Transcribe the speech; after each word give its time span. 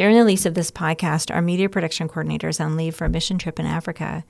During 0.00 0.14
the 0.14 0.22
release 0.22 0.46
of 0.46 0.54
this 0.54 0.70
podcast, 0.70 1.30
our 1.30 1.42
media 1.42 1.68
production 1.68 2.08
coordinator 2.08 2.48
is 2.48 2.58
on 2.58 2.74
leave 2.74 2.94
for 2.94 3.04
a 3.04 3.10
mission 3.10 3.36
trip 3.36 3.60
in 3.60 3.66
Africa. 3.66 4.24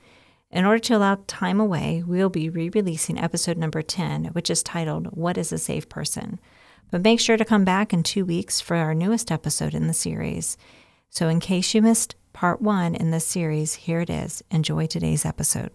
In 0.51 0.65
order 0.65 0.79
to 0.79 0.97
allow 0.97 1.19
time 1.27 1.61
away, 1.61 2.03
we 2.05 2.17
will 2.17 2.29
be 2.29 2.49
re 2.49 2.67
releasing 2.67 3.17
episode 3.17 3.55
number 3.55 3.81
10, 3.81 4.25
which 4.33 4.49
is 4.49 4.63
titled, 4.63 5.15
What 5.15 5.37
is 5.37 5.53
a 5.53 5.57
Safe 5.57 5.87
Person? 5.87 6.41
But 6.91 7.03
make 7.03 7.21
sure 7.21 7.37
to 7.37 7.45
come 7.45 7.63
back 7.63 7.93
in 7.93 8.03
two 8.03 8.25
weeks 8.25 8.59
for 8.59 8.75
our 8.75 8.93
newest 8.93 9.31
episode 9.31 9.73
in 9.73 9.87
the 9.87 9.93
series. 9.93 10.57
So, 11.09 11.29
in 11.29 11.39
case 11.39 11.73
you 11.73 11.81
missed 11.81 12.15
part 12.33 12.61
one 12.61 12.93
in 12.93 13.11
this 13.11 13.25
series, 13.25 13.75
here 13.75 14.01
it 14.01 14.09
is. 14.09 14.43
Enjoy 14.51 14.87
today's 14.87 15.23
episode. 15.23 15.71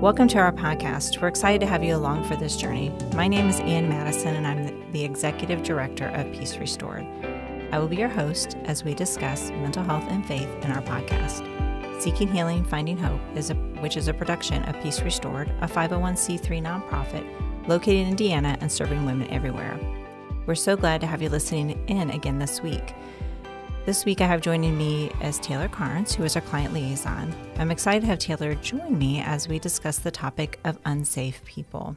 Welcome 0.00 0.28
to 0.28 0.38
our 0.38 0.52
podcast. 0.52 1.20
We're 1.20 1.26
excited 1.26 1.60
to 1.60 1.66
have 1.66 1.82
you 1.82 1.96
along 1.96 2.22
for 2.22 2.36
this 2.36 2.56
journey. 2.56 2.92
My 3.16 3.26
name 3.26 3.48
is 3.48 3.58
Ann 3.58 3.88
Madison, 3.88 4.36
and 4.36 4.46
I'm 4.46 4.92
the 4.92 5.02
Executive 5.02 5.64
Director 5.64 6.06
of 6.10 6.30
Peace 6.30 6.56
Restored. 6.56 7.04
I 7.72 7.80
will 7.80 7.88
be 7.88 7.96
your 7.96 8.08
host 8.08 8.56
as 8.62 8.84
we 8.84 8.94
discuss 8.94 9.50
mental 9.50 9.82
health 9.82 10.04
and 10.08 10.24
faith 10.24 10.48
in 10.62 10.70
our 10.70 10.82
podcast. 10.82 12.00
Seeking 12.00 12.28
Healing, 12.28 12.62
Finding 12.62 12.96
Hope, 12.96 13.20
is 13.34 13.50
a, 13.50 13.54
which 13.80 13.96
is 13.96 14.06
a 14.06 14.14
production 14.14 14.62
of 14.66 14.80
Peace 14.84 15.02
Restored, 15.02 15.52
a 15.62 15.66
501c3 15.66 16.62
nonprofit 16.62 17.26
located 17.66 18.02
in 18.02 18.08
Indiana 18.10 18.56
and 18.60 18.70
serving 18.70 19.04
women 19.04 19.28
everywhere. 19.30 19.80
We're 20.46 20.54
so 20.54 20.76
glad 20.76 21.00
to 21.00 21.08
have 21.08 21.22
you 21.22 21.28
listening 21.28 21.70
in 21.88 22.10
again 22.10 22.38
this 22.38 22.62
week. 22.62 22.94
This 23.88 24.04
week, 24.04 24.20
I 24.20 24.26
have 24.26 24.42
joining 24.42 24.76
me 24.76 25.10
as 25.22 25.38
Taylor 25.38 25.66
Carnes, 25.66 26.14
who 26.14 26.22
is 26.22 26.36
our 26.36 26.42
client 26.42 26.74
liaison. 26.74 27.34
I'm 27.56 27.70
excited 27.70 28.02
to 28.02 28.08
have 28.08 28.18
Taylor 28.18 28.54
join 28.56 28.98
me 28.98 29.22
as 29.22 29.48
we 29.48 29.58
discuss 29.58 29.98
the 29.98 30.10
topic 30.10 30.60
of 30.62 30.78
unsafe 30.84 31.42
people. 31.46 31.96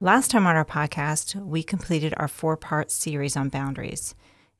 Last 0.00 0.30
time 0.30 0.46
on 0.46 0.56
our 0.56 0.64
podcast, 0.64 1.34
we 1.44 1.62
completed 1.62 2.14
our 2.16 2.26
four 2.26 2.56
part 2.56 2.90
series 2.90 3.36
on 3.36 3.50
boundaries. 3.50 4.14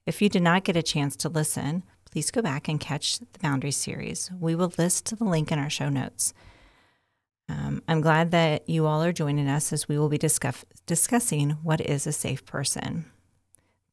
If 0.05 0.21
you 0.21 0.29
did 0.29 0.43
not 0.43 0.65
get 0.65 0.77
a 0.77 0.83
chance 0.83 1.17
to 1.17 1.31
listen, 1.31 1.83
please 2.11 2.31
go 2.31 2.43
back 2.43 2.69
and 2.69 2.79
catch 2.79 3.21
the 3.21 3.39
boundaries 3.41 3.79
series. 3.79 4.31
We 4.39 4.55
will 4.55 4.75
list 4.77 5.17
the 5.17 5.25
link 5.25 5.51
in 5.51 5.59
our 5.59 5.71
show 5.71 5.89
notes. 5.89 6.35
Um, 7.49 7.83
I'm 7.89 8.03
glad 8.03 8.33
that 8.33 8.69
you 8.69 8.85
all 8.85 9.03
are 9.03 9.13
joining 9.13 9.49
us 9.49 9.73
as 9.73 9.89
we 9.89 9.99
will 9.99 10.11
be 10.11 10.19
discuss- 10.19 10.67
discussing 10.85 11.53
what 11.63 11.81
is 11.81 12.07
a 12.07 12.13
safe 12.13 12.45
person. 12.45 13.07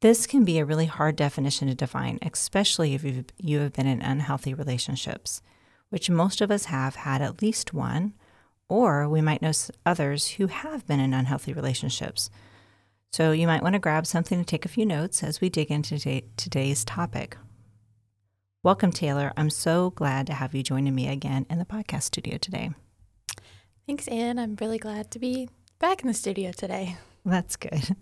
This 0.05 0.27
can 0.27 0.45
be 0.45 0.59
a 0.59 0.65
really 0.65 0.85
hard 0.85 1.15
definition 1.15 1.67
to 1.67 1.73
define, 1.73 2.19
especially 2.21 2.93
if 2.93 3.03
you've, 3.03 3.25
you 3.39 3.57
have 3.61 3.73
been 3.73 3.87
in 3.87 4.03
unhealthy 4.03 4.53
relationships, 4.53 5.41
which 5.89 6.11
most 6.11 6.41
of 6.41 6.51
us 6.51 6.65
have 6.65 6.93
had 6.93 7.23
at 7.23 7.41
least 7.41 7.73
one, 7.73 8.13
or 8.69 9.09
we 9.09 9.19
might 9.19 9.41
know 9.41 9.51
others 9.83 10.27
who 10.27 10.45
have 10.45 10.85
been 10.85 10.99
in 10.99 11.11
unhealthy 11.11 11.53
relationships. 11.53 12.29
So 13.11 13.31
you 13.31 13.47
might 13.47 13.63
want 13.63 13.73
to 13.73 13.79
grab 13.79 14.05
something 14.05 14.37
to 14.37 14.45
take 14.45 14.63
a 14.63 14.69
few 14.69 14.85
notes 14.85 15.23
as 15.23 15.41
we 15.41 15.49
dig 15.49 15.71
into 15.71 15.97
today's 16.37 16.85
topic. 16.85 17.35
Welcome, 18.61 18.91
Taylor. 18.91 19.33
I'm 19.35 19.49
so 19.49 19.89
glad 19.89 20.27
to 20.27 20.33
have 20.33 20.53
you 20.53 20.61
joining 20.61 20.93
me 20.93 21.07
again 21.07 21.47
in 21.49 21.57
the 21.57 21.65
podcast 21.65 22.03
studio 22.03 22.37
today. 22.37 22.69
Thanks, 23.87 24.07
Ann. 24.07 24.37
I'm 24.37 24.55
really 24.61 24.77
glad 24.77 25.09
to 25.09 25.17
be 25.17 25.49
back 25.79 26.03
in 26.03 26.07
the 26.07 26.13
studio 26.13 26.51
today. 26.51 26.95
That's 27.25 27.55
good. 27.55 27.95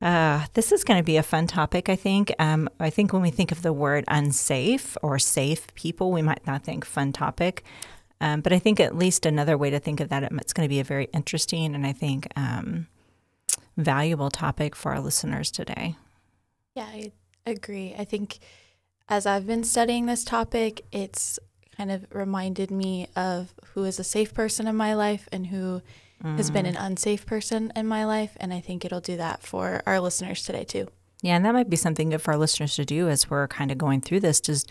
Uh, 0.00 0.44
this 0.54 0.70
is 0.70 0.84
going 0.84 0.98
to 0.98 1.04
be 1.04 1.16
a 1.16 1.22
fun 1.22 1.46
topic, 1.46 1.88
I 1.88 1.96
think. 1.96 2.32
Um, 2.38 2.68
I 2.78 2.90
think 2.90 3.12
when 3.12 3.22
we 3.22 3.30
think 3.30 3.50
of 3.50 3.62
the 3.62 3.72
word 3.72 4.04
unsafe 4.06 4.96
or 5.02 5.18
safe 5.18 5.74
people, 5.74 6.12
we 6.12 6.22
might 6.22 6.46
not 6.46 6.62
think 6.62 6.84
fun 6.84 7.12
topic. 7.12 7.64
Um, 8.20 8.40
but 8.40 8.52
I 8.52 8.58
think 8.58 8.80
at 8.80 8.96
least 8.96 9.26
another 9.26 9.56
way 9.56 9.70
to 9.70 9.80
think 9.80 10.00
of 10.00 10.08
that, 10.08 10.22
it's 10.22 10.52
going 10.52 10.64
to 10.64 10.68
be 10.68 10.80
a 10.80 10.84
very 10.84 11.08
interesting 11.12 11.74
and 11.74 11.86
I 11.86 11.92
think 11.92 12.28
um, 12.36 12.86
valuable 13.76 14.30
topic 14.30 14.76
for 14.76 14.92
our 14.92 15.00
listeners 15.00 15.50
today. 15.50 15.96
Yeah, 16.74 16.86
I 16.86 17.12
agree. 17.46 17.94
I 17.98 18.04
think 18.04 18.38
as 19.08 19.26
I've 19.26 19.46
been 19.46 19.64
studying 19.64 20.06
this 20.06 20.24
topic, 20.24 20.84
it's 20.92 21.38
kind 21.76 21.90
of 21.90 22.06
reminded 22.12 22.70
me 22.70 23.08
of 23.16 23.54
who 23.72 23.84
is 23.84 23.98
a 23.98 24.04
safe 24.04 24.34
person 24.34 24.66
in 24.66 24.76
my 24.76 24.94
life 24.94 25.28
and 25.32 25.46
who 25.46 25.80
mm. 26.22 26.36
has 26.36 26.50
been 26.50 26.66
an 26.66 26.74
mm. 26.74 26.86
unsafe 26.86 27.26
person 27.26 27.72
in 27.76 27.86
my 27.86 28.04
life. 28.04 28.36
And 28.40 28.52
I 28.52 28.60
think 28.60 28.84
it'll 28.84 29.00
do 29.00 29.16
that 29.16 29.42
for 29.42 29.82
our 29.86 30.00
listeners 30.00 30.44
today, 30.44 30.64
too. 30.64 30.88
Yeah, 31.22 31.36
and 31.36 31.44
that 31.44 31.54
might 31.54 31.70
be 31.70 31.76
something 31.76 32.10
good 32.10 32.22
for 32.22 32.32
our 32.32 32.38
listeners 32.38 32.76
to 32.76 32.84
do 32.84 33.08
as 33.08 33.28
we're 33.28 33.48
kind 33.48 33.72
of 33.72 33.78
going 33.78 34.00
through 34.00 34.20
this. 34.20 34.40
Just 34.40 34.70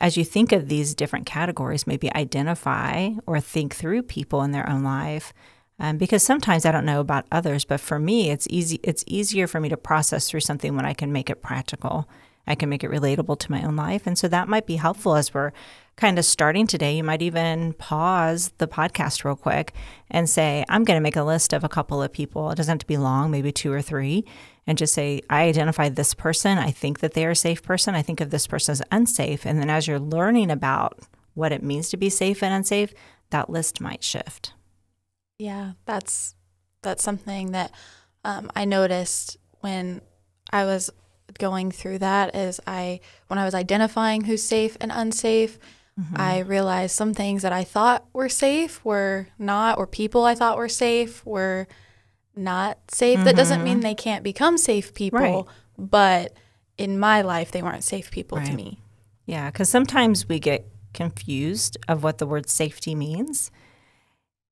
as 0.00 0.16
you 0.16 0.24
think 0.24 0.52
of 0.52 0.68
these 0.68 0.94
different 0.94 1.26
categories, 1.26 1.86
maybe 1.86 2.14
identify 2.14 3.10
or 3.26 3.40
think 3.40 3.74
through 3.74 4.02
people 4.02 4.42
in 4.42 4.52
their 4.52 4.68
own 4.68 4.82
life. 4.82 5.32
Um, 5.80 5.96
because 5.96 6.24
sometimes 6.24 6.66
I 6.66 6.72
don't 6.72 6.84
know 6.84 7.00
about 7.00 7.26
others, 7.30 7.64
but 7.64 7.80
for 7.80 8.00
me, 8.00 8.30
it's 8.30 8.48
easy. 8.50 8.80
It's 8.82 9.04
easier 9.06 9.46
for 9.46 9.60
me 9.60 9.68
to 9.68 9.76
process 9.76 10.28
through 10.28 10.40
something 10.40 10.74
when 10.74 10.84
I 10.84 10.92
can 10.92 11.12
make 11.12 11.30
it 11.30 11.42
practical. 11.42 12.08
I 12.48 12.56
can 12.56 12.68
make 12.68 12.82
it 12.82 12.90
relatable 12.90 13.38
to 13.38 13.50
my 13.52 13.62
own 13.62 13.76
life, 13.76 14.06
and 14.06 14.18
so 14.18 14.26
that 14.28 14.48
might 14.48 14.66
be 14.66 14.76
helpful 14.76 15.14
as 15.14 15.32
we're 15.32 15.52
kind 15.98 16.16
of 16.16 16.24
starting 16.24 16.66
today, 16.66 16.96
you 16.96 17.02
might 17.02 17.22
even 17.22 17.72
pause 17.72 18.52
the 18.58 18.68
podcast 18.68 19.24
real 19.24 19.34
quick 19.34 19.74
and 20.10 20.30
say, 20.30 20.64
I'm 20.68 20.84
going 20.84 20.96
to 20.96 21.02
make 21.02 21.16
a 21.16 21.24
list 21.24 21.52
of 21.52 21.64
a 21.64 21.68
couple 21.68 22.00
of 22.00 22.12
people. 22.12 22.50
It 22.50 22.54
doesn't 22.54 22.72
have 22.72 22.78
to 22.78 22.86
be 22.86 22.96
long, 22.96 23.32
maybe 23.32 23.50
two 23.50 23.72
or 23.72 23.82
three, 23.82 24.24
and 24.64 24.78
just 24.78 24.94
say, 24.94 25.20
I 25.28 25.42
identify 25.42 25.88
this 25.88 26.14
person. 26.14 26.56
I 26.56 26.70
think 26.70 27.00
that 27.00 27.14
they 27.14 27.26
are 27.26 27.32
a 27.32 27.36
safe 27.36 27.64
person. 27.64 27.96
I 27.96 28.02
think 28.02 28.20
of 28.20 28.30
this 28.30 28.46
person 28.46 28.72
as 28.72 28.82
unsafe. 28.92 29.44
And 29.44 29.58
then 29.58 29.70
as 29.70 29.88
you're 29.88 29.98
learning 29.98 30.52
about 30.52 31.00
what 31.34 31.50
it 31.50 31.64
means 31.64 31.88
to 31.90 31.96
be 31.96 32.10
safe 32.10 32.44
and 32.44 32.54
unsafe, 32.54 32.94
that 33.30 33.50
list 33.50 33.80
might 33.80 34.04
shift. 34.04 34.54
Yeah, 35.38 35.72
that's 35.84 36.36
that's 36.82 37.02
something 37.02 37.50
that 37.52 37.72
um, 38.24 38.52
I 38.54 38.64
noticed 38.64 39.36
when 39.60 40.00
I 40.52 40.64
was 40.64 40.90
going 41.38 41.70
through 41.70 41.98
that. 41.98 42.34
Is 42.34 42.60
I 42.66 43.00
when 43.26 43.38
I 43.38 43.44
was 43.44 43.54
identifying 43.54 44.24
who's 44.24 44.42
safe 44.42 44.76
and 44.80 44.90
unsafe, 44.92 45.58
Mm-hmm. 45.98 46.14
I 46.16 46.38
realized 46.40 46.94
some 46.94 47.12
things 47.12 47.42
that 47.42 47.52
I 47.52 47.64
thought 47.64 48.06
were 48.12 48.28
safe 48.28 48.84
were 48.84 49.28
not, 49.38 49.78
or 49.78 49.86
people 49.86 50.24
I 50.24 50.34
thought 50.34 50.56
were 50.56 50.68
safe 50.68 51.26
were 51.26 51.66
not 52.36 52.78
safe. 52.88 53.16
Mm-hmm. 53.16 53.24
That 53.24 53.36
doesn't 53.36 53.64
mean 53.64 53.74
mm-hmm. 53.74 53.82
they 53.82 53.94
can't 53.94 54.22
become 54.22 54.58
safe 54.58 54.94
people, 54.94 55.18
right. 55.18 55.44
but 55.76 56.34
in 56.76 57.00
my 57.00 57.22
life, 57.22 57.50
they 57.50 57.62
weren't 57.62 57.82
safe 57.82 58.12
people 58.12 58.38
right. 58.38 58.46
to 58.46 58.52
me. 58.52 58.80
Yeah, 59.26 59.50
because 59.50 59.68
sometimes 59.68 60.28
we 60.28 60.38
get 60.38 60.68
confused 60.94 61.76
of 61.88 62.04
what 62.04 62.18
the 62.18 62.26
word 62.26 62.48
safety 62.48 62.94
means. 62.94 63.50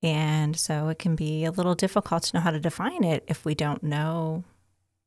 And 0.03 0.57
so 0.57 0.89
it 0.89 0.99
can 0.99 1.15
be 1.15 1.45
a 1.45 1.51
little 1.51 1.75
difficult 1.75 2.25
to 2.25 2.37
know 2.37 2.41
how 2.41 2.51
to 2.51 2.61
define 2.61 3.05
it 3.05 3.25
if 3.29 3.45
we 3.45 3.55
don't 3.55 3.83
know 3.83 4.45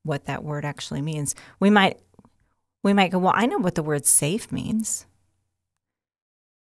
what 0.04 0.26
that 0.26 0.44
word 0.44 0.66
actually 0.66 1.02
means. 1.02 1.36
We 1.60 1.70
might 1.70 2.00
we 2.84 2.94
might 2.94 3.12
go, 3.12 3.20
well, 3.20 3.34
I 3.36 3.46
know 3.46 3.58
what 3.58 3.76
the 3.76 3.84
word 3.84 4.06
safe 4.06 4.52
means 4.52 5.06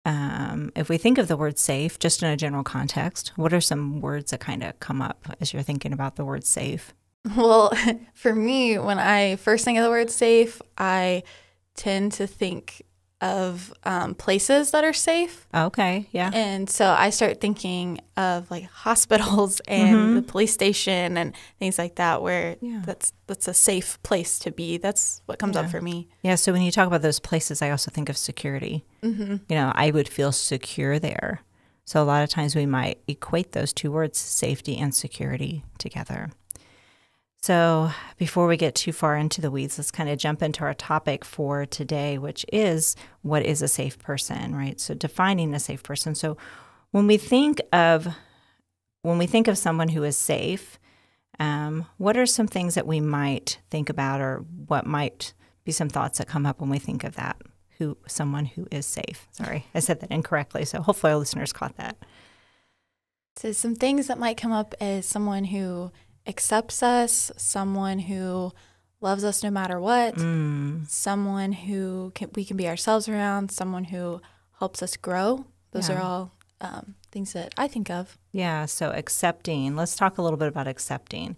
um, 0.05 0.71
if 0.77 0.89
we 0.89 0.99
think 0.99 1.19
of 1.19 1.29
the 1.29 1.37
word 1.37 1.59
safe 1.59 1.99
just 1.99 2.23
in 2.23 2.29
a 2.29 2.37
general 2.37 2.63
context, 2.63 3.33
what 3.37 3.53
are 3.53 3.61
some 3.61 4.01
words 4.01 4.31
that 4.31 4.41
kind 4.41 4.63
of 4.63 4.79
come 4.81 5.01
up 5.01 5.27
as 5.41 5.53
you're 5.53 5.63
thinking 5.63 5.93
about 5.93 6.17
the 6.17 6.25
word 6.25 6.45
safe? 6.45 6.93
Well, 7.37 7.73
for 8.15 8.35
me, 8.35 8.79
when 8.79 8.99
I 8.99 9.37
first 9.37 9.65
think 9.65 9.79
of 9.79 9.85
the 9.85 9.91
word 9.91 10.11
safe, 10.11 10.61
I 10.77 11.23
tend 11.75 12.13
to 12.13 12.27
think 12.27 12.83
of 13.25 13.73
um, 13.85 14.15
places 14.15 14.71
that 14.73 14.85
are 14.85 14.93
safe. 14.93 15.49
Okay, 15.55 16.07
yeah. 16.13 16.31
And 16.35 16.69
so 16.69 16.91
I 16.91 17.09
start 17.09 17.41
thinking 17.41 17.99
of 18.19 18.51
like 18.51 18.65
hospitals 18.85 19.61
and 19.61 19.97
mm-hmm. 19.97 20.15
the 20.17 20.23
police 20.23 20.53
station 20.53 21.17
and 21.17 21.35
things 21.59 21.79
like 21.79 21.95
that, 21.97 22.21
where 22.21 22.57
yeah. 22.61 22.83
that's 22.85 23.15
that's 23.27 23.49
a 23.49 23.55
safe 23.55 24.01
place 24.03 24.39
to 24.41 24.53
be. 24.53 24.77
That's 24.77 25.23
what 25.25 25.39
comes 25.39 25.57
yeah. 25.57 25.63
up 25.63 25.71
for 25.71 25.81
me. 25.81 26.09
Yeah. 26.23 26.35
So 26.35 26.53
when 26.53 26.61
you 26.63 26.71
talk 26.71 26.87
about 26.87 27.01
those 27.03 27.19
places, 27.19 27.63
I 27.63 27.71
also 27.71 27.91
think 27.91 28.11
of 28.11 28.19
security. 28.19 28.85
Mm-hmm. 29.03 29.37
You 29.49 29.57
know, 29.57 29.73
I 29.75 29.91
would 29.91 30.09
feel 30.09 30.31
secure 30.31 30.99
there. 30.99 31.41
So 31.87 32.03
a 32.03 32.05
lot 32.05 32.23
of 32.23 32.31
times 32.31 32.55
we 32.55 32.67
might 32.67 33.01
equate 33.09 33.53
those 33.53 33.73
two 33.73 33.91
words, 33.91 34.19
safety 34.19 34.77
and 34.79 34.95
security, 34.95 35.65
together. 35.79 36.31
So, 37.45 37.91
before 38.17 38.47
we 38.47 38.57
get 38.57 38.75
too 38.75 38.91
far 38.91 39.19
into 39.19 39.43
the 39.43 39.51
weeds, 39.51 39.77
let's 39.77 39.91
kind 39.91 40.09
of 40.09 40.17
jump 40.17 40.43
into 40.43 40.65
our 40.65 40.73
topic 40.73 41.27
for 41.27 41.67
today, 41.67 42.17
which 42.17 42.47
is 42.51 42.97
what 43.21 43.45
is 43.45 43.61
a 43.61 43.69
safe 43.69 43.99
person, 43.99 44.57
right? 44.57 44.81
So, 44.81 44.95
defining 44.95 45.53
a 45.53 45.61
safe 45.61 45.83
person. 45.83 46.15
So, 46.15 46.39
when 46.93 47.07
we 47.07 47.19
think 47.19 47.61
of 47.71 48.09
when 49.03 49.19
we 49.19 49.27
think 49.27 49.47
of 49.47 49.59
someone 49.59 49.91
who 49.91 50.05
is 50.05 50.17
safe, 50.17 50.79
um, 51.39 51.85
what 51.99 52.17
are 52.17 52.25
some 52.25 52.47
things 52.47 52.77
that 52.77 52.87
we 52.87 52.99
might 52.99 53.59
think 53.71 53.91
about, 53.91 54.23
or 54.23 54.39
what 54.67 54.87
might 54.87 55.35
be 55.65 55.73
some 55.73 55.91
thoughts 55.91 56.17
that 56.17 56.27
come 56.27 56.47
up 56.47 56.63
when 56.63 56.71
we 56.71 56.79
think 56.79 57.05
of 57.05 57.15
that? 57.17 57.37
Who 57.77 57.99
someone 58.07 58.47
who 58.47 58.67
is 58.71 58.87
safe? 58.87 59.29
Sorry, 59.33 59.67
I 59.75 59.81
said 59.81 60.01
that 60.01 60.11
incorrectly. 60.11 60.65
So 60.65 60.81
hopefully 60.81 61.13
our 61.13 61.19
listeners 61.19 61.53
caught 61.53 61.77
that. 61.77 61.99
So 63.37 63.53
some 63.53 63.75
things 63.75 64.07
that 64.07 64.19
might 64.19 64.37
come 64.37 64.53
up 64.53 64.75
is 64.81 65.05
someone 65.07 65.45
who 65.45 65.91
accepts 66.27 66.83
us, 66.83 67.31
someone 67.37 68.01
who 68.01 68.53
loves 69.01 69.25
us 69.25 69.43
no 69.43 69.51
matter 69.51 69.79
what, 69.79 70.17
mm. 70.17 70.89
someone 70.89 71.53
who 71.53 72.13
can, 72.15 72.31
we 72.35 72.45
can 72.45 72.57
be 72.57 72.67
ourselves 72.67 73.09
around, 73.09 73.51
someone 73.51 73.85
who 73.85 74.21
helps 74.59 74.83
us 74.83 74.97
grow. 74.97 75.45
Those 75.73 75.89
Yeah. 75.89 75.97
are 75.99 76.03
all 76.03 76.33
um, 76.61 76.95
things 77.13 77.35
that 77.35 77.53
I 77.59 77.69
think 77.69 77.91
of. 77.91 78.17
Yeah, 78.33 78.65
so 78.65 78.91
accepting. 78.91 79.77
Let's 79.77 79.97
talk 79.97 80.17
a 80.17 80.23
little 80.23 80.39
bit 80.39 80.49
about 80.49 80.67
accepting. 80.67 81.37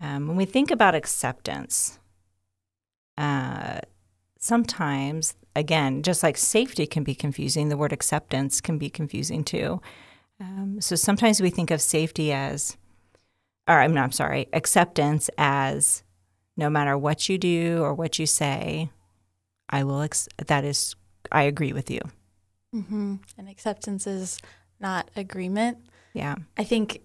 Um, 0.00 0.28
when 0.28 0.36
we 0.36 0.44
think 0.44 0.70
about 0.70 0.94
acceptance, 0.94 1.98
uh, 3.18 3.80
sometimes, 4.38 5.34
again, 5.56 6.02
just 6.02 6.22
like 6.22 6.36
safety 6.36 6.86
can 6.86 7.02
be 7.02 7.14
confusing, 7.14 7.68
the 7.68 7.76
word 7.76 7.92
acceptance 7.92 8.60
can 8.60 8.78
be 8.78 8.90
confusing 8.90 9.42
too. 9.42 9.80
Um, 10.40 10.80
so 10.80 10.96
sometimes 10.96 11.40
we 11.40 11.50
think 11.50 11.70
of 11.70 11.80
safety 11.80 12.32
as, 12.32 12.76
or 13.68 13.80
I'm 13.80 13.94
not, 13.94 14.04
I'm 14.04 14.12
sorry, 14.12 14.48
acceptance 14.52 15.30
as 15.38 16.02
no 16.56 16.68
matter 16.68 16.98
what 16.98 17.28
you 17.28 17.38
do 17.38 17.80
or 17.82 17.94
what 17.94 18.18
you 18.18 18.26
say, 18.26 18.90
I 19.68 19.84
will, 19.84 20.02
ex- 20.02 20.28
that 20.46 20.64
is, 20.64 20.94
I 21.30 21.42
agree 21.44 21.72
with 21.72 21.90
you. 21.90 22.00
Mm-hmm. 22.74 23.16
And 23.38 23.48
acceptance 23.48 24.06
is 24.06 24.38
not 24.80 25.10
agreement. 25.16 25.78
Yeah. 26.14 26.36
I 26.58 26.64
think 26.64 27.00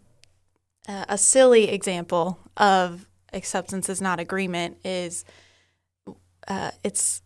uh, 0.88 1.06
a 1.07 1.18
silly 1.18 1.69
example 1.69 2.39
of 2.57 3.07
acceptance 3.33 3.89
is 3.89 4.01
not 4.01 4.19
agreement 4.19 4.77
is 4.83 5.25
uh, 6.48 6.71
it's. 6.83 7.21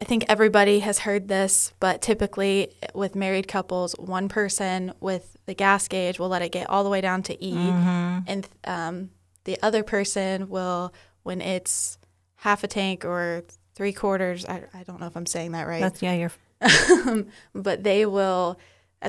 I 0.00 0.04
think 0.04 0.24
everybody 0.28 0.80
has 0.80 1.00
heard 1.00 1.28
this, 1.28 1.72
but 1.78 2.02
typically 2.02 2.74
with 2.94 3.14
married 3.14 3.46
couples, 3.46 3.94
one 3.98 4.28
person 4.28 4.92
with 5.00 5.36
the 5.46 5.54
gas 5.54 5.86
gauge 5.86 6.18
will 6.18 6.28
let 6.28 6.42
it 6.42 6.50
get 6.52 6.68
all 6.68 6.82
the 6.82 6.90
way 6.90 7.00
down 7.00 7.22
to 7.24 7.44
E, 7.44 7.54
Mhm. 7.54 8.24
and 8.26 8.48
um, 8.64 9.10
the 9.44 9.56
other 9.62 9.82
person 9.82 10.48
will, 10.48 10.92
when 11.22 11.40
it's 11.40 11.96
half 12.36 12.64
a 12.64 12.66
tank 12.66 13.04
or 13.04 13.44
three 13.74 13.92
quarters, 13.92 14.44
I, 14.46 14.64
I 14.74 14.82
don't 14.82 15.00
know 15.00 15.06
if 15.06 15.16
I'm 15.16 15.26
saying 15.26 15.52
that 15.52 15.66
right, 15.66 15.80
That's, 15.80 16.02
yeah, 16.02 16.14
you're, 16.14 16.32
but 17.54 17.84
they 17.84 18.04
will 18.04 18.58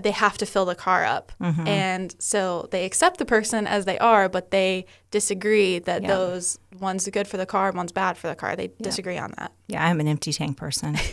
they 0.03 0.11
have 0.11 0.37
to 0.37 0.45
fill 0.45 0.65
the 0.65 0.75
car 0.75 1.03
up 1.05 1.31
Mhm. 1.41 1.67
and 1.67 2.15
so 2.19 2.67
they 2.71 2.85
accept 2.85 3.17
the 3.17 3.25
person 3.25 3.65
as 3.67 3.85
they 3.85 3.97
are 3.99 4.27
but 4.29 4.51
they 4.51 4.85
disagree 5.11 5.79
that 5.79 6.01
Yeah. 6.01 6.07
those 6.09 6.59
one's 6.79 7.07
good 7.09 7.27
for 7.27 7.37
the 7.37 7.45
car 7.45 7.71
one's 7.71 7.91
bad 7.91 8.17
for 8.17 8.27
the 8.27 8.35
car 8.35 8.55
they 8.55 8.69
disagree 8.81 9.17
on 9.17 9.33
that 9.37 9.51
yeah, 9.67 9.85
I'm 9.85 9.99
an 9.99 10.07
empty 10.07 10.31
tank 10.33 10.57
person. 10.57 10.97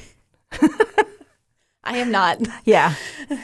i 1.84 1.96
am 1.96 2.12
not 2.12 2.38
yeah, 2.64 2.94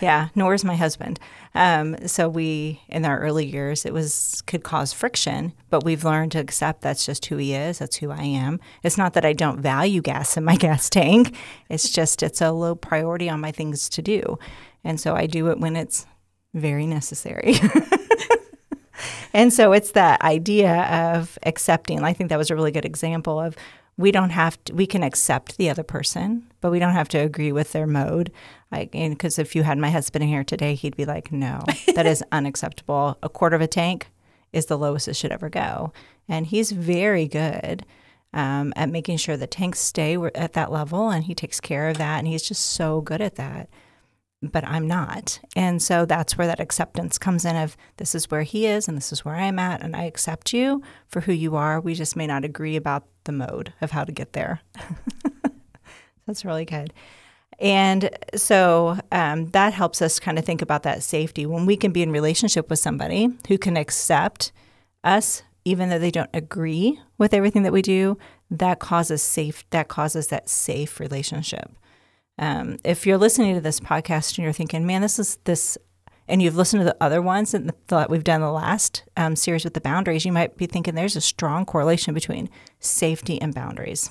yeah. 0.01 0.29
Nor 0.37 0.55
is 0.55 0.65
my 0.65 0.77
husband. 0.77 1.19
Um, 1.55 1.97
so 2.07 2.29
we, 2.29 2.81
in 2.89 3.05
our 3.05 3.19
early 3.19 3.45
years, 3.47 3.85
it 3.85 3.93
was 3.93 4.43
could 4.47 4.63
cause 4.63 4.93
friction, 4.93 5.53
but 5.71 5.83
we've 5.83 6.05
learned 6.05 6.31
to 6.33 6.39
accept 6.39 6.83
that's 6.83 7.05
just 7.05 7.27
who 7.27 7.37
he 7.37 7.53
is. 7.55 7.79
That's 7.81 7.97
who 7.97 8.13
I 8.13 8.23
am. 8.23 8.61
It's 8.85 8.97
not 8.97 9.15
that 9.15 9.25
I 9.25 9.33
don't 9.33 9.61
value 9.61 10.01
gas 10.03 10.37
in 10.37 10.45
my 10.45 10.55
gas 10.67 10.89
tank. 10.89 11.35
It's 11.69 11.91
just 11.91 12.23
it's 12.23 12.41
a 12.41 12.53
low 12.53 12.77
priority 12.77 13.29
on 13.29 13.41
my 13.41 13.51
things 13.51 13.89
to 13.89 14.03
do, 14.03 14.39
and 14.85 15.01
so 15.01 15.15
I 15.15 15.27
do 15.27 15.49
it 15.49 15.59
when 15.59 15.77
it's 15.77 16.07
very 16.55 16.87
necessary. 16.87 17.55
and 19.33 19.53
so 19.53 19.73
it's 19.73 19.93
that 19.93 20.21
idea 20.23 20.83
of 20.85 21.39
accepting. 21.45 22.03
I 22.03 22.13
think 22.13 22.31
that 22.31 22.39
was 22.39 22.51
a 22.51 22.55
really 22.55 22.71
good 22.71 22.85
example 22.85 23.39
of 23.41 23.57
we 23.97 24.13
don't 24.13 24.31
have 24.31 24.63
to, 24.65 24.75
we 24.75 24.87
can 24.87 25.03
accept 25.03 25.59
the 25.59 25.69
other 25.69 25.83
person, 25.83 26.51
but 26.61 26.71
we 26.71 26.79
don't 26.79 26.93
have 26.93 27.09
to 27.09 27.19
agree 27.19 27.51
with 27.51 27.73
their 27.73 27.87
mode. 27.87 28.31
Like, 28.71 28.93
because 28.93 29.39
if 29.39 29.57
you 29.57 29.65
had 29.65 29.77
my 29.77 29.91
husband 29.91 30.25
here 30.25 30.45
today, 30.45 30.75
he'd 30.77 30.97
be 30.97 31.05
like, 31.05 31.33
no, 31.33 31.65
that 31.95 32.07
is 32.07 32.23
unacceptable. 32.33 33.19
A 33.23 33.29
quarter 33.29 33.57
of 33.57 33.63
a 33.63 33.67
tank 33.67 34.09
is 34.53 34.67
the 34.67 34.79
lowest 34.79 35.09
it 35.09 35.17
should 35.17 35.33
ever 35.33 35.49
go. 35.49 35.93
And 36.29 36.47
he's 36.47 36.71
very 36.71 37.27
good 37.27 37.85
um, 38.33 38.73
at 38.77 38.89
making 38.89 39.17
sure 39.17 39.37
the 39.37 39.47
tanks 39.49 39.81
stay 39.81 40.17
at 40.35 40.53
that 40.53 40.71
level, 40.71 41.11
and 41.11 41.25
he 41.25 41.35
takes 41.35 41.61
care 41.61 41.89
of 41.89 41.99
that. 41.99 42.19
And 42.19 42.29
he's 42.29 42.43
just 42.43 42.65
so 42.65 43.01
good 43.01 43.21
at 43.21 43.35
that. 43.35 43.69
But 44.41 44.65
I'm 44.65 44.87
not. 44.87 45.41
And 45.57 45.83
so 45.83 46.05
that's 46.05 46.39
where 46.39 46.47
that 46.47 46.61
acceptance 46.61 47.19
comes 47.19 47.45
in 47.45 47.57
of 47.57 47.77
this 47.97 48.15
is 48.15 48.31
where 48.31 48.43
he 48.43 48.67
is 48.67 48.87
and 48.87 48.97
this 48.97 49.13
is 49.13 49.25
where 49.25 49.35
I'm 49.35 49.59
at 49.59 49.83
and 49.83 49.97
I 49.97 50.05
accept 50.05 50.53
you 50.53 50.81
for 51.09 51.23
who 51.23 51.33
you 51.33 51.57
are. 51.57 51.81
We 51.81 51.95
just 51.95 52.15
may 52.15 52.27
not 52.27 52.45
agree 52.45 52.77
about 52.77 53.05
the 53.25 53.33
mode 53.33 53.73
of 53.81 53.91
how 53.91 54.05
to 54.05 54.13
get 54.13 54.35
there. 54.35 54.61
that's 56.27 56.45
really 56.45 56.65
good. 56.65 56.93
And 57.59 58.11
so 58.37 59.01
um, 59.11 59.47
that 59.49 59.73
helps 59.73 60.01
us 60.01 60.21
kind 60.21 60.39
of 60.39 60.45
think 60.45 60.63
about 60.63 60.85
that 60.85 61.03
safety 61.03 61.45
when 61.45 61.67
we 61.67 61.77
can 61.77 61.91
be 61.91 62.03
in 62.03 62.13
relationship 62.13 62.71
with 62.71 62.79
somebody 62.79 63.29
who 63.49 63.59
can 63.59 63.77
accept 63.77 64.53
us 65.03 65.43
even 65.69 65.91
though 65.91 65.99
they 65.99 66.11
don't 66.11 66.31
agree 66.33 66.99
with 67.19 67.35
everything 67.35 67.63
that 67.63 67.73
we 67.73 67.83
do. 67.83 68.17
That 68.51 68.79
causes 68.79 69.23
safe. 69.23 69.69
That 69.71 69.89
causes 69.89 70.29
that 70.29 70.49
safe 70.49 70.99
relationship. 70.99 71.71
Um, 72.39 72.79
if 72.85 73.07
you're 73.07 73.19
listening 73.19 73.55
to 73.55 73.61
this 73.61 73.81
podcast 73.81 74.37
and 74.37 74.45
you're 74.45 74.53
thinking, 74.53 74.87
"Man, 74.87 75.03
this 75.03 75.19
is 75.19 75.39
this," 75.45 75.77
and 76.29 76.41
you've 76.43 76.57
listened 76.57 76.81
to 76.81 76.85
the 76.85 76.97
other 77.01 77.21
ones 77.23 77.55
and 77.55 77.73
that 77.89 78.11
we've 78.11 78.25
done 78.25 78.41
the 78.41 78.53
last 78.53 79.03
um, 79.17 79.35
series 79.37 79.65
with 79.65 79.75
the 79.75 79.81
boundaries, 79.81 80.25
you 80.25 80.33
might 80.33 80.57
be 80.57 80.67
thinking 80.67 80.95
there's 80.95 81.17
a 81.17 81.21
strong 81.21 81.65
correlation 81.65 82.15
between 82.15 82.49
safety 82.81 83.41
and 83.41 83.55
boundaries. 83.55 84.11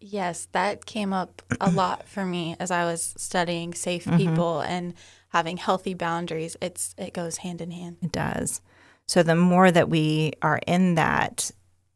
yes 0.00 0.48
that 0.52 0.84
came 0.86 1.12
up 1.12 1.42
a 1.60 1.70
lot 1.82 2.06
for 2.06 2.24
me 2.24 2.54
as 2.60 2.70
i 2.70 2.84
was 2.84 3.14
studying 3.16 3.72
safe 3.74 4.04
Mm-hmm. 4.04 4.16
people 4.18 4.60
and 4.60 4.94
having 5.30 5.56
healthy 5.56 5.94
boundaries 5.94 6.56
it's 6.60 6.94
it 6.98 7.12
goes 7.14 7.38
hand 7.38 7.60
in 7.60 7.70
hand 7.70 7.96
It 8.02 8.12
does. 8.12 8.60
So 9.06 9.22
the 9.22 9.36
more 9.36 9.70
that 9.70 9.88
we 9.88 10.32
are 10.42 10.60
in 10.66 10.94
that 10.96 11.50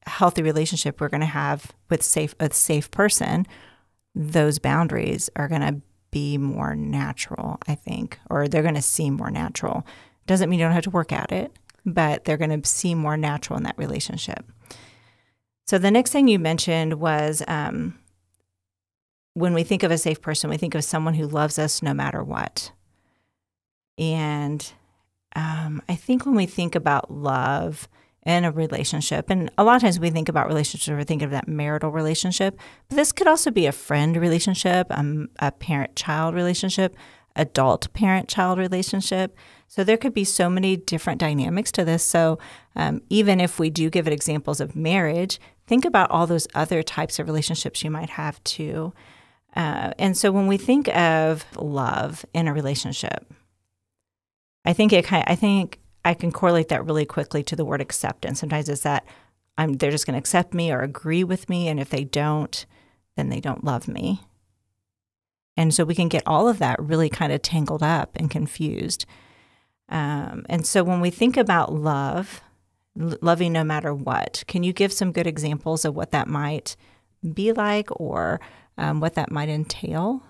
healthy 0.07 0.43
relationship 0.43 1.01
we're 1.01 1.09
going 1.09 1.21
to 1.21 1.27
have 1.45 1.73
with 1.91 2.03
safe 2.03 2.35
a 2.41 2.51
safe 2.53 2.91
person, 2.91 3.47
those 4.15 4.59
boundaries 4.59 5.31
are 5.37 5.49
going 5.49 5.61
to 5.61 5.81
be 6.11 6.39
more 6.39 6.75
natural, 6.75 7.59
I 7.69 7.75
think, 7.75 8.19
or 8.29 8.49
they're 8.49 8.63
going 8.63 8.75
to 8.75 8.83
seem 8.83 9.15
more 9.15 9.31
natural. 9.31 9.87
Doesn't 10.27 10.51
mean 10.51 10.59
you 10.59 10.67
don't 10.67 10.75
have 10.75 10.85
to 10.85 10.91
work 10.91 11.13
at 11.13 11.33
it, 11.33 11.53
but 11.87 12.25
they're 12.25 12.37
going 12.37 12.61
to 12.61 12.69
seem 12.69 12.99
more 12.99 13.17
natural 13.17 13.57
in 13.57 13.63
that 13.65 13.79
relationship. 13.79 14.45
So 15.67 15.79
the 15.79 15.91
next 15.91 16.11
thing 16.11 16.27
you 16.27 16.39
mentioned 16.39 16.95
was 16.95 17.43
um, 17.47 17.99
when 19.35 19.55
we 19.55 19.63
think 19.63 19.83
of 19.83 19.93
a 19.93 19.99
safe 19.99 20.21
person, 20.21 20.51
we 20.51 20.57
think 20.57 20.75
of 20.75 20.85
someone 20.85 21.15
who 21.15 21.27
loves 21.27 21.59
us 21.59 21.83
no 21.83 21.95
matter 21.95 22.25
what. 22.25 22.73
And 23.97 24.73
um, 25.37 25.83
I 25.89 25.95
think 25.95 26.27
when 26.27 26.35
we 26.35 26.47
think 26.47 26.75
about 26.75 27.13
love 27.13 27.89
in 28.27 28.45
a 28.45 28.51
relationship, 28.51 29.31
and 29.31 29.51
a 29.57 29.65
lot 29.65 29.77
of 29.77 29.83
times 29.83 29.99
we 29.99 30.11
think 30.11 30.29
about 30.29 30.47
relationships, 30.47 30.89
we're 30.89 31.05
thinking 31.05 31.25
of 31.25 31.31
that 31.31 31.49
marital 31.49 31.91
relationship, 31.91 32.59
but 32.89 32.97
this 32.97 33.13
could 33.13 33.27
also 33.27 33.51
be 33.51 33.67
a 33.67 33.73
friend 33.73 34.17
relationship, 34.17 34.87
um, 34.91 35.29
a 35.39 35.51
parent 35.51 35.97
child 35.97 36.35
relationship, 36.35 36.95
adult 37.37 37.93
parent 37.93 38.29
child 38.29 38.59
relationship. 38.59 39.37
So 39.69 39.85
there 39.85 39.97
could 39.97 40.13
be 40.13 40.25
so 40.25 40.51
many 40.51 40.77
different 40.77 41.21
dynamics 41.21 41.71
to 41.73 41.85
this. 41.85 42.03
So 42.03 42.39
um, 42.77 43.01
even 43.09 43.41
if 43.41 43.59
we 43.59 43.71
do 43.71 43.89
give 43.89 44.07
it 44.07 44.13
examples 44.13 44.61
of 44.61 44.75
marriage, 44.75 45.39
think 45.67 45.85
about 45.85 46.11
all 46.11 46.27
those 46.27 46.49
other 46.55 46.83
types 46.83 47.19
of 47.19 47.27
relationships 47.27 47.85
you 47.85 47.91
might 47.91 48.11
have 48.11 48.43
too. 48.45 48.93
Uh, 49.55 49.93
and 49.99 50.17
so 50.17 50.31
when 50.33 50.47
we 50.47 50.57
think 50.57 50.89
of 50.89 51.45
love 51.57 52.25
in 52.35 52.49
a 52.49 52.53
relationship, 52.53 53.33
I 54.65 54.73
think 54.73 54.93
it 54.93 55.05
kind. 55.05 55.25
I 55.27 55.37
think 55.37 55.79
I 56.05 56.15
can 56.15 56.33
correlate 56.33 56.69
that 56.69 56.85
really 56.85 57.05
quickly 57.05 57.43
to 57.45 57.57
the 57.57 57.65
word 57.65 57.81
acceptance. 57.81 58.41
Sometimes 58.41 58.69
it's 58.69 58.83
that 58.83 59.05
I'm 59.59 59.75
they're 59.75 59.91
just 59.91 60.07
going 60.07 60.15
to 60.15 60.19
accept 60.19 60.55
me 60.55 60.73
or 60.73 60.81
agree 60.81 61.25
with 61.25 61.49
me, 61.49 61.69
and 61.69 61.79
if 61.79 61.91
they 61.91 62.05
don't, 62.05 62.65
then 63.17 63.29
they 63.29 63.41
don't 63.41 63.65
love 63.65 63.89
me. 63.89 64.21
And 65.57 65.75
so 65.75 65.85
we 65.85 65.95
can 65.95 66.09
get 66.09 66.23
all 66.27 66.49
of 66.49 66.59
that 66.59 66.81
really 66.81 67.11
kind 67.11 67.33
of 67.33 67.43
tangled 67.43 67.83
up 67.83 68.17
and 68.17 68.31
confused. 68.31 69.05
Um, 69.91 70.47
and 70.49 70.65
so 70.65 70.83
when 70.83 71.01
we 71.01 71.11
think 71.11 71.37
about 71.37 71.75
love, 71.75 72.41
l- 72.99 73.19
loving 73.21 73.53
no 73.53 73.65
matter 73.65 73.93
what, 73.93 74.45
can 74.47 74.63
you 74.63 74.73
give 74.73 74.93
some 74.93 75.13
good 75.13 75.27
examples 75.27 75.85
of 75.85 75.95
what 75.95 76.13
that 76.13 76.29
might 76.29 76.77
be 77.35 77.53
like 77.53 77.89
or 78.01 78.41
um, 78.79 79.01
what 79.01 79.15
that 79.15 79.31
might 79.31 79.49
entail? 79.49 80.23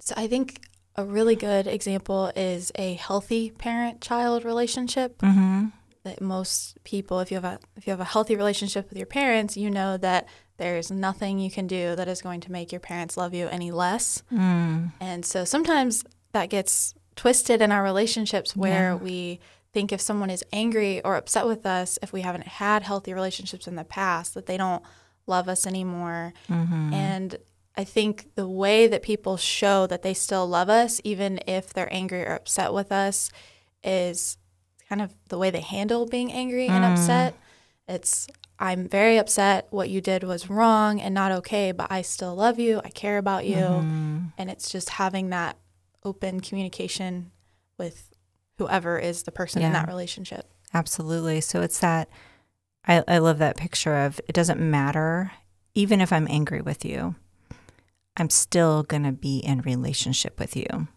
So 0.00 0.14
I 0.16 0.26
think 0.26 0.68
a 0.96 1.04
really 1.04 1.36
good 1.36 1.66
example 1.66 2.32
is 2.34 2.72
a 2.74 2.94
healthy 2.94 3.50
parent-child 3.50 4.44
relationship. 4.44 5.18
Mm-hmm. 5.18 5.66
That 6.04 6.20
most 6.20 6.82
people, 6.84 7.18
if 7.18 7.32
you 7.32 7.36
have 7.36 7.44
a 7.44 7.58
if 7.76 7.86
you 7.86 7.90
have 7.90 8.00
a 8.00 8.04
healthy 8.04 8.36
relationship 8.36 8.88
with 8.88 8.96
your 8.96 9.06
parents, 9.06 9.56
you 9.56 9.68
know 9.70 9.96
that 9.96 10.28
there's 10.56 10.88
nothing 10.90 11.40
you 11.40 11.50
can 11.50 11.66
do 11.66 11.96
that 11.96 12.06
is 12.06 12.22
going 12.22 12.40
to 12.42 12.52
make 12.52 12.70
your 12.70 12.80
parents 12.80 13.16
love 13.16 13.34
you 13.34 13.48
any 13.48 13.72
less. 13.72 14.22
Mm. 14.32 14.92
And 15.00 15.24
so 15.24 15.44
sometimes 15.44 16.04
that 16.32 16.48
gets 16.48 16.94
twisted 17.16 17.60
in 17.60 17.72
our 17.72 17.82
relationships 17.82 18.54
where 18.54 18.92
Yeah. 18.92 18.94
we 18.94 19.40
think 19.72 19.92
if 19.92 20.00
someone 20.00 20.30
is 20.30 20.44
angry 20.52 21.02
or 21.04 21.16
upset 21.16 21.46
with 21.46 21.66
us, 21.66 21.98
if 22.02 22.12
we 22.12 22.20
haven't 22.22 22.46
had 22.46 22.84
healthy 22.84 23.12
relationships 23.12 23.66
in 23.66 23.74
the 23.74 23.84
past, 23.84 24.34
that 24.34 24.46
they 24.46 24.56
don't 24.56 24.82
love 25.26 25.48
us 25.48 25.66
anymore. 25.66 26.32
Mm-hmm. 26.48 26.94
And 26.94 27.36
I 27.76 27.84
think 27.84 28.34
the 28.36 28.48
way 28.48 28.86
that 28.86 29.02
people 29.02 29.36
show 29.36 29.86
that 29.86 30.02
they 30.02 30.14
still 30.14 30.46
love 30.46 30.68
us, 30.70 31.00
even 31.04 31.40
if 31.46 31.72
they're 31.72 31.92
angry 31.92 32.22
or 32.22 32.34
upset 32.34 32.72
with 32.72 32.90
us, 32.90 33.30
is 33.84 34.38
kind 34.88 35.02
of 35.02 35.14
the 35.28 35.36
way 35.38 35.50
they 35.50 35.60
handle 35.60 36.06
being 36.06 36.32
angry 36.32 36.68
and 36.68 36.84
Mm. 36.84 36.92
upset. 36.92 37.34
It's 37.88 38.26
I'm 38.58 38.88
very 38.88 39.18
upset. 39.18 39.66
What 39.70 39.90
you 39.90 40.00
did 40.00 40.22
was 40.24 40.48
wrong 40.48 40.98
and 40.98 41.12
not 41.14 41.30
okay, 41.30 41.72
but 41.72 41.92
I 41.92 42.00
still 42.00 42.34
love 42.34 42.58
you. 42.58 42.80
I 42.82 42.88
care 42.88 43.18
about 43.18 43.44
you. 43.44 43.56
Mm-hmm. 43.56 44.18
And 44.38 44.50
it's 44.50 44.70
just 44.70 44.88
having 44.90 45.28
that 45.28 45.58
open 46.02 46.40
communication 46.40 47.32
with 47.78 48.14
whoever 48.56 48.98
is 48.98 49.24
the 49.24 49.32
person 49.32 49.60
in 49.60 49.72
that 49.72 49.88
relationship. 49.88 50.50
Absolutely. 50.72 51.42
So 51.42 51.60
it's 51.60 51.80
that 51.80 52.08
I, 52.86 53.04
I 53.06 53.18
love 53.18 53.36
that 53.38 53.58
picture 53.58 53.94
of 53.94 54.20
it 54.26 54.32
doesn't 54.32 54.58
matter, 54.60 55.32
even 55.74 56.00
if 56.00 56.10
I'm 56.10 56.26
angry 56.30 56.62
with 56.62 56.82
you, 56.82 57.14
I'm 58.16 58.30
still 58.30 58.82
going 58.82 59.02
to 59.02 59.12
be 59.12 59.38
in 59.38 59.60
relationship 59.60 60.38
with 60.38 60.56
you. 60.56 60.88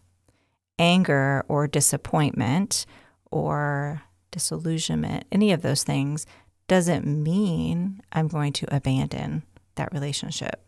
Anger 0.78 1.44
or 1.48 1.66
disappointment 1.66 2.86
or 3.30 4.02
disillusionment, 4.30 5.24
any 5.30 5.52
of 5.52 5.62
those 5.62 5.84
things 5.84 6.26
doesn't 6.68 7.04
mean 7.04 8.00
I'm 8.12 8.28
going 8.28 8.52
to 8.54 8.74
abandon 8.74 9.42
that 9.74 9.92
relationship. 9.92 10.66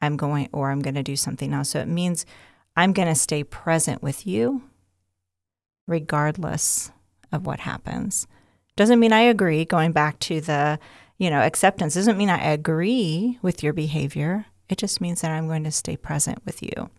I'm 0.00 0.16
going, 0.16 0.48
or 0.52 0.70
I'm 0.70 0.80
going 0.80 0.94
to 0.94 1.02
do 1.02 1.16
something 1.16 1.52
else. 1.52 1.70
So 1.70 1.80
it 1.80 1.88
means 1.88 2.24
I'm 2.76 2.92
going 2.92 3.08
to 3.08 3.14
stay 3.14 3.42
present 3.42 4.02
with 4.02 4.26
you 4.26 4.62
regardless 5.88 6.92
of 7.32 7.46
what 7.46 7.60
happens. 7.60 8.26
Doesn't 8.76 9.00
mean 9.00 9.12
I 9.12 9.22
agree, 9.22 9.64
going 9.64 9.90
back 9.90 10.20
to 10.20 10.40
the, 10.40 10.78
you 11.16 11.30
know, 11.30 11.40
acceptance 11.40 11.94
doesn't 11.94 12.18
mean 12.18 12.30
I 12.30 12.52
agree 12.52 13.38
with 13.42 13.62
your 13.62 13.72
behavior. 13.72 14.46
It 14.68 14.78
just 14.78 15.00
means 15.00 15.20
that 15.20 15.30
I'm 15.30 15.46
going 15.46 15.64
to 15.64 15.70
stay 15.70 15.96
present 15.96 16.44
with 16.44 16.62
you 16.62 16.90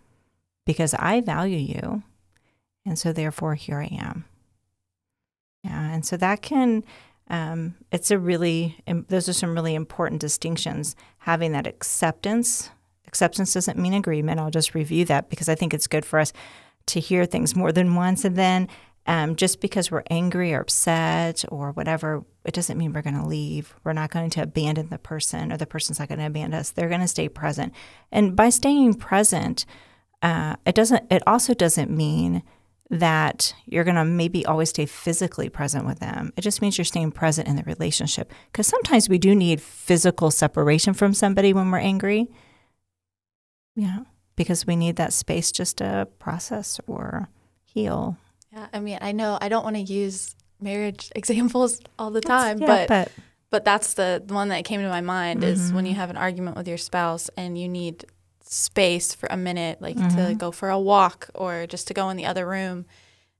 because 0.65 0.93
I 0.95 1.21
value 1.21 1.57
you. 1.57 2.03
And 2.85 2.97
so 2.97 3.13
therefore 3.13 3.55
here 3.55 3.79
I 3.79 3.89
am. 3.91 4.25
Yeah. 5.63 5.91
And 5.91 6.05
so 6.05 6.17
that 6.17 6.41
can, 6.41 6.83
um, 7.29 7.75
it's 7.91 8.11
a 8.11 8.17
really, 8.17 8.77
those 9.07 9.29
are 9.29 9.33
some 9.33 9.53
really 9.53 9.75
important 9.75 10.21
distinctions. 10.21 10.95
Having 11.19 11.51
that 11.51 11.67
acceptance, 11.67 12.69
acceptance 13.07 13.53
doesn't 13.53 13.77
mean 13.77 13.93
agreement. 13.93 14.39
I'll 14.39 14.51
just 14.51 14.73
review 14.73 15.05
that 15.05 15.29
because 15.29 15.49
I 15.49 15.55
think 15.55 15.73
it's 15.73 15.87
good 15.87 16.05
for 16.05 16.19
us 16.19 16.33
to 16.87 16.99
hear 16.99 17.25
things 17.25 17.55
more 17.55 17.71
than 17.71 17.95
once. 17.95 18.25
And 18.25 18.35
then 18.35 18.67
um, 19.09 19.35
just 19.35 19.59
because 19.59 19.89
we're 19.89 20.03
angry 20.11 20.53
or 20.53 20.61
upset 20.61 21.43
or 21.49 21.71
whatever, 21.71 22.23
it 22.45 22.53
doesn't 22.53 22.77
mean 22.77 22.93
we're 22.93 23.01
going 23.01 23.19
to 23.19 23.25
leave. 23.25 23.73
We're 23.83 23.93
not 23.93 24.11
going 24.11 24.29
to 24.29 24.43
abandon 24.43 24.89
the 24.89 24.99
person 24.99 25.51
or 25.51 25.57
the 25.57 25.65
person's 25.65 25.97
not 25.97 26.09
going 26.09 26.19
to 26.19 26.27
abandon 26.27 26.59
us. 26.59 26.69
They're 26.69 26.89
going 26.89 27.01
to 27.01 27.07
stay 27.07 27.27
present. 27.27 27.73
And 28.11 28.35
by 28.35 28.49
staying 28.49 28.93
present, 28.93 29.65
uh, 30.21 30.57
it 30.63 30.75
doesn't. 30.75 31.11
It 31.11 31.23
also 31.25 31.55
doesn't 31.55 31.89
mean 31.89 32.43
that 32.91 33.55
you're 33.65 33.83
going 33.83 33.95
to 33.95 34.05
maybe 34.05 34.45
always 34.45 34.69
stay 34.69 34.85
physically 34.85 35.49
present 35.49 35.87
with 35.87 35.99
them. 35.99 36.31
It 36.37 36.41
just 36.41 36.61
means 36.61 36.77
you're 36.77 36.85
staying 36.85 37.11
present 37.13 37.47
in 37.47 37.55
the 37.55 37.63
relationship. 37.63 38.31
Because 38.51 38.67
sometimes 38.67 39.09
we 39.09 39.17
do 39.17 39.33
need 39.33 39.59
physical 39.59 40.29
separation 40.29 40.93
from 40.93 41.15
somebody 41.15 41.51
when 41.51 41.71
we're 41.71 41.79
angry. 41.79 42.27
Yeah, 43.75 44.01
because 44.35 44.67
we 44.67 44.75
need 44.75 44.97
that 44.97 45.13
space 45.13 45.51
just 45.51 45.77
to 45.77 46.07
process 46.19 46.79
or 46.85 47.29
heal. 47.63 48.15
Yeah. 48.53 48.67
I 48.73 48.79
mean, 48.79 48.97
I 49.01 49.11
know 49.11 49.37
I 49.41 49.49
don't 49.49 49.63
want 49.63 49.75
to 49.75 49.81
use 49.81 50.35
marriage 50.59 51.11
examples 51.15 51.81
all 51.97 52.11
the 52.11 52.21
time, 52.21 52.59
Yeah, 52.59 52.67
but, 52.67 52.87
but 52.87 53.11
but 53.51 53.65
that's 53.65 53.95
the 53.95 54.23
one 54.27 54.49
that 54.49 54.63
came 54.65 54.81
to 54.81 54.89
my 54.89 55.01
mind 55.01 55.43
is 55.43 55.73
when 55.73 55.85
you 55.85 55.93
Mhm. 55.93 55.97
have 55.97 56.09
an 56.11 56.17
argument 56.17 56.55
with 56.55 56.67
your 56.67 56.77
spouse 56.77 57.29
and 57.35 57.57
you 57.57 57.67
need 57.67 58.05
space 58.43 59.13
for 59.15 59.27
a 59.31 59.37
minute, 59.37 59.81
like 59.81 59.95
to 59.95 60.01
Mhm. 60.01 60.37
go 60.37 60.51
for 60.51 60.69
a 60.69 60.79
walk 60.79 61.29
or 61.33 61.65
just 61.67 61.87
to 61.87 61.93
go 61.93 62.09
in 62.09 62.17
the 62.17 62.25
other 62.27 62.47
room. 62.47 62.85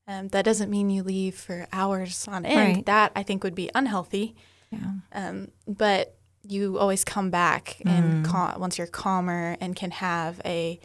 Um, 0.08 0.30
that 0.30 0.46
doesn't 0.46 0.72
mean 0.72 0.90
you 0.90 1.04
leave 1.04 1.36
for 1.36 1.68
hours 1.72 2.28
on 2.28 2.44
end. 2.46 2.76
Right. 2.78 2.86
That 2.88 3.12
I 3.16 3.22
think 3.24 3.44
would 3.44 3.54
be 3.56 3.70
unhealthy. 3.76 4.36
yeah. 4.72 4.92
Um, 5.14 5.50
but 5.68 6.16
you 6.48 6.78
always 6.80 7.04
come 7.04 7.30
back 7.32 7.78
and 7.86 8.24
Mm. 8.26 8.32
cal- 8.32 8.60
once 8.60 8.78
you're 8.78 8.88
calmer 8.88 9.58
and 9.60 9.76
can 9.76 9.92
have 9.92 10.40
a 10.46 10.80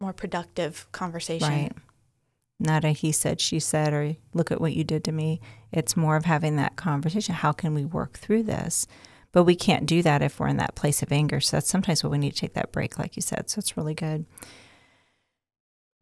more 0.00 0.12
productive 0.14 0.86
conversation. 0.92 1.48
Right. 1.48 1.72
Not 2.60 2.84
a 2.84 2.90
he 2.90 3.12
said, 3.12 3.40
she 3.40 3.58
said, 3.58 3.92
or 3.92 4.16
look 4.32 4.50
at 4.50 4.60
what 4.60 4.74
you 4.74 4.84
did 4.84 5.04
to 5.04 5.12
me. 5.12 5.40
It's 5.72 5.96
more 5.96 6.16
of 6.16 6.24
having 6.24 6.56
that 6.56 6.76
conversation. 6.76 7.34
How 7.34 7.52
can 7.52 7.74
we 7.74 7.84
work 7.84 8.18
through 8.18 8.44
this? 8.44 8.86
But 9.32 9.44
we 9.44 9.56
can't 9.56 9.86
do 9.86 10.02
that 10.02 10.22
if 10.22 10.38
we're 10.38 10.48
in 10.48 10.58
that 10.58 10.76
place 10.76 11.02
of 11.02 11.10
anger. 11.10 11.40
So 11.40 11.56
that's 11.56 11.68
sometimes 11.68 12.04
what 12.04 12.12
we 12.12 12.18
need 12.18 12.34
to 12.34 12.40
take 12.40 12.54
that 12.54 12.70
break, 12.70 12.98
like 12.98 13.16
you 13.16 13.22
said. 13.22 13.50
So 13.50 13.58
it's 13.58 13.76
really 13.76 13.94
good. 13.94 14.24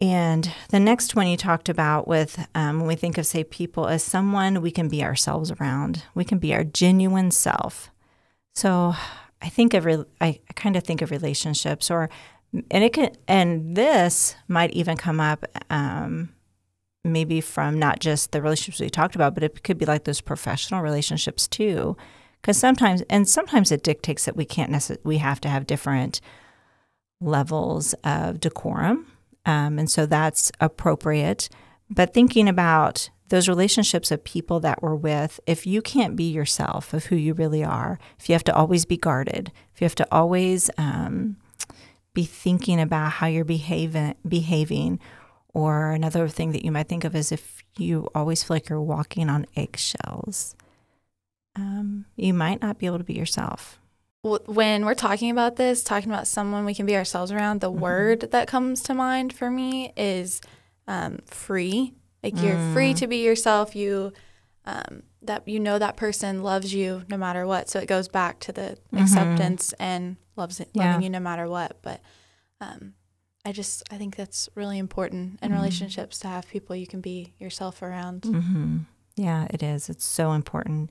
And 0.02 0.52
the 0.68 0.80
next 0.80 1.14
one 1.14 1.28
you 1.28 1.36
talked 1.36 1.68
about 1.68 2.06
with 2.08 2.46
um, 2.54 2.78
when 2.80 2.88
we 2.88 2.96
think 2.96 3.16
of, 3.18 3.26
say, 3.26 3.44
people 3.44 3.86
as 3.86 4.02
someone 4.02 4.60
we 4.60 4.72
can 4.72 4.88
be 4.88 5.02
ourselves 5.02 5.52
around, 5.52 6.02
we 6.14 6.24
can 6.24 6.38
be 6.38 6.52
our 6.52 6.64
genuine 6.64 7.30
self. 7.30 7.90
So 8.54 8.94
I 9.40 9.48
think 9.48 9.72
of, 9.72 9.84
re- 9.84 10.04
I, 10.20 10.40
kind 10.54 10.76
of 10.76 10.82
think 10.82 11.02
of 11.02 11.10
relationships 11.10 11.90
or, 11.90 12.10
and 12.70 12.84
it 12.84 12.92
can, 12.92 13.12
and 13.26 13.76
this 13.76 14.34
might 14.48 14.72
even 14.72 14.96
come 14.96 15.20
up 15.20 15.46
um, 15.70 16.30
maybe 17.04 17.40
from 17.40 17.78
not 17.78 18.00
just 18.00 18.32
the 18.32 18.42
relationships 18.42 18.80
we 18.80 18.90
talked 18.90 19.14
about, 19.14 19.34
but 19.34 19.42
it 19.42 19.62
could 19.64 19.78
be 19.78 19.86
like 19.86 20.04
those 20.04 20.20
professional 20.20 20.82
relationships 20.82 21.48
too. 21.48 21.96
Because 22.40 22.58
sometimes, 22.58 23.02
and 23.08 23.28
sometimes 23.28 23.70
it 23.70 23.82
dictates 23.82 24.24
that 24.24 24.36
we 24.36 24.44
can't 24.44 24.70
necessarily, 24.70 25.02
we 25.04 25.18
have 25.18 25.40
to 25.42 25.48
have 25.48 25.66
different 25.66 26.20
levels 27.20 27.94
of 28.04 28.40
decorum. 28.40 29.06
Um, 29.46 29.78
and 29.78 29.90
so 29.90 30.06
that's 30.06 30.50
appropriate. 30.60 31.48
But 31.88 32.14
thinking 32.14 32.48
about 32.48 33.10
those 33.28 33.48
relationships 33.48 34.10
of 34.10 34.24
people 34.24 34.60
that 34.60 34.82
we're 34.82 34.94
with, 34.94 35.40
if 35.46 35.66
you 35.66 35.82
can't 35.82 36.16
be 36.16 36.30
yourself 36.30 36.92
of 36.92 37.06
who 37.06 37.16
you 37.16 37.32
really 37.32 37.64
are, 37.64 37.98
if 38.18 38.28
you 38.28 38.34
have 38.34 38.44
to 38.44 38.54
always 38.54 38.84
be 38.84 38.96
guarded, 38.96 39.52
if 39.74 39.80
you 39.80 39.84
have 39.84 39.94
to 39.96 40.08
always 40.12 40.70
um, 40.78 41.36
be 42.14 42.24
thinking 42.24 42.80
about 42.80 43.12
how 43.12 43.26
you're 43.26 43.44
behaving, 43.44 44.14
behaving, 44.26 45.00
or 45.54 45.90
another 45.90 46.28
thing 46.28 46.52
that 46.52 46.64
you 46.64 46.72
might 46.72 46.88
think 46.88 47.04
of 47.04 47.14
is 47.14 47.30
if 47.32 47.62
you 47.76 48.08
always 48.14 48.42
feel 48.42 48.56
like 48.56 48.68
you're 48.68 48.80
walking 48.80 49.28
on 49.28 49.46
eggshells, 49.56 50.54
um, 51.56 52.06
you 52.16 52.32
might 52.32 52.62
not 52.62 52.78
be 52.78 52.86
able 52.86 52.98
to 52.98 53.04
be 53.04 53.14
yourself. 53.14 53.78
When 54.22 54.84
we're 54.86 54.94
talking 54.94 55.30
about 55.30 55.56
this, 55.56 55.82
talking 55.82 56.10
about 56.10 56.28
someone 56.28 56.64
we 56.64 56.74
can 56.74 56.86
be 56.86 56.96
ourselves 56.96 57.32
around, 57.32 57.60
the 57.60 57.72
Mhm. 57.72 57.78
word 57.80 58.20
that 58.30 58.46
comes 58.48 58.80
to 58.84 58.94
mind 58.94 59.32
for 59.32 59.50
me 59.50 59.92
is 59.96 60.40
um, 60.88 61.18
free. 61.26 61.94
Like 62.24 62.42
you're 62.42 62.58
free 62.58 62.92
Mm. 62.92 62.96
to 62.98 63.06
be 63.06 63.24
yourself. 63.24 63.76
You 63.76 64.12
um, 64.64 65.02
that 65.22 65.46
you 65.48 65.58
know 65.58 65.76
that 65.78 65.96
person 65.96 66.42
loves 66.44 66.72
you 66.72 67.02
no 67.08 67.16
matter 67.16 67.46
what. 67.46 67.68
So 67.68 67.78
it 67.80 67.86
goes 67.88 68.06
back 68.08 68.38
to 68.40 68.52
the 68.52 68.78
Mhm. 68.92 69.00
acceptance 69.02 69.72
and 69.80 70.16
loves 70.36 70.60
it, 70.60 70.68
Yeah. 70.72 70.86
loving 70.86 71.02
you 71.02 71.10
no 71.10 71.18
matter 71.20 71.48
what. 71.48 71.78
But 71.82 72.00
um, 72.60 72.94
I 73.44 73.52
just 73.52 73.82
I 73.90 73.98
think 73.98 74.16
that's 74.16 74.48
really 74.54 74.78
important 74.78 75.38
in 75.42 75.50
Mhm. 75.50 75.54
relationships 75.54 76.18
to 76.20 76.28
have 76.28 76.48
people 76.48 76.76
you 76.76 76.86
can 76.86 77.00
be 77.00 77.32
yourself 77.38 77.82
around. 77.82 78.22
Mm-hmm. 78.22 78.78
Yeah, 79.16 79.46
it 79.50 79.62
is. 79.62 79.88
It's 79.88 80.04
so 80.04 80.32
important. 80.32 80.90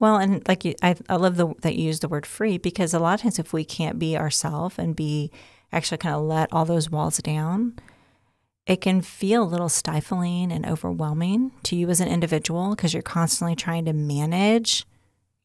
Well, 0.00 0.16
and 0.16 0.46
like 0.46 0.64
you, 0.64 0.74
I, 0.80 0.94
I 1.08 1.16
love 1.16 1.36
the, 1.36 1.52
that 1.62 1.74
you 1.74 1.86
use 1.86 2.00
the 2.00 2.08
word 2.08 2.24
free 2.24 2.56
because 2.56 2.94
a 2.94 3.00
lot 3.00 3.14
of 3.14 3.22
times 3.22 3.38
if 3.40 3.52
we 3.52 3.64
can't 3.64 3.98
be 3.98 4.16
ourselves 4.16 4.78
and 4.78 4.94
be 4.94 5.32
actually 5.72 5.98
kind 5.98 6.14
of 6.14 6.22
let 6.22 6.52
all 6.52 6.64
those 6.64 6.88
walls 6.88 7.18
down, 7.18 7.76
it 8.64 8.80
can 8.80 9.00
feel 9.02 9.42
a 9.42 9.44
little 9.52 9.68
stifling 9.68 10.52
and 10.52 10.64
overwhelming 10.64 11.50
to 11.64 11.74
you 11.74 11.90
as 11.90 12.00
an 12.00 12.08
individual 12.08 12.70
because 12.76 12.94
you're 12.94 13.02
constantly 13.02 13.56
trying 13.56 13.84
to 13.86 13.92
manage 13.92 14.86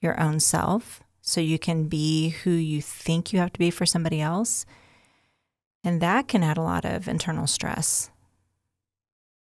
your 0.02 0.20
own 0.22 0.40
self 0.40 1.02
so 1.20 1.42
you 1.42 1.58
can 1.58 1.86
be 1.88 2.30
who 2.30 2.52
you 2.52 2.80
think 2.82 3.34
you 3.34 3.40
have 3.40 3.54
to 3.54 3.60
be 3.60 3.72
for 3.72 3.86
somebody 3.88 4.22
else. 4.22 4.66
And 5.84 6.02
that 6.02 6.28
can 6.28 6.44
add 6.44 6.58
a 6.58 6.62
lot 6.62 6.86
of 6.86 7.08
internal 7.08 7.48
stress. 7.48 8.10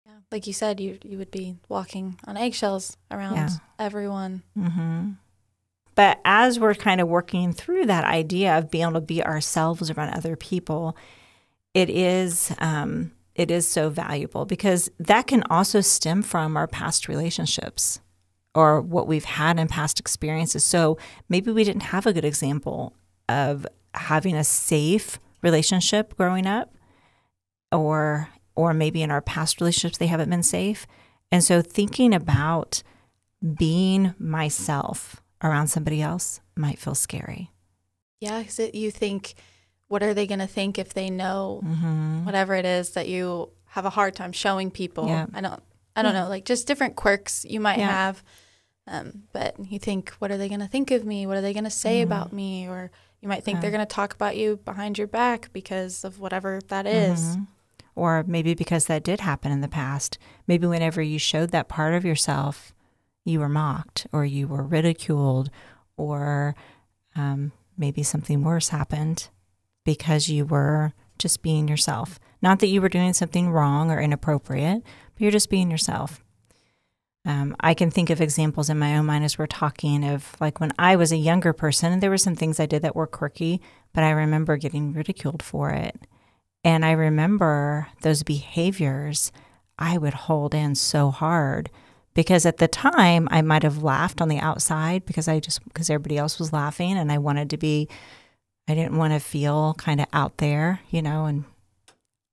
Yeah. 0.06 0.14
Like 0.32 0.48
you 0.48 0.54
said, 0.54 0.80
you 0.80 0.98
you 1.04 1.18
would 1.18 1.32
be 1.32 1.58
walking 1.70 2.20
on 2.26 2.38
eggshells 2.38 2.98
around 3.12 3.36
Yeah. 3.36 3.50
everyone. 3.80 4.44
hmm 4.56 5.12
But 5.96 6.20
as 6.26 6.60
we're 6.60 6.76
kind 6.76 7.00
of 7.00 7.08
working 7.08 7.54
through 7.54 7.86
that 7.86 8.04
idea 8.04 8.58
of 8.58 8.70
being 8.72 8.84
able 8.84 8.94
to 8.94 9.02
be 9.02 9.24
ourselves 9.24 9.90
around 9.90 10.10
other 10.14 10.36
people, 10.36 10.98
it 11.74 11.90
is 11.90 12.54
um, 12.60 13.12
it 13.36 13.52
is 13.52 13.68
so 13.68 13.90
valuable 13.90 14.46
because 14.46 14.90
that 15.00 15.28
can 15.28 15.44
also 15.50 15.82
stem 15.82 16.22
from 16.22 16.58
our 16.58 16.68
past 16.68 17.08
relationships 17.08 18.00
or 18.54 18.80
what 18.82 19.08
we've 19.08 19.26
had 19.26 19.60
in 19.60 19.68
past 19.68 20.00
experiences. 20.00 20.64
So 20.66 20.98
maybe 21.28 21.52
we 21.52 21.66
didn't 21.66 21.84
have 21.84 22.06
a 22.06 22.14
good 22.14 22.24
example 22.26 22.94
of 23.28 23.68
having 23.94 24.36
a 24.36 24.44
safe 24.46 25.20
relationship 25.46 26.18
growing 26.18 26.46
up, 26.46 26.76
or 27.72 28.28
or 28.56 28.74
maybe 28.74 29.02
in 29.02 29.12
our 29.12 29.22
past 29.22 29.62
relationships 29.62 29.98
they 29.98 30.08
haven't 30.08 30.30
been 30.30 30.44
safe. 30.44 30.86
And 31.32 31.44
so 31.44 31.62
thinking 31.62 32.14
about 32.14 32.84
being 33.58 34.14
myself 34.18 35.22
around 35.44 35.68
somebody 35.68 36.02
else 36.02 36.40
might 36.56 36.80
feel 36.80 36.96
scary. 36.96 37.52
Yeah, 38.22 38.40
because 38.40 38.60
you 38.74 38.92
think, 38.92 39.34
what 39.90 40.02
are 40.02 40.14
they 40.14 40.26
going 40.26 40.40
to 40.40 40.48
think 40.48 40.80
if 40.80 40.94
they 40.94 41.10
know 41.10 41.62
Mm-hmm. 41.66 42.26
whatever 42.26 42.56
it 42.56 42.66
is 42.66 42.92
that 42.92 43.08
you 43.10 43.50
have 43.66 43.86
a 43.86 43.90
hard 43.90 44.16
time 44.16 44.32
showing 44.32 44.72
people? 44.72 45.08
Yeah. 45.08 45.26
I 45.34 45.42
don't, 45.42 45.62
I 45.96 46.02
don't 46.02 46.14
Yeah. 46.14 46.24
know, 46.24 46.30
like 46.30 46.46
just 46.46 46.66
different 46.68 46.96
quirks 46.96 47.46
you 47.48 47.60
might 47.60 47.80
Yeah. 47.80 47.92
have 47.92 48.24
Um, 48.88 49.24
but 49.34 49.56
you 49.60 49.80
think, 49.80 50.12
what 50.20 50.30
are 50.32 50.38
they 50.38 50.48
going 50.48 50.60
to 50.62 50.68
think 50.68 50.92
of 50.92 51.04
me? 51.04 51.26
What 51.26 51.38
are 51.38 51.42
they 51.42 51.54
going 51.54 51.64
to 51.64 51.72
say 51.72 52.02
Mhm. 52.02 52.04
about 52.04 52.32
me? 52.32 52.68
Or 52.68 52.92
you 53.26 53.30
might 53.30 53.44
think 53.44 53.56
Yeah. 53.58 53.62
they're 53.62 53.72
going 53.72 53.80
to 53.80 53.88
talk 53.88 54.14
about 54.14 54.38
you 54.38 54.58
behind 54.66 55.00
your 55.00 55.08
back 55.08 55.52
because 55.52 56.04
of 56.04 56.20
whatever 56.20 56.60
that 56.68 56.86
is. 56.86 57.38
Mhm. 57.38 57.48
Or 57.96 58.24
maybe 58.28 58.54
because 58.54 58.86
that 58.86 59.04
did 59.04 59.22
happen 59.22 59.52
in 59.52 59.62
the 59.62 59.68
past. 59.68 60.20
Maybe 60.48 60.68
whenever 60.68 61.02
you 61.02 61.18
showed 61.18 61.50
that 61.52 61.68
part 61.68 61.96
of 61.96 62.06
yourself, 62.06 62.74
you 63.24 63.40
were 63.40 63.50
mocked 63.50 64.06
or 64.12 64.26
you 64.26 64.48
were 64.48 64.62
ridiculed, 64.62 65.50
or 65.98 66.56
um, 67.16 67.52
maybe 67.78 68.04
something 68.04 68.44
worse 68.44 68.68
happened 68.70 69.30
because 69.86 70.30
you 70.30 70.46
were 70.46 70.94
just 71.18 71.42
being 71.42 71.68
yourself. 71.68 72.20
Not 72.42 72.60
that 72.60 72.68
you 72.68 72.82
were 72.82 72.90
doing 72.90 73.14
something 73.14 73.50
wrong 73.50 73.90
or 73.90 74.00
inappropriate, 74.00 74.84
but 74.84 75.22
you're 75.22 75.32
just 75.32 75.50
being 75.50 75.72
yourself. 75.72 76.24
Um, 77.26 77.56
I 77.60 77.74
can 77.74 77.90
think 77.90 78.12
of 78.12 78.22
examples 78.22 78.70
in 78.70 78.78
my 78.78 78.98
own 78.98 79.08
mind 79.08 79.24
as 79.24 79.38
we're 79.38 79.48
talking 79.48 80.06
of 80.06 80.36
like 80.40 80.60
when 80.60 80.72
I 80.78 80.96
was 80.96 81.12
a 81.12 81.18
younger 81.18 81.54
person, 81.54 81.92
and 81.92 82.02
there 82.02 82.12
were 82.12 82.18
some 82.18 82.36
things 82.36 82.60
I 82.60 82.68
did 82.68 82.84
that 82.84 82.96
were 82.96 83.08
quirky, 83.08 83.62
but 83.94 84.04
I 84.04 84.12
remember 84.12 84.58
getting 84.58 84.94
ridiculed 84.94 85.42
for 85.42 85.72
it. 85.72 86.08
And 86.64 86.86
I 86.86 86.92
remember 86.92 87.88
those 88.02 88.24
behaviors 88.24 89.32
I 89.78 89.98
would 89.98 90.14
hold 90.14 90.54
in 90.54 90.76
so 90.76 91.12
hard 91.12 91.70
because 92.14 92.46
at 92.46 92.58
the 92.58 92.68
time 92.68 93.28
I 93.32 93.42
might 93.42 93.64
have 93.64 93.84
laughed 93.84 94.22
on 94.22 94.30
the 94.30 94.40
outside 94.40 95.06
because 95.06 95.28
I 95.28 95.40
just, 95.40 95.64
because 95.66 95.90
everybody 95.90 96.18
else 96.18 96.40
was 96.40 96.54
laughing 96.54 96.98
and 96.98 97.12
I 97.12 97.18
wanted 97.18 97.50
to 97.52 97.58
be, 97.58 97.90
I 98.68 98.74
didn't 98.74 98.98
want 98.98 99.14
to 99.14 99.20
feel 99.20 99.76
kind 99.78 100.00
of 100.00 100.08
out 100.14 100.38
there, 100.38 100.80
you 100.90 101.02
know, 101.02 101.26
and 101.26 101.44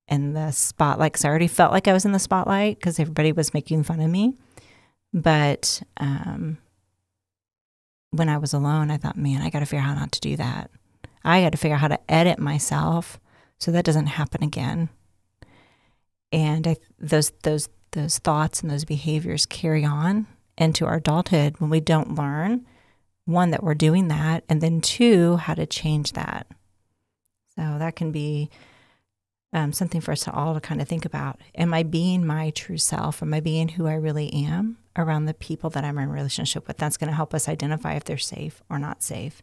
in 0.08 0.34
the 0.34 0.50
spotlight 0.50 1.12
because 1.12 1.24
I 1.24 1.28
already 1.28 1.48
felt 1.48 1.72
like 1.72 1.88
I 1.88 1.92
was 1.92 2.04
in 2.04 2.12
the 2.12 2.18
spotlight 2.18 2.78
because 2.78 3.00
everybody 3.00 3.32
was 3.32 3.54
making 3.54 3.82
fun 3.82 4.00
of 4.00 4.10
me. 4.10 4.34
But 5.12 5.82
um, 5.98 6.58
when 8.10 8.28
I 8.28 8.38
was 8.38 8.52
alone, 8.52 8.90
I 8.90 8.96
thought, 8.96 9.16
man, 9.16 9.42
I 9.42 9.50
got 9.50 9.60
to 9.60 9.66
figure 9.66 9.82
out 9.82 9.94
how 9.96 10.00
not 10.00 10.12
to 10.12 10.20
do 10.20 10.36
that. 10.36 10.70
I 11.24 11.42
got 11.42 11.52
to 11.52 11.58
figure 11.58 11.74
out 11.74 11.80
how 11.80 11.88
to 11.88 12.10
edit 12.10 12.38
myself 12.38 13.20
so 13.58 13.70
that 13.70 13.84
doesn't 13.84 14.06
happen 14.06 14.42
again. 14.42 14.88
And 16.32 16.66
I, 16.66 16.76
those 16.98 17.30
those 17.42 17.68
those 17.92 18.18
thoughts 18.18 18.62
and 18.62 18.70
those 18.70 18.84
behaviors 18.84 19.44
carry 19.46 19.84
on 19.84 20.26
into 20.56 20.86
our 20.86 20.96
adulthood 20.96 21.56
when 21.58 21.70
we 21.70 21.80
don't 21.80 22.14
learn 22.14 22.66
one 23.24 23.50
that 23.50 23.62
we're 23.62 23.74
doing 23.74 24.08
that, 24.08 24.42
and 24.48 24.60
then 24.60 24.80
two 24.80 25.36
how 25.36 25.54
to 25.54 25.66
change 25.66 26.12
that. 26.12 26.46
So 27.54 27.76
that 27.78 27.94
can 27.96 28.10
be 28.10 28.50
um, 29.52 29.72
something 29.72 30.00
for 30.00 30.12
us 30.12 30.26
all 30.26 30.54
to 30.54 30.60
kind 30.60 30.80
of 30.80 30.88
think 30.88 31.04
about. 31.04 31.40
Am 31.54 31.72
I 31.72 31.82
being 31.82 32.26
my 32.26 32.50
true 32.50 32.78
self? 32.78 33.22
Am 33.22 33.32
I 33.32 33.40
being 33.40 33.68
who 33.68 33.86
I 33.86 33.94
really 33.94 34.32
am 34.32 34.78
around 34.96 35.24
the 35.24 35.34
people 35.34 35.70
that 35.70 35.84
I'm 35.84 35.98
in 35.98 36.10
relationship 36.10 36.66
with? 36.68 36.76
That's 36.76 36.96
going 36.96 37.10
to 37.10 37.16
help 37.16 37.34
us 37.34 37.48
identify 37.48 37.94
if 37.94 38.04
they're 38.04 38.18
safe 38.18 38.62
or 38.70 38.78
not 38.78 39.02
safe. 39.02 39.42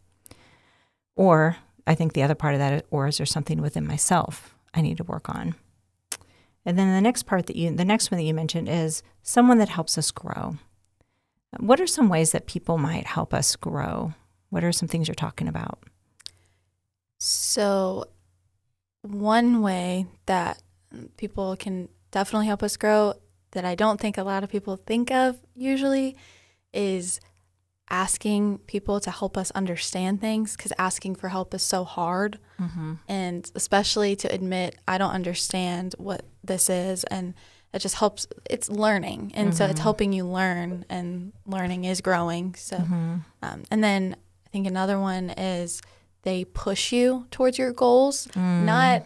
Or 1.16 1.58
I 1.86 1.96
think 1.96 2.14
the 2.14 2.24
other 2.24 2.36
part 2.36 2.54
of 2.54 2.60
that, 2.60 2.86
or 2.92 3.08
is 3.08 3.18
there 3.18 3.26
something 3.26 3.62
within 3.62 3.88
myself 3.88 4.56
I 4.74 4.82
need 4.82 4.98
to 4.98 5.04
work 5.04 5.30
on? 5.30 5.56
And 6.66 6.78
then 6.78 6.94
the 6.94 7.02
next 7.02 7.24
part 7.24 7.48
that 7.48 7.56
you, 7.56 7.76
the 7.76 7.86
next 7.86 8.12
one 8.12 8.20
that 8.20 8.26
you 8.26 8.34
mentioned 8.34 8.70
is 8.70 9.02
someone 9.24 9.58
that 9.58 9.70
helps 9.70 9.98
us 9.98 10.12
grow. 10.12 10.58
What 11.60 11.82
are 11.82 11.88
some 11.88 12.10
ways 12.10 12.32
that 12.32 12.46
people 12.46 12.78
might 12.78 13.08
help 13.08 13.34
us 13.34 13.56
grow? 13.56 14.14
What 14.50 14.64
are 14.64 14.72
some 14.72 14.88
things 14.88 15.08
you're 15.08 15.16
talking 15.16 15.48
about? 15.48 15.80
So, 17.18 18.06
one 19.02 19.62
way 19.62 20.06
that 20.26 20.62
people 21.18 21.56
can 21.56 21.90
definitely 22.12 22.48
help 22.48 22.64
us 22.64 22.78
grow 22.78 23.14
that 23.52 23.66
I 23.66 23.76
don't 23.76 24.00
think 24.00 24.18
a 24.18 24.24
lot 24.24 24.44
of 24.44 24.50
people 24.50 24.76
think 24.78 25.12
of 25.12 25.38
usually 25.56 26.16
is 26.74 27.20
asking 27.90 28.60
people 28.68 29.00
to 29.00 29.10
help 29.10 29.36
us 29.36 29.50
understand 29.52 30.22
things 30.22 30.56
because 30.56 30.72
asking 30.78 31.16
for 31.16 31.30
help 31.30 31.54
is 31.56 31.64
so 31.64 31.84
hard. 31.84 32.38
Mm-hmm. 32.60 32.94
And 33.08 33.50
especially 33.56 34.16
to 34.18 34.32
admit, 34.32 34.76
I 34.88 34.98
don't 35.00 35.12
understand 35.12 35.96
what 35.98 36.24
this 36.44 36.70
is. 36.70 37.04
And 37.06 37.34
it 37.74 37.80
just 37.80 37.96
helps, 37.96 38.28
it's 38.50 38.70
learning. 38.70 39.32
And 39.36 39.56
so 39.56 39.66
it's 39.66 39.80
Mhm. 39.80 39.84
helping 39.84 40.14
you 40.14 40.26
learn, 40.26 40.86
and 40.90 41.34
learning 41.46 41.86
is 41.86 42.02
growing. 42.02 42.56
So, 42.56 42.78
Mm-hmm. 42.78 43.16
um, 43.42 43.64
and 43.72 43.84
then 43.84 44.16
I 44.46 44.50
think 44.52 44.68
another 44.68 45.00
one 45.00 45.30
is 45.32 45.82
they 46.24 46.46
push 46.46 46.92
you 46.92 47.26
towards 47.32 47.58
your 47.58 47.72
goals, 47.72 48.28
not 48.36 49.04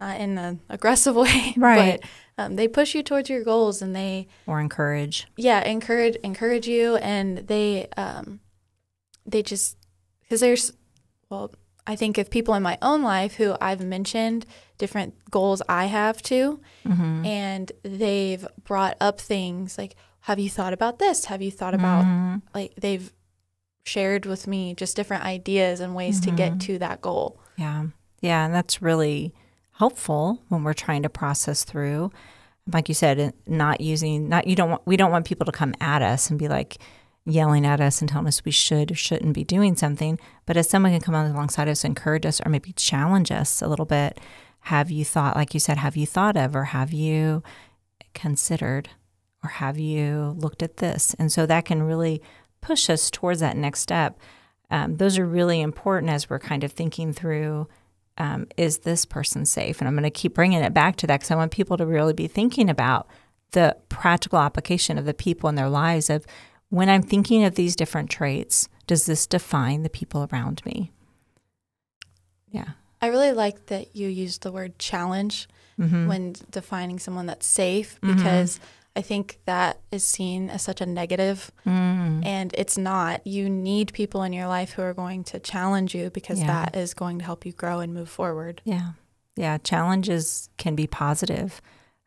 not 0.00 0.20
in 0.20 0.36
an 0.38 0.60
aggressive 0.68 1.14
way, 1.24 1.54
Right. 1.56 2.00
But 2.00 2.08
um, 2.44 2.56
they 2.56 2.66
push 2.68 2.94
you 2.94 3.02
towards 3.02 3.30
your 3.30 3.44
goals, 3.44 3.80
and 3.82 3.94
they 3.94 4.26
or 4.46 4.60
encourage. 4.60 5.26
yeah 5.36 5.62
encourage 5.64 6.16
encourage 6.16 6.66
you, 6.66 6.96
and 6.96 7.38
they 7.38 7.88
um, 7.96 8.40
they 9.26 9.42
just 9.42 9.76
because 10.22 10.40
there's 10.40 10.72
well 11.30 11.52
I 11.86 11.96
think 11.96 12.16
of 12.18 12.30
people 12.30 12.54
in 12.54 12.62
my 12.62 12.78
own 12.82 13.02
life 13.02 13.34
who 13.34 13.54
I've 13.60 13.84
mentioned 13.84 14.46
different 14.78 15.14
goals 15.30 15.62
I 15.68 15.84
have 15.86 16.22
too, 16.22 16.60
Mm-hmm. 16.84 17.24
and 17.26 17.72
they've 17.82 18.46
brought 18.64 18.96
up 19.00 19.20
things 19.20 19.78
like 19.78 19.94
have 20.20 20.38
you 20.40 20.48
thought 20.50 20.72
about 20.72 20.98
this? 20.98 21.26
Have 21.26 21.42
you 21.42 21.50
thought 21.50 21.74
about 21.74 22.04
Mhm. 22.04 22.42
like 22.54 22.72
they've 22.76 23.12
shared 23.84 24.24
with 24.26 24.46
me 24.46 24.74
just 24.74 24.96
different 24.96 25.24
ideas 25.24 25.80
and 25.80 25.94
ways 25.94 26.18
to 26.20 26.30
Mhm. 26.30 26.36
get 26.36 26.60
to 26.60 26.78
that 26.78 27.00
goal. 27.02 27.38
Yeah. 27.56 27.84
Yeah. 28.22 28.46
And 28.46 28.54
that's 28.54 28.80
really 28.80 29.34
helpful 29.74 30.42
when 30.48 30.62
we're 30.62 30.72
trying 30.72 31.02
to 31.02 31.08
process 31.08 31.64
through. 31.64 32.10
Like 32.72 32.88
you 32.88 32.94
said, 32.94 33.34
not 33.46 33.80
using, 33.80 34.28
not, 34.28 34.46
you 34.46 34.56
don't 34.56 34.70
want, 34.70 34.86
we 34.86 34.96
don't 34.96 35.10
want 35.10 35.26
people 35.26 35.44
to 35.46 35.52
come 35.52 35.74
at 35.80 36.02
us 36.02 36.30
and 36.30 36.38
be 36.38 36.48
like 36.48 36.78
yelling 37.26 37.66
at 37.66 37.80
us 37.80 38.00
and 38.00 38.08
telling 38.08 38.26
us 38.26 38.44
we 38.44 38.50
should 38.50 38.90
or 38.90 38.94
shouldn't 38.94 39.34
be 39.34 39.44
doing 39.44 39.76
something. 39.76 40.18
But 40.46 40.56
as 40.56 40.68
someone 40.68 40.92
can 40.92 41.00
come 41.00 41.14
alongside 41.14 41.68
us, 41.68 41.84
encourage 41.84 42.26
us, 42.26 42.40
or 42.44 42.50
maybe 42.50 42.72
challenge 42.72 43.30
us 43.30 43.60
a 43.60 43.68
little 43.68 43.86
bit, 43.86 44.18
have 44.60 44.90
you 44.90 45.04
thought, 45.04 45.36
like 45.36 45.52
you 45.54 45.60
said, 45.60 45.78
have 45.78 45.96
you 45.96 46.06
thought 46.06 46.36
of, 46.36 46.56
or 46.56 46.64
have 46.64 46.92
you 46.92 47.42
considered, 48.14 48.90
or 49.42 49.50
have 49.50 49.78
you 49.78 50.34
looked 50.38 50.62
at 50.62 50.78
this? 50.78 51.14
And 51.18 51.30
so 51.30 51.44
that 51.46 51.66
can 51.66 51.82
really 51.82 52.22
push 52.60 52.88
us 52.88 53.10
towards 53.10 53.40
that 53.40 53.56
next 53.56 53.80
step. 53.80 54.18
Um, 54.70 54.96
those 54.96 55.18
are 55.18 55.26
really 55.26 55.60
important 55.60 56.10
as 56.10 56.30
we're 56.30 56.38
kind 56.38 56.64
of 56.64 56.72
thinking 56.72 57.12
through 57.12 57.68
um, 58.18 58.46
is 58.56 58.78
this 58.78 59.04
person 59.04 59.44
safe? 59.44 59.80
And 59.80 59.88
I'm 59.88 59.94
going 59.94 60.04
to 60.04 60.10
keep 60.10 60.34
bringing 60.34 60.60
it 60.62 60.72
back 60.74 60.96
to 60.96 61.06
that 61.06 61.20
because 61.20 61.30
I 61.30 61.36
want 61.36 61.52
people 61.52 61.76
to 61.76 61.86
really 61.86 62.12
be 62.12 62.26
thinking 62.28 62.68
about 62.70 63.08
the 63.52 63.76
practical 63.88 64.38
application 64.38 64.98
of 64.98 65.04
the 65.04 65.14
people 65.14 65.48
in 65.48 65.54
their 65.54 65.68
lives 65.68 66.10
of 66.10 66.24
when 66.70 66.88
I'm 66.88 67.02
thinking 67.02 67.44
of 67.44 67.54
these 67.54 67.76
different 67.76 68.10
traits, 68.10 68.68
does 68.86 69.06
this 69.06 69.26
define 69.26 69.82
the 69.82 69.90
people 69.90 70.28
around 70.32 70.64
me? 70.66 70.90
Yeah. 72.50 72.70
I 73.02 73.08
really 73.08 73.32
like 73.32 73.66
that 73.66 73.94
you 73.94 74.08
used 74.08 74.42
the 74.42 74.52
word 74.52 74.78
challenge 74.78 75.48
Mm-hmm. 75.76 76.06
when 76.06 76.34
defining 76.52 77.00
someone 77.00 77.26
that's 77.26 77.46
safe 77.46 77.98
Mhm. 78.00 78.14
because 78.16 78.60
I 78.96 79.02
think 79.02 79.40
that 79.46 79.80
is 79.90 80.04
seen 80.04 80.48
as 80.50 80.62
such 80.62 80.80
a 80.80 80.86
negative 80.86 81.50
mm 81.66 82.04
and 82.24 82.54
it's 82.56 82.78
not. 82.78 83.26
You 83.26 83.50
need 83.50 83.92
people 83.92 84.22
in 84.22 84.32
your 84.32 84.46
life 84.46 84.72
who 84.72 84.82
are 84.82 84.94
going 84.94 85.24
to 85.24 85.38
challenge 85.40 85.94
you 85.94 86.10
because 86.10 86.40
Yeah. 86.40 86.46
that 86.46 86.76
is 86.76 86.94
going 86.94 87.18
to 87.18 87.24
help 87.24 87.44
you 87.44 87.52
grow 87.52 87.80
and 87.80 87.92
move 87.92 88.08
forward. 88.08 88.62
Yeah. 88.64 88.92
Yeah. 89.36 89.58
Challenges 89.58 90.48
can 90.56 90.74
be 90.74 90.86
positive. 90.86 91.60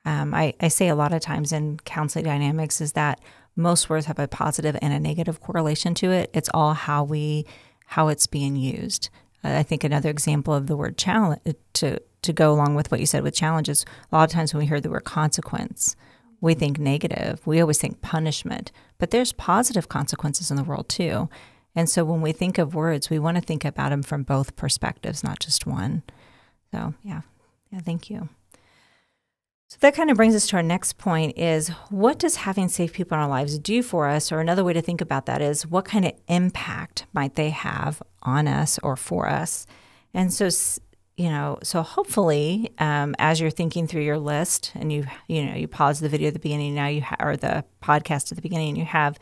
Um, 0.06 0.34
I, 0.34 0.54
I 0.62 0.69
say 0.69 0.88
a 0.88 0.95
lot 0.95 1.13
of 1.13 1.21
times 1.21 1.52
in 1.52 1.78
counseling 1.86 2.26
dynamics 2.26 2.80
is 2.82 2.93
that 2.93 3.19
most 3.56 3.89
words 3.89 4.06
have 4.06 4.17
a 4.19 4.28
positive 4.28 4.78
and 4.82 4.93
a 4.93 5.00
negative 5.00 5.41
correlation 5.41 5.93
to 5.95 6.12
it. 6.12 6.30
It's 6.34 6.50
all 6.54 6.73
how 6.73 7.04
we, 7.04 7.45
how 7.86 8.08
it's 8.08 8.28
being 8.28 8.56
used. 8.56 9.10
Uh, 9.43 9.50
I 9.58 9.63
think 9.63 9.84
another 9.84 10.10
example 10.10 10.54
of 10.54 10.67
the 10.67 10.78
word 10.78 10.97
challenge 10.97 11.41
to, 11.73 12.02
to 12.21 12.34
go 12.34 12.54
along 12.54 12.76
with 12.76 12.89
what 12.91 13.00
you 13.02 13.06
said 13.06 13.23
with 13.23 13.36
challenges, 13.36 13.86
a 14.12 14.15
lot 14.15 14.23
of 14.23 14.32
times 14.34 14.54
when 14.54 14.60
we 14.62 14.67
hear 14.67 14.80
the 14.80 14.89
word 14.89 15.04
consequence, 15.04 15.95
we 16.41 16.54
think 16.54 16.80
negative. 16.80 17.45
We 17.45 17.60
always 17.60 17.80
think 17.80 18.02
punishment, 18.02 18.71
but 18.97 19.12
there's 19.12 19.34
positive 19.34 19.89
consequences 19.89 20.52
in 20.52 20.58
the 20.58 20.63
world 20.63 20.89
too. 20.89 21.30
And 21.76 21.89
so 21.89 22.04
when 22.04 22.21
we 22.21 22.32
think 22.32 22.58
of 22.58 22.73
words, 22.73 23.10
we 23.10 23.19
want 23.19 23.38
to 23.38 23.41
think 23.41 23.63
about 23.63 23.89
them 23.89 24.04
from 24.04 24.23
both 24.23 24.56
perspectives, 24.56 25.23
not 25.23 25.39
just 25.39 25.67
one. 25.67 26.04
So, 26.71 26.93
yeah. 27.04 27.21
Yeah, 27.71 27.80
thank 27.80 28.10
you. 28.10 28.30
So 29.69 29.78
that 29.82 29.95
kind 29.95 30.10
of 30.10 30.15
brings 30.15 30.34
us 30.34 30.47
to 30.47 30.56
our 30.56 30.63
next 30.63 30.97
point 30.97 31.38
is 31.38 31.67
what 31.89 32.19
does 32.19 32.38
having 32.38 32.69
safe 32.69 32.93
people 32.93 33.17
in 33.17 33.21
our 33.21 33.28
lives 33.28 33.60
do 33.60 33.84
for 33.84 34.08
us? 34.08 34.32
Or 34.32 34.39
another 34.39 34.63
way 34.63 34.73
to 34.73 34.82
think 34.82 35.02
about 35.02 35.26
that 35.26 35.41
is 35.41 35.67
what 35.67 35.84
kind 35.86 36.06
of 36.06 36.13
impact 36.28 37.06
might 37.13 37.36
they 37.36 37.50
have 37.50 38.02
on 38.23 38.47
us 38.47 38.80
or 38.82 38.95
for 38.95 39.28
us? 39.28 39.67
And 40.13 40.34
so, 40.34 40.50
you 41.17 41.30
know, 41.30 41.58
so 41.63 41.82
hopefully, 41.82 42.71
um, 42.77 43.15
as 43.17 43.41
you're 43.41 43.49
thinking 43.49 43.88
through 43.88 44.03
your 44.03 44.19
list 44.19 44.71
and 44.75 44.93
you, 44.93 45.08
you 45.27 45.43
know, 45.43 45.56
you 45.56 45.67
pause 45.67 45.99
the 45.99 46.10
video 46.10 46.27
at 46.27 46.36
the 46.36 46.39
beginning, 46.39 46.75
now 46.75 46.88
you 46.88 47.01
ha- 47.01 47.17
or 47.19 47.36
the 47.36 47.65
podcast 47.84 48.32
at 48.32 48.36
the 48.36 48.41
beginning, 48.41 48.69
and 48.69 48.77
you 48.77 48.86
have 48.86 49.17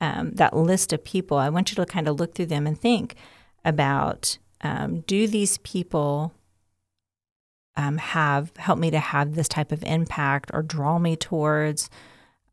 um, 0.00 0.30
that 0.34 0.56
list 0.56 0.92
of 0.92 1.02
people. 1.02 1.36
I 1.36 1.48
want 1.48 1.70
you 1.70 1.76
to 1.76 1.84
kind 1.84 2.06
of 2.06 2.20
look 2.20 2.34
through 2.34 2.46
them 2.46 2.66
and 2.66 2.80
think 2.80 3.16
about 3.64 4.38
um, 4.60 5.00
do 5.00 5.26
these 5.26 5.58
people 5.58 6.32
um, 7.76 7.98
have 7.98 8.56
help 8.56 8.78
me 8.78 8.92
to 8.92 9.00
have 9.00 9.34
this 9.34 9.48
type 9.48 9.72
of 9.72 9.82
impact 9.82 10.50
or 10.54 10.62
draw 10.62 10.98
me 10.98 11.16
towards 11.16 11.90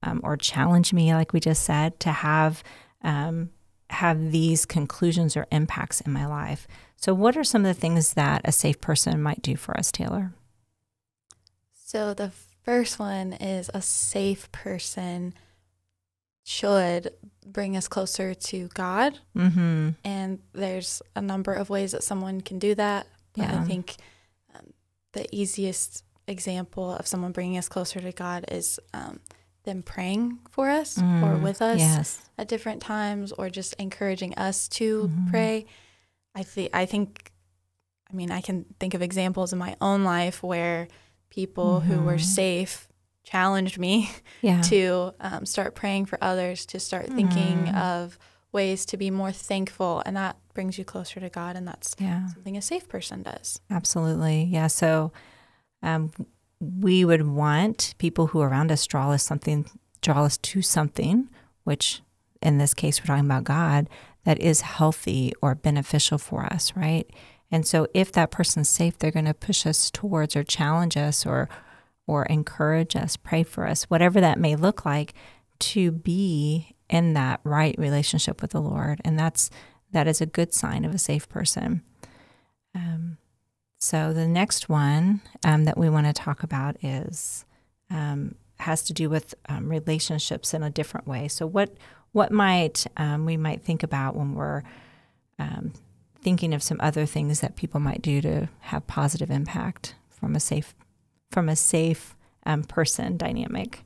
um, 0.02 0.22
or 0.24 0.36
challenge 0.36 0.94
me, 0.94 1.14
like 1.14 1.32
we 1.32 1.40
just 1.40 1.64
said, 1.64 2.00
to 2.00 2.12
have 2.12 2.64
um, 3.04 3.52
have 3.92 4.32
these 4.32 4.66
conclusions 4.66 5.38
or 5.38 5.46
impacts 5.52 6.02
in 6.02 6.12
my 6.12 6.26
life. 6.26 6.68
So, 7.02 7.14
what 7.14 7.38
are 7.38 7.46
some 7.46 7.64
of 7.66 7.74
the 7.74 7.80
things 7.80 8.14
that 8.16 8.42
a 8.44 8.52
safe 8.52 8.82
person 8.82 9.22
might 9.22 9.42
do 9.42 9.56
for 9.56 9.78
us, 9.78 9.90
Taylor? 9.90 10.34
So, 11.86 12.14
the 12.14 12.32
first 12.64 13.00
one 13.00 13.32
is 13.34 13.70
a 13.74 13.82
safe 13.82 14.52
person 14.52 15.34
should 16.44 17.14
bring 17.46 17.78
us 17.78 17.88
closer 17.88 18.34
to 18.34 18.68
God. 18.74 19.20
Mm-hmm. 19.38 19.90
And 20.04 20.40
there's 20.54 21.02
a 21.16 21.22
number 21.22 21.54
of 21.54 21.70
ways 21.70 21.94
that 21.94 22.04
someone 22.04 22.42
can 22.42 22.60
do 22.60 22.76
that. 22.76 23.08
But 23.34 23.44
Yeah. 23.44 23.62
I 23.62 23.64
think 23.64 23.96
um, 24.56 24.74
the 25.14 25.26
easiest 25.34 26.04
example 26.28 26.92
of 26.92 27.08
someone 27.08 27.32
bringing 27.32 27.58
us 27.58 27.70
closer 27.70 28.00
to 28.02 28.12
God 28.12 28.46
is 28.52 28.80
um, 28.94 29.20
them 29.64 29.84
praying 29.84 30.40
for 30.50 30.70
us 30.70 30.98
or 30.98 31.02
Mm, 31.38 31.44
with 31.44 31.62
us 31.62 31.80
Yes. 31.80 32.30
at 32.38 32.48
different 32.48 32.82
times 32.82 33.32
or 33.32 33.50
just 33.50 33.74
encouraging 33.76 34.34
us 34.36 34.68
to 34.70 35.08
Mhm. 35.08 35.30
pray. 35.30 35.66
I 36.36 36.44
think 36.44 36.70
I 36.74 36.86
think 36.86 37.32
I 38.12 38.16
mean 38.16 38.32
I 38.32 38.42
can 38.42 38.66
think 38.80 38.94
of 38.94 39.02
examples 39.02 39.54
in 39.54 39.60
my 39.60 39.76
own 39.82 40.04
life 40.04 40.42
where 40.44 40.88
people 41.30 41.82
who 41.82 42.02
were 42.02 42.16
Mhm. 42.18 42.22
safe 42.24 42.88
challenged 43.24 43.78
me 43.78 44.10
Yeah. 44.42 44.62
to 44.64 45.14
um, 45.20 45.46
start 45.46 45.76
praying 45.76 46.06
for 46.06 46.18
others, 46.22 46.66
to 46.68 46.80
start 46.80 47.08
thinking 47.08 47.66
Mhm. 47.68 47.76
of 47.76 48.18
ways 48.52 48.86
to 48.88 48.98
be 48.98 49.12
more 49.12 49.32
thankful, 49.32 50.02
and 50.06 50.16
that 50.18 50.36
brings 50.56 50.78
you 50.80 50.84
closer 50.86 51.20
to 51.20 51.30
God, 51.30 51.56
and 51.56 51.68
that's 51.68 51.96
yeah. 52.00 52.28
something 52.30 52.58
a 52.58 52.62
safe 52.62 52.88
person 52.88 53.22
does. 53.22 53.60
Absolutely. 53.70 54.44
Yeah. 54.46 54.68
So 54.68 55.12
um, 55.84 56.12
we 56.60 57.06
would 57.06 57.28
want 57.28 57.94
people 58.00 58.28
who 58.28 58.40
are 58.42 58.50
around 58.50 58.72
us 58.72 58.86
draw 58.88 59.12
us 59.12 59.24
something, 59.24 59.70
draw 60.02 60.24
us 60.24 60.38
to 60.40 60.62
something, 60.64 61.30
which 61.64 62.02
in 62.42 62.58
this 62.58 62.74
case, 62.74 63.00
we're 63.02 63.06
talking 63.06 63.26
about 63.26 63.44
God, 63.44 63.88
that 64.24 64.40
is 64.40 64.62
healthy 64.62 65.34
or 65.42 65.56
beneficial 65.56 66.18
for 66.18 66.46
us, 66.46 66.76
right? 66.76 67.10
And 67.52 67.66
so 67.66 67.88
if 67.94 68.12
that 68.12 68.32
person's 68.32 68.70
safe, 68.70 68.98
they're 68.98 69.12
going 69.12 69.26
to 69.26 69.34
push 69.34 69.66
us 69.66 69.90
towards 69.90 70.36
or 70.36 70.44
challenge 70.44 70.98
us 70.98 71.26
or 71.26 71.50
or 72.06 72.26
encourage 72.26 72.96
us, 72.96 73.16
pray 73.18 73.44
for 73.44 73.68
us, 73.68 73.84
whatever 73.84 74.20
that 74.20 74.40
may 74.40 74.56
look 74.56 74.84
like, 74.84 75.14
to 75.60 75.92
be 75.92 76.76
in 76.90 77.14
that 77.14 77.40
right 77.44 77.76
relationship 77.78 78.42
with 78.42 78.50
the 78.50 78.62
Lord. 78.62 79.00
And 79.06 79.18
that's 79.18 79.52
that 79.92 80.08
is 80.08 80.20
a 80.20 80.26
good 80.26 80.54
sign 80.54 80.86
of 80.86 80.94
a 80.94 80.98
safe 80.98 81.30
person. 81.30 81.84
Um, 82.74 83.18
so 83.80 84.12
the 84.12 84.28
next 84.28 84.70
one 84.70 85.22
um, 85.44 85.66
that 85.66 85.78
we 85.78 85.90
want 85.90 86.08
to 86.08 86.14
talk 86.14 86.44
about 86.44 86.84
is 86.84 87.46
um, 87.90 88.36
has 88.60 88.84
to 88.84 88.94
do 88.94 89.10
with 89.10 89.34
um, 89.48 89.70
relationships 89.70 90.54
in 90.54 90.64
a 90.64 90.70
different 90.70 91.08
way. 91.08 91.28
So 91.28 91.48
what 91.48 91.76
what 92.12 92.32
might 92.32 92.86
um, 92.98 93.26
we 93.26 93.38
might 93.38 93.62
think 93.62 93.84
about 93.84 94.16
when 94.16 94.34
we're 94.34 94.64
um, 95.38 95.74
thinking 96.22 96.54
of 96.54 96.62
some 96.64 96.78
other 96.82 97.06
things 97.06 97.40
that 97.42 97.56
people 97.56 97.80
might 97.80 98.02
do 98.02 98.22
to 98.22 98.50
have 98.60 98.86
positive 98.88 99.30
impact 99.32 99.96
from 100.10 100.36
a 100.36 100.40
safe 100.40 100.74
from 101.32 101.48
a 101.48 101.56
safe 101.56 102.16
um, 102.46 102.64
person 102.64 103.16
dynamic. 103.18 103.84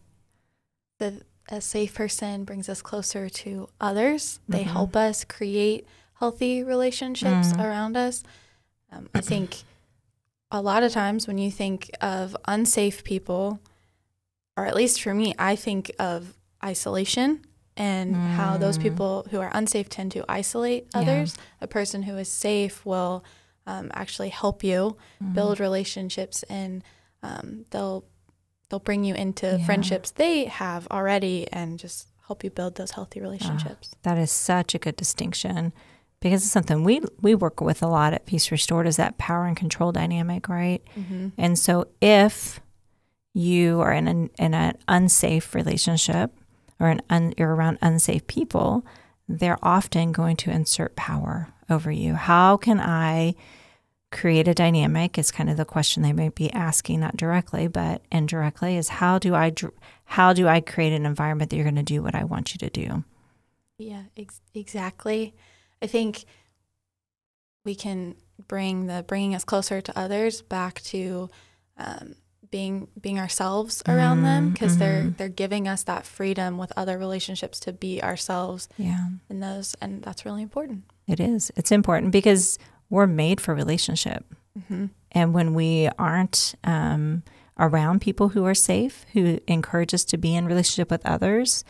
The 1.00 1.22
a 1.50 1.60
safe 1.60 1.94
person 1.94 2.46
brings 2.46 2.70
us 2.70 2.82
closer 2.82 3.28
to 3.28 3.68
others. 3.82 4.40
They 4.48 4.64
Mhm. 4.64 4.68
help 4.72 4.96
us 4.96 5.26
create 5.26 5.86
healthy 6.20 6.64
relationships 6.64 7.52
Mhm. 7.52 7.64
around 7.66 7.98
us. 7.98 8.24
Um, 8.90 9.10
I 9.14 9.20
think 9.20 9.64
a 10.52 10.62
lot 10.62 10.84
of 10.84 10.94
times 10.94 11.28
when 11.28 11.38
you 11.38 11.52
think 11.52 11.92
of 12.00 12.38
unsafe 12.46 13.04
people, 13.04 13.60
or 14.56 14.66
at 14.66 14.76
least 14.76 15.02
for 15.02 15.14
me, 15.14 15.36
I 15.38 15.58
think 15.58 15.92
of 16.00 16.38
isolation 16.64 17.44
and 17.76 18.16
how 18.16 18.58
those 18.58 18.78
Mm. 18.78 18.82
people 18.82 19.26
who 19.32 19.40
are 19.40 19.50
unsafe 19.54 19.90
tend 19.90 20.12
to 20.12 20.24
isolate 20.30 20.88
Yeah. 20.94 21.02
others. 21.02 21.36
A 21.62 21.68
person 21.68 22.04
who 22.04 22.18
is 22.18 22.30
safe 22.30 22.86
will 22.86 23.24
um, 23.66 23.90
actually 23.94 24.30
help 24.30 24.64
you 24.64 24.98
Mm-hmm. 25.22 25.34
build 25.34 25.60
relationships 25.60 26.44
and 26.50 26.84
um, 27.24 27.66
they'll 27.72 28.04
they'll 28.70 28.80
bring 28.80 29.04
you 29.06 29.16
into 29.16 29.46
Yeah. 29.48 29.66
friendships 29.66 30.12
they 30.12 30.46
have 30.46 30.88
already 30.92 31.48
and 31.52 31.80
just 31.80 32.08
help 32.28 32.44
you 32.44 32.50
build 32.50 32.76
those 32.76 32.92
healthy 32.92 33.20
relationships. 33.22 33.92
That 34.04 34.18
is 34.18 34.32
such 34.32 34.76
a 34.76 34.80
good 34.80 34.96
distinction 34.98 35.72
because 36.20 36.44
it's 36.44 36.52
something 36.52 36.84
we 36.84 37.02
we 37.22 37.36
work 37.36 37.62
with 37.62 37.82
a 37.82 37.88
lot 37.88 38.14
at 38.14 38.26
Peace 38.26 38.52
Restored 38.52 38.86
is 38.88 38.98
that 38.98 39.18
power 39.18 39.46
and 39.46 39.56
control 39.58 39.92
dynamic, 39.94 40.50
right? 40.50 40.82
Mm-hmm. 40.98 41.30
And 41.38 41.58
so 41.58 41.88
if 42.02 42.60
you 43.34 43.80
are 43.82 43.94
in 43.94 44.08
an 44.08 44.30
in 44.38 44.54
an 44.54 44.78
unsafe 44.88 45.56
relationship 45.56 46.32
or 46.80 46.90
an 46.90 47.02
un, 47.10 47.34
you're 47.38 47.54
around 47.54 47.78
unsafe 47.82 48.28
people, 48.28 48.86
they're 49.28 49.60
often 49.62 50.12
going 50.12 50.36
to 50.38 50.52
insert 50.52 50.96
power 50.96 51.50
over 51.70 51.92
you. 51.92 52.16
How 52.16 52.58
can 52.58 52.80
I 52.80 53.36
create 54.12 54.48
a 54.48 54.54
dynamic 54.54 55.18
is 55.18 55.32
kind 55.32 55.50
of 55.50 55.58
the 55.58 55.66
question 55.66 56.04
they 56.04 56.14
might 56.14 56.36
be 56.36 56.54
asking 56.54 57.00
not 57.00 57.18
directly 57.18 57.68
but 57.68 58.04
indirectly 58.12 58.78
is 58.78 58.88
how 58.88 59.18
do 59.18 59.34
I 59.34 59.52
how 60.06 60.34
do 60.34 60.48
I 60.48 60.62
create 60.62 60.94
an 60.94 61.08
environment 61.08 61.50
that 61.50 61.56
you're 61.56 61.66
going 61.66 61.76
to 61.76 61.84
do 61.84 62.04
what 62.04 62.14
I 62.14 62.24
want 62.24 62.54
you 62.54 62.60
to 62.60 62.70
do? 62.70 63.04
Yeah, 63.80 64.04
ex- 64.16 64.42
exactly. 64.54 65.34
I 65.82 65.88
think 65.88 66.26
we 67.66 67.74
can 67.74 68.16
bring 68.48 68.86
the 68.86 69.04
bringing 69.08 69.34
us 69.34 69.44
closer 69.44 69.82
to 69.82 70.00
others 70.00 70.42
back 70.44 70.82
to 70.82 71.30
um, 71.78 72.16
being 72.54 72.88
being 73.02 73.20
ourselves 73.20 73.82
around 73.88 74.22
them 74.22 74.44
Mhm, 74.50 74.54
because 74.54 74.78
they're 74.78 75.04
mhm. 75.06 75.18
they're 75.18 75.38
giving 75.44 75.68
us 75.68 75.82
that 75.84 76.06
freedom 76.06 76.60
with 76.60 76.72
other 76.78 77.00
relationships 77.00 77.60
to 77.62 77.74
be 77.74 78.00
ourselves 78.04 78.70
Yeah. 78.78 79.08
in 79.32 79.40
those, 79.40 79.76
and 79.82 80.04
that's 80.04 80.24
really 80.24 80.44
important. 80.44 80.84
It 81.08 81.20
is. 81.20 81.52
It's 81.56 81.72
important 81.72 82.12
because 82.12 82.60
we're 82.92 83.08
made 83.08 83.42
for 83.42 83.56
relationship. 83.56 84.24
Mm-hmm. 84.60 84.86
And 85.14 85.34
when 85.34 85.56
we 85.56 85.90
aren't 85.98 86.54
um, 86.64 87.24
around 87.58 88.02
people 88.02 88.30
who 88.30 88.46
are 88.46 88.54
safe, 88.56 89.04
who 89.14 89.40
encourage 89.48 89.94
us 89.96 90.06
to 90.06 90.18
be 90.18 90.36
in 90.36 90.46
relationship 90.46 90.92
with 90.92 91.04
others, 91.06 91.66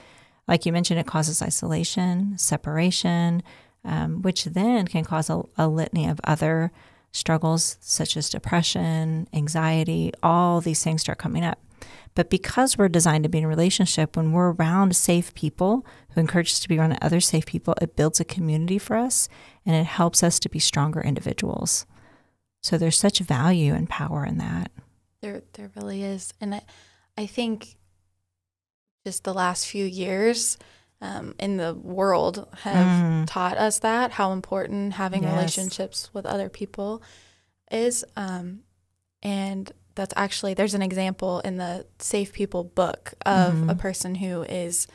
like 0.50 0.66
you 0.66 0.74
mentioned, 0.74 1.00
it 1.00 1.08
causes 1.08 1.42
isolation, 1.42 2.38
separation, 2.38 3.42
um, 3.86 4.22
which 4.22 4.44
then 4.46 4.86
can 4.88 5.04
cause 5.06 5.30
a, 5.30 5.42
a 5.58 5.68
litany 5.70 6.06
of 6.10 6.20
other 6.26 6.72
struggles 7.14 7.78
such 7.80 8.18
as 8.18 8.30
depression, 8.30 9.28
anxiety, 9.32 10.12
all 10.22 10.60
these 10.60 10.84
things 10.84 11.02
start 11.02 11.20
coming 11.20 11.46
up. 11.46 11.60
But 12.16 12.30
because 12.30 12.78
we're 12.78 12.90
designed 12.90 13.24
to 13.24 13.30
be 13.30 13.40
in 13.40 13.46
a 13.46 13.48
relationship, 13.48 14.16
when 14.18 14.34
we're 14.34 14.52
around 14.52 14.96
safe 14.96 15.34
people 15.34 15.86
who 16.10 16.20
encourage 16.20 16.52
us 16.52 16.60
to 16.60 16.70
be 16.70 16.78
around 16.78 16.98
other 17.02 17.20
safe 17.20 17.46
people, 17.46 17.76
it 17.82 17.96
builds 17.96 18.20
a 18.20 18.26
community 18.26 18.78
for 18.78 18.98
us 18.98 19.30
and 19.66 19.76
it 19.76 19.86
helps 19.86 20.22
us 20.22 20.40
to 20.40 20.50
be 20.50 20.60
stronger 20.60 21.02
individuals. 21.02 21.86
So 22.62 22.78
there's 22.78 22.98
such 22.98 23.20
value 23.20 23.74
and 23.74 23.90
power 23.90 24.26
in 24.26 24.38
that. 24.40 24.72
There, 25.22 25.44
there 25.54 25.72
really 25.76 26.04
is, 26.04 26.34
and 26.42 26.56
I, 26.56 26.62
I 27.18 27.26
think 27.26 27.78
just 29.06 29.24
the 29.24 29.34
last 29.34 29.68
few 29.68 29.86
years 29.86 30.58
um, 31.04 31.36
in 31.38 31.58
the 31.58 31.74
world 31.76 32.48
have 32.62 32.86
Mm. 33.04 33.26
taught 33.28 33.58
us 33.58 33.80
that 33.80 34.12
how 34.12 34.32
important 34.32 34.94
having 34.94 35.24
Yes. 35.24 35.34
relationships 35.34 36.10
with 36.14 36.26
other 36.26 36.48
people 36.50 37.02
is. 37.72 38.06
Um, 38.16 38.62
and 39.22 39.72
that's 39.96 40.14
actually 40.18 40.54
there's 40.54 40.74
an 40.74 40.82
example 40.82 41.40
in 41.42 41.58
the 41.58 41.86
Safe 42.00 42.32
People 42.34 42.64
book 42.64 43.14
of 43.26 43.54
Mhm. 43.54 43.70
a 43.72 43.76
person 43.76 44.16
who 44.16 44.44
is 44.44 44.88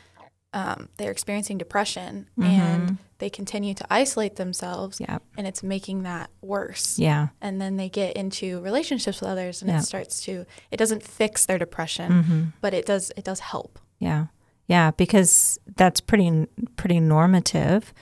um, 0.55 0.89
they're 0.97 1.11
experiencing 1.11 1.59
depression 1.59 2.27
Mhm. 2.39 2.45
and 2.47 2.99
they 3.19 3.29
continue 3.29 3.75
to 3.75 3.87
isolate 3.91 4.37
themselves, 4.37 4.99
Yeah. 4.99 5.19
and 5.37 5.47
it's 5.47 5.63
making 5.63 6.05
that 6.05 6.31
worse 6.41 6.99
Yeah. 6.99 7.29
and 7.43 7.61
then 7.61 7.77
they 7.77 7.91
get 7.91 8.17
into 8.17 8.59
relationships 8.63 9.21
with 9.21 9.29
others 9.29 9.61
and 9.61 9.71
Yeah. 9.71 9.81
it 9.81 9.83
starts 9.83 10.23
to 10.23 10.47
it 10.71 10.79
doesn't 10.79 11.03
fix 11.03 11.45
their 11.45 11.59
depression 11.59 12.23
hmm 12.23 12.43
but 12.63 12.73
it 12.73 12.87
does 12.87 13.13
it 13.15 13.25
does 13.25 13.41
help 13.41 13.79
Yeah. 13.99 14.27
Yeah. 14.69 14.93
Because 14.93 15.59
that's 15.77 16.01
pretty, 16.01 16.47
pretty 16.77 17.01
normative 17.01 17.93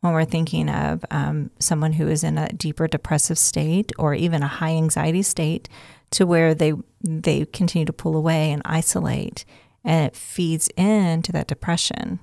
when 0.00 0.12
we're 0.12 0.24
thinking 0.26 0.68
of 0.68 1.04
um, 1.10 1.50
someone 1.58 1.94
who 1.94 2.06
is 2.08 2.22
in 2.22 2.36
a 2.36 2.48
deeper 2.50 2.86
depressive 2.86 3.38
state 3.38 3.90
or 3.98 4.12
even 4.14 4.42
a 4.42 4.48
high 4.48 4.72
anxiety 4.72 5.22
state 5.22 5.68
to 6.10 6.26
where 6.26 6.54
they, 6.54 6.74
they 7.02 7.46
continue 7.46 7.86
to 7.86 7.92
pull 7.92 8.16
away 8.16 8.52
and 8.52 8.60
isolate 8.64 9.44
and 9.86 10.06
it 10.06 10.16
feeds 10.16 10.68
into 10.76 11.32
that 11.32 11.46
depression. 11.46 12.18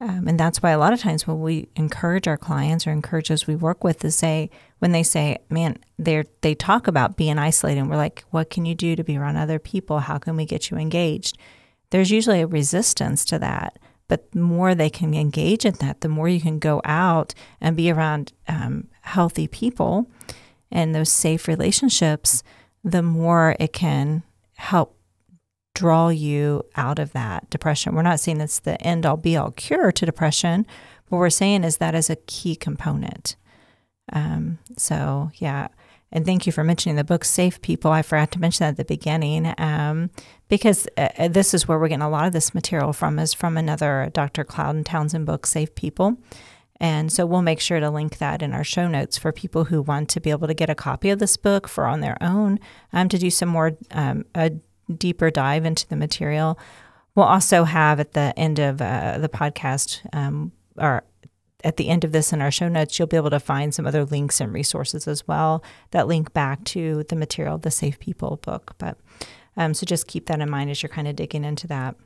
Um, 0.00 0.28
and 0.28 0.40
that's 0.40 0.62
why 0.62 0.70
a 0.70 0.78
lot 0.78 0.94
of 0.94 1.00
times 1.00 1.26
when 1.26 1.40
we 1.40 1.68
encourage 1.76 2.26
our 2.26 2.38
clients 2.38 2.86
or 2.86 2.90
encourage 2.90 3.28
those 3.28 3.46
we 3.46 3.54
work 3.54 3.84
with 3.84 3.98
to 4.00 4.10
say, 4.10 4.48
when 4.78 4.92
they 4.92 5.02
say, 5.02 5.38
man, 5.50 5.76
they 5.98 6.24
they 6.40 6.54
talk 6.54 6.86
about 6.86 7.18
being 7.18 7.38
isolated, 7.38 7.80
and 7.80 7.90
we're 7.90 7.96
like, 7.96 8.24
what 8.30 8.48
can 8.48 8.64
you 8.64 8.74
do 8.74 8.96
to 8.96 9.04
be 9.04 9.18
around 9.18 9.36
other 9.36 9.58
people? 9.58 9.98
How 9.98 10.16
can 10.16 10.36
we 10.36 10.46
get 10.46 10.70
you 10.70 10.78
engaged? 10.78 11.36
There's 11.90 12.10
usually 12.10 12.40
a 12.40 12.46
resistance 12.46 13.24
to 13.26 13.38
that. 13.38 13.78
But 14.08 14.32
the 14.32 14.40
more 14.40 14.74
they 14.74 14.90
can 14.90 15.14
engage 15.14 15.64
in 15.64 15.74
that, 15.74 16.00
the 16.00 16.08
more 16.08 16.28
you 16.28 16.40
can 16.40 16.58
go 16.58 16.82
out 16.84 17.32
and 17.60 17.76
be 17.76 17.92
around 17.92 18.32
um, 18.48 18.88
healthy 19.02 19.46
people 19.46 20.10
and 20.72 20.94
those 20.94 21.12
safe 21.12 21.46
relationships, 21.46 22.42
the 22.82 23.02
more 23.02 23.54
it 23.60 23.72
can 23.72 24.24
help 24.56 24.96
draw 25.74 26.08
you 26.08 26.64
out 26.76 26.98
of 26.98 27.12
that 27.12 27.48
depression. 27.50 27.94
We're 27.94 28.02
not 28.02 28.18
saying 28.18 28.40
it's 28.40 28.58
the 28.58 28.80
end 28.82 29.06
all 29.06 29.16
be 29.16 29.36
all 29.36 29.52
cure 29.52 29.92
to 29.92 30.06
depression. 30.06 30.66
What 31.08 31.18
we're 31.18 31.30
saying 31.30 31.62
is 31.64 31.76
that 31.76 31.94
is 31.94 32.10
a 32.10 32.16
key 32.16 32.56
component. 32.56 33.36
Um, 34.12 34.58
so, 34.76 35.30
yeah. 35.36 35.68
And 36.12 36.26
thank 36.26 36.44
you 36.44 36.52
for 36.52 36.64
mentioning 36.64 36.96
the 36.96 37.04
book 37.04 37.24
Safe 37.24 37.60
People. 37.62 37.92
I 37.92 38.02
forgot 38.02 38.32
to 38.32 38.40
mention 38.40 38.64
that 38.64 38.70
at 38.70 38.76
the 38.76 38.84
beginning 38.84 39.54
um, 39.58 40.10
because 40.48 40.88
uh, 40.96 41.28
this 41.28 41.54
is 41.54 41.68
where 41.68 41.78
we're 41.78 41.88
getting 41.88 42.02
a 42.02 42.10
lot 42.10 42.26
of 42.26 42.32
this 42.32 42.52
material 42.52 42.92
from 42.92 43.18
is 43.18 43.32
from 43.32 43.56
another 43.56 44.10
Dr. 44.12 44.42
Cloud 44.42 44.74
and 44.74 44.84
Townsend 44.84 45.26
book, 45.26 45.46
Safe 45.46 45.74
People. 45.74 46.18
And 46.80 47.12
so 47.12 47.26
we'll 47.26 47.42
make 47.42 47.60
sure 47.60 47.78
to 47.78 47.90
link 47.90 48.18
that 48.18 48.42
in 48.42 48.52
our 48.52 48.64
show 48.64 48.88
notes 48.88 49.18
for 49.18 49.32
people 49.32 49.64
who 49.64 49.82
want 49.82 50.08
to 50.10 50.20
be 50.20 50.30
able 50.30 50.48
to 50.48 50.54
get 50.54 50.70
a 50.70 50.74
copy 50.74 51.10
of 51.10 51.18
this 51.18 51.36
book 51.36 51.68
for 51.68 51.86
on 51.86 52.00
their 52.00 52.16
own 52.22 52.58
um, 52.92 53.08
to 53.10 53.18
do 53.18 53.30
some 53.30 53.50
more 53.50 53.76
um, 53.90 54.24
a 54.34 54.52
deeper 54.96 55.30
dive 55.30 55.64
into 55.64 55.86
the 55.88 55.96
material. 55.96 56.58
We'll 57.14 57.26
also 57.26 57.64
have 57.64 58.00
at 58.00 58.12
the 58.12 58.32
end 58.36 58.58
of 58.58 58.80
uh, 58.80 59.18
the 59.18 59.28
podcast 59.28 60.06
um, 60.14 60.52
at 61.64 61.76
the 61.76 61.88
end 61.88 62.04
of 62.04 62.12
this 62.12 62.32
in 62.32 62.40
our 62.40 62.50
show 62.50 62.68
notes, 62.68 62.98
you'll 62.98 63.08
be 63.08 63.16
able 63.16 63.30
to 63.30 63.40
find 63.40 63.74
some 63.74 63.86
other 63.86 64.04
links 64.04 64.40
and 64.40 64.52
resources 64.52 65.06
as 65.06 65.26
well 65.26 65.62
that 65.90 66.08
link 66.08 66.32
back 66.32 66.64
to 66.64 67.04
the 67.08 67.16
material, 67.16 67.58
the 67.58 67.70
Safe 67.70 67.98
People 67.98 68.36
book. 68.42 68.74
But 68.78 68.98
um, 69.56 69.74
so 69.74 69.84
just 69.84 70.06
keep 70.06 70.26
that 70.26 70.40
in 70.40 70.50
mind 70.50 70.70
as 70.70 70.82
you're 70.82 70.90
kind 70.90 71.08
of 71.08 71.16
digging 71.16 71.44
into 71.44 71.66
that. 71.66 71.96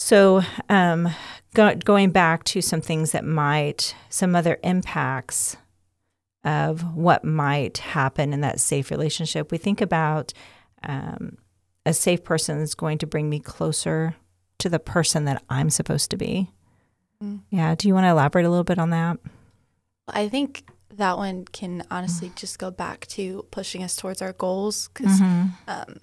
So, 0.00 0.42
um, 0.68 1.08
go, 1.54 1.74
going 1.74 2.10
back 2.10 2.44
to 2.44 2.60
some 2.60 2.80
things 2.80 3.12
that 3.12 3.24
might, 3.24 3.94
some 4.08 4.36
other 4.36 4.58
impacts 4.62 5.56
of 6.44 6.94
what 6.96 7.24
might 7.24 7.78
happen 7.78 8.32
in 8.32 8.40
that 8.42 8.60
safe 8.60 8.90
relationship, 8.90 9.50
we 9.50 9.58
think 9.58 9.80
about 9.80 10.32
um, 10.84 11.38
a 11.84 11.92
safe 11.92 12.22
person 12.22 12.58
is 12.58 12.74
going 12.74 12.98
to 12.98 13.06
bring 13.06 13.28
me 13.28 13.40
closer 13.40 14.14
to 14.58 14.68
the 14.68 14.78
person 14.78 15.24
that 15.24 15.42
I'm 15.50 15.70
supposed 15.70 16.10
to 16.10 16.16
be. 16.16 16.50
Mm. 17.22 17.40
Yeah. 17.50 17.74
Do 17.74 17.88
you 17.88 17.94
want 17.94 18.04
to 18.04 18.10
elaborate 18.10 18.44
a 18.44 18.50
little 18.50 18.64
bit 18.64 18.78
on 18.78 18.90
that? 18.90 19.18
I 20.08 20.28
think 20.28 20.64
that 20.94 21.16
one 21.16 21.44
can 21.44 21.84
honestly 21.90 22.32
just 22.36 22.58
go 22.58 22.70
back 22.70 23.06
to 23.08 23.46
pushing 23.50 23.82
us 23.82 23.96
towards 23.96 24.22
our 24.22 24.32
goals 24.32 24.88
because 24.88 25.20
mm-hmm. 25.20 25.46
um, 25.66 26.00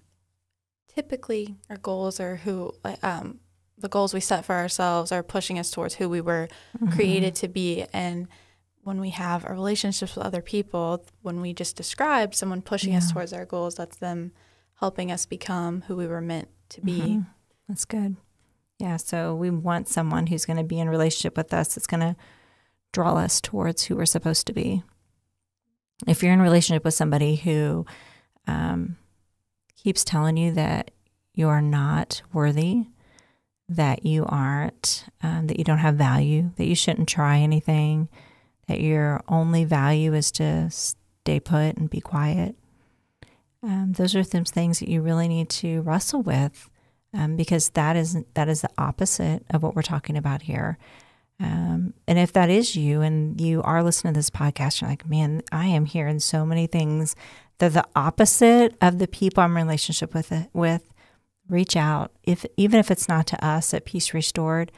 typically 0.94 1.56
our 1.70 1.78
goals 1.78 2.20
are 2.20 2.38
who 2.38 2.74
um, 3.04 3.40
the 3.78 3.90
goals 3.90 4.14
we 4.14 4.20
set 4.20 4.46
for 4.46 4.56
ourselves 4.56 5.12
are 5.12 5.24
pushing 5.24 5.60
us 5.60 5.70
towards 5.70 5.96
who 5.96 6.10
we 6.10 6.22
were 6.22 6.48
mm-hmm. 6.78 6.94
created 6.94 7.36
to 7.36 7.48
be 7.48 7.86
and 7.94 8.28
when 8.84 9.02
we 9.02 9.10
have 9.10 9.46
our 9.46 9.54
relationships 9.54 10.16
with 10.16 10.26
other 10.26 10.42
people 10.42 11.04
when 11.22 11.42
we 11.42 11.54
just 11.54 11.76
describe 11.76 12.34
someone 12.34 12.62
pushing 12.62 12.92
yeah. 12.92 13.00
us 13.00 13.12
towards 13.12 13.34
our 13.34 13.46
goals 13.46 13.76
that's 13.76 13.98
them 13.98 14.32
helping 14.80 15.12
us 15.12 15.26
become 15.26 15.82
who 15.88 15.96
we 15.96 16.08
were 16.08 16.22
meant 16.22 16.48
to 16.70 16.82
be 16.82 17.00
mm-hmm. 17.00 17.22
that's 17.68 17.86
good 17.86 18.16
yeah 18.80 18.98
so 18.98 19.36
we 19.36 19.50
want 19.50 19.88
someone 19.88 20.28
who's 20.28 20.46
going 20.46 20.58
to 20.58 20.64
be 20.64 20.80
in 20.80 20.90
relationship 20.90 21.38
with 21.38 21.54
us 21.54 21.76
that's 21.76 21.88
going 21.88 22.02
to 22.02 22.16
draw 22.92 23.16
us 23.16 23.42
towards 23.42 23.84
who 23.84 23.96
we're 23.96 24.06
supposed 24.06 24.48
to 24.48 24.54
be 24.54 24.84
if 26.08 26.22
you're 26.22 26.34
in 26.34 26.42
relationship 26.42 26.84
with 26.84 26.94
somebody 26.94 27.36
who 27.36 27.86
um, 28.48 28.98
keeps 29.76 30.04
telling 30.04 30.38
you 30.38 30.52
that 30.52 30.92
you're 31.34 31.62
not 31.62 32.22
worthy 32.34 32.88
that 33.70 34.06
you 34.06 34.26
aren't, 34.26 35.06
um, 35.24 35.48
that 35.48 35.58
you 35.58 35.64
don't 35.64 35.80
have 35.80 35.96
value, 35.96 36.52
that 36.58 36.66
you 36.66 36.76
shouldn't 36.76 37.10
try 37.10 37.40
anything, 37.40 38.10
that 38.68 38.82
your 38.82 39.24
only 39.28 39.66
value 39.66 40.14
is 40.14 40.32
to 40.34 40.70
stay 40.70 41.40
put 41.40 41.78
and 41.78 41.90
be 41.90 42.02
quiet. 42.02 42.56
Um, 43.64 43.94
those 43.94 44.16
are 44.16 44.24
some 44.24 44.46
things 44.46 44.80
that 44.80 44.90
you 44.90 45.02
really 45.02 45.28
need 45.28 45.50
to 45.50 45.82
wrestle 45.82 46.22
with 46.22 46.70
um, 47.16 47.36
because 47.36 47.70
that 47.70 47.96
is 47.96 48.18
that 48.34 48.48
is 48.50 48.62
the 48.62 48.70
opposite 48.78 49.46
of 49.50 49.64
what 49.64 49.76
we're 49.76 49.82
talking 49.82 50.18
about 50.18 50.44
here. 50.44 50.78
Um, 51.40 51.94
and 52.08 52.18
if 52.18 52.32
that 52.34 52.50
is 52.50 52.76
you 52.76 53.02
and 53.02 53.40
you 53.42 53.62
are 53.64 53.84
listening 53.84 54.14
to 54.14 54.20
this 54.20 54.30
podcast, 54.30 54.82
you're 54.82 54.90
like, 54.90 55.10
man, 55.10 55.42
I 55.52 55.68
am 55.68 55.86
hearing 55.86 56.20
so 56.20 56.46
many 56.46 56.66
things 56.66 57.16
that 57.58 57.74
the 57.74 57.86
opposite 57.96 58.76
of 58.82 59.00
the 59.00 59.08
people 59.08 59.44
I'm 59.44 59.52
in 59.52 59.64
relationship 59.64 60.14
with 60.14 60.32
with 60.54 60.94
reach 61.48 61.76
out 61.76 62.12
if 62.24 62.46
even 62.58 62.80
if 62.80 62.90
it's 62.90 63.08
not 63.08 63.28
to 63.28 63.46
us 63.46 63.74
at 63.74 63.86
peace 63.86 64.14
restored 64.14 64.72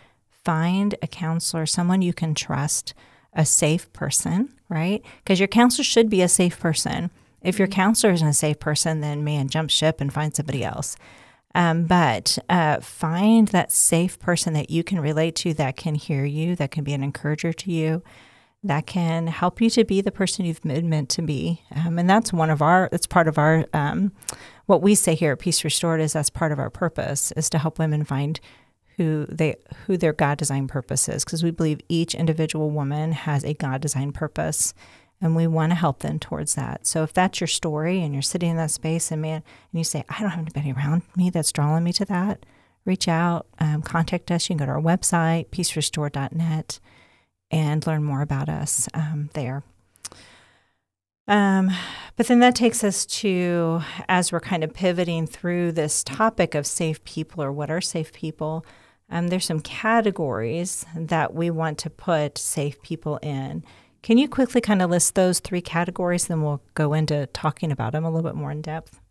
find 0.43 0.95
a 1.02 1.08
counselor 1.08 1.65
someone 1.65 2.02
you 2.02 2.13
can 2.13 2.34
trust 2.34 2.93
a 3.34 3.45
safe 3.45 3.91
person 3.93 4.50
right 4.67 5.02
because 5.23 5.39
your 5.39 5.47
counselor 5.47 5.84
should 5.84 6.10
be 6.10 6.21
a 6.21 6.28
safe 6.28 6.60
person 6.60 7.10
if 7.41 7.58
your 7.58 7.67
mm-hmm. 7.67 7.76
counselor 7.76 8.13
isn't 8.13 8.28
a 8.28 8.34
safe 8.34 8.60
person 8.60 9.00
then 9.00 9.23
man 9.23 9.47
jump 9.47 9.69
ship 9.69 10.02
and 10.02 10.12
find 10.12 10.36
somebody 10.36 10.63
else 10.63 10.97
um, 11.57 11.85
but 11.85 12.37
uh, 12.49 12.79
find 12.81 13.47
that 13.47 13.71
safe 13.71 14.19
person 14.19 14.53
that 14.53 14.69
you 14.69 14.83
can 14.83 14.99
relate 14.99 15.35
to 15.37 15.55
that 15.55 15.75
can 15.75 15.95
hear 15.95 16.23
you 16.23 16.55
that 16.55 16.69
can 16.69 16.83
be 16.83 16.93
an 16.93 17.03
encourager 17.03 17.51
to 17.51 17.71
you 17.71 18.03
that 18.63 18.85
can 18.85 19.25
help 19.25 19.59
you 19.59 19.69
to 19.71 19.83
be 19.83 19.99
the 20.01 20.11
person 20.11 20.45
you've 20.45 20.61
been 20.61 20.89
meant 20.89 21.09
to 21.09 21.21
be. 21.23 21.61
Um, 21.75 21.97
and 21.97 22.07
that's 22.07 22.31
one 22.31 22.51
of 22.51 22.61
our 22.61 22.89
that's 22.91 23.07
part 23.07 23.27
of 23.27 23.39
our 23.39 23.65
um, 23.73 24.11
what 24.67 24.83
we 24.83 24.93
say 24.93 25.15
here 25.15 25.31
at 25.31 25.39
Peace 25.39 25.63
Restored 25.63 25.99
is 25.99 26.13
that's 26.13 26.29
part 26.29 26.51
of 26.51 26.59
our 26.59 26.69
purpose 26.69 27.31
is 27.33 27.49
to 27.49 27.57
help 27.57 27.79
women 27.79 28.03
find 28.05 28.39
who 28.97 29.25
they 29.27 29.55
who 29.85 29.97
their 29.97 30.13
God 30.13 30.37
designed 30.37 30.69
purpose 30.69 31.09
is. 31.09 31.25
Because 31.25 31.43
we 31.43 31.51
believe 31.51 31.81
each 31.89 32.13
individual 32.13 32.69
woman 32.69 33.13
has 33.13 33.43
a 33.43 33.55
God 33.55 33.81
designed 33.81 34.13
purpose 34.13 34.75
and 35.19 35.36
we 35.36 35.47
want 35.47 35.71
to 35.71 35.75
help 35.75 35.99
them 35.99 36.19
towards 36.19 36.56
that. 36.56 36.86
So 36.86 37.03
if 37.03 37.13
that's 37.13 37.39
your 37.41 37.47
story 37.47 38.01
and 38.01 38.13
you're 38.13 38.21
sitting 38.21 38.51
in 38.51 38.58
that 38.58 38.71
space 38.71 39.12
and 39.12 39.21
man 39.21 39.43
and 39.71 39.80
you 39.80 39.84
say 39.84 40.03
I 40.10 40.21
don't 40.21 40.30
have 40.30 40.39
anybody 40.39 40.71
around 40.71 41.03
me 41.15 41.30
that's 41.30 41.51
drawing 41.51 41.84
me 41.84 41.93
to 41.93 42.06
that, 42.06 42.45
reach 42.86 43.08
out, 43.08 43.47
um, 43.60 43.82
contact 43.82 44.32
us. 44.32 44.49
You 44.49 44.56
can 44.56 44.65
go 44.65 44.65
to 44.65 44.77
our 44.77 44.82
website 44.82 45.49
peacerestored.net 45.49 46.80
and 47.49 47.88
learn 47.88 48.03
more 48.03 48.21
about 48.21 48.49
us 48.49 48.88
um, 48.93 49.30
there. 49.34 49.63
Um, 51.27 51.71
but 52.15 52.27
then 52.27 52.39
that 52.39 52.56
takes 52.56 52.84
us 52.84 53.06
to, 53.06 53.82
as 54.08 54.32
we're 54.32 54.39
kind 54.39 54.63
of 54.63 54.73
pivoting 54.73 55.27
through 55.27 55.73
this 55.73 56.03
topic 56.03 56.56
of 56.56 56.65
safe 56.65 57.03
people 57.03 57.43
or 57.43 57.51
what 57.51 57.69
are 57.69 57.82
safe 57.82 58.13
people, 58.13 58.65
um, 59.10 59.27
there's 59.27 59.45
some 59.45 59.60
categories 59.60 60.86
that 60.95 61.34
we 61.34 61.49
want 61.49 61.77
to 61.80 61.89
put 61.89 62.38
safe 62.38 62.82
people 62.82 63.17
in. 63.17 63.63
Can 64.07 64.17
you 64.17 64.29
quickly 64.29 64.61
kind 64.61 64.81
of 64.81 64.89
list 64.89 65.15
those 65.15 65.41
three 65.41 65.59
categories? 65.59 66.27
Then 66.27 66.41
we'll 66.41 66.61
go 66.75 66.93
into 66.93 67.27
talking 67.33 67.73
about 67.73 67.91
them 67.91 68.05
a 68.05 68.09
little 68.09 68.23
bit 68.23 68.37
more 68.37 68.51
in 68.51 68.61
depth. 68.61 69.01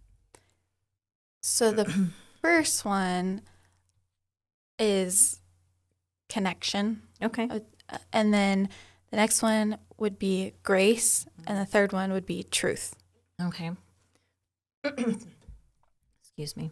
So 1.43 1.71
the 1.71 2.09
first 2.41 2.83
one 2.83 3.43
is 4.79 5.41
connection. 6.31 7.03
Okay. 7.23 7.47
Uh, 7.47 7.99
and 8.11 8.33
then 8.33 8.71
the 9.11 9.19
next 9.19 9.43
one 9.43 9.77
would 9.99 10.19
be 10.19 10.55
grace, 10.63 11.27
and 11.47 11.59
the 11.59 11.67
third 11.67 11.93
one 11.93 12.11
would 12.15 12.25
be 12.25 12.43
truth. 12.43 12.97
Okay. 13.39 13.73
Excuse 14.85 16.57
me. 16.57 16.71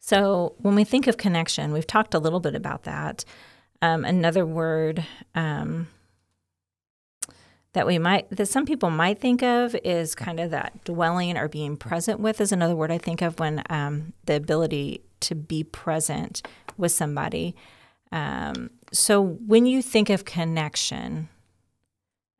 So, 0.00 0.56
when 0.58 0.74
we 0.74 0.82
think 0.82 1.06
of 1.06 1.16
connection, 1.16 1.72
we've 1.72 1.86
talked 1.86 2.12
a 2.12 2.18
little 2.18 2.40
bit 2.40 2.56
about 2.56 2.82
that. 2.82 3.24
Um, 3.80 4.04
another 4.04 4.44
word 4.44 5.06
um, 5.36 5.86
that 7.72 7.86
we 7.86 7.98
might, 7.98 8.28
that 8.30 8.46
some 8.46 8.66
people 8.66 8.90
might 8.90 9.18
think 9.18 9.42
of 9.42 9.74
is 9.82 10.14
kind 10.14 10.38
of 10.38 10.50
that 10.50 10.84
dwelling 10.84 11.36
or 11.38 11.48
being 11.48 11.76
present 11.76 12.20
with, 12.20 12.40
is 12.40 12.52
another 12.52 12.76
word 12.76 12.90
I 12.90 12.98
think 12.98 13.22
of 13.22 13.38
when 13.40 13.62
um, 13.70 14.12
the 14.26 14.36
ability 14.36 15.02
to 15.20 15.34
be 15.34 15.64
present 15.64 16.46
with 16.76 16.92
somebody. 16.92 17.56
Um, 18.10 18.70
so, 18.92 19.22
when 19.22 19.64
you 19.64 19.80
think 19.80 20.10
of 20.10 20.26
connection, 20.26 21.30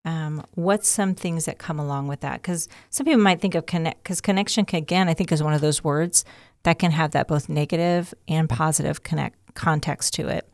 um, 0.04 0.44
what's 0.54 0.88
some 0.88 1.14
things 1.14 1.46
that 1.46 1.58
come 1.58 1.78
along 1.78 2.08
with 2.08 2.20
that? 2.20 2.42
Because 2.42 2.68
some 2.90 3.06
people 3.06 3.22
might 3.22 3.40
think 3.40 3.54
of 3.54 3.64
connect, 3.64 4.02
because 4.02 4.20
connection, 4.20 4.66
can, 4.66 4.78
again, 4.78 5.08
I 5.08 5.14
think 5.14 5.32
is 5.32 5.42
one 5.42 5.54
of 5.54 5.62
those 5.62 5.82
words 5.82 6.26
that 6.64 6.78
can 6.78 6.90
have 6.90 7.12
that 7.12 7.26
both 7.26 7.48
negative 7.48 8.12
and 8.28 8.48
positive 8.48 9.02
connect 9.02 9.54
context 9.54 10.14
to 10.14 10.28
it. 10.28 10.48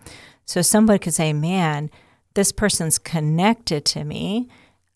So 0.45 0.63
somebody 0.63 0.99
could 0.99 1.15
say, 1.15 1.33
man, 1.33 1.91
this 2.35 2.53
person's 2.53 2.99
connected 2.99 3.85
to 3.87 4.05
me 4.05 4.49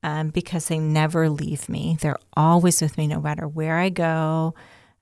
um, 0.03 0.29
because 0.29 0.69
they 0.69 0.79
never 0.79 1.29
leave 1.29 1.69
me. 1.69 1.97
They're 2.01 2.19
always 2.37 2.81
with 2.83 2.99
me 2.99 3.07
no 3.07 3.21
matter 3.21 3.47
where 3.47 3.79
I 3.79 3.89
go. 3.89 4.55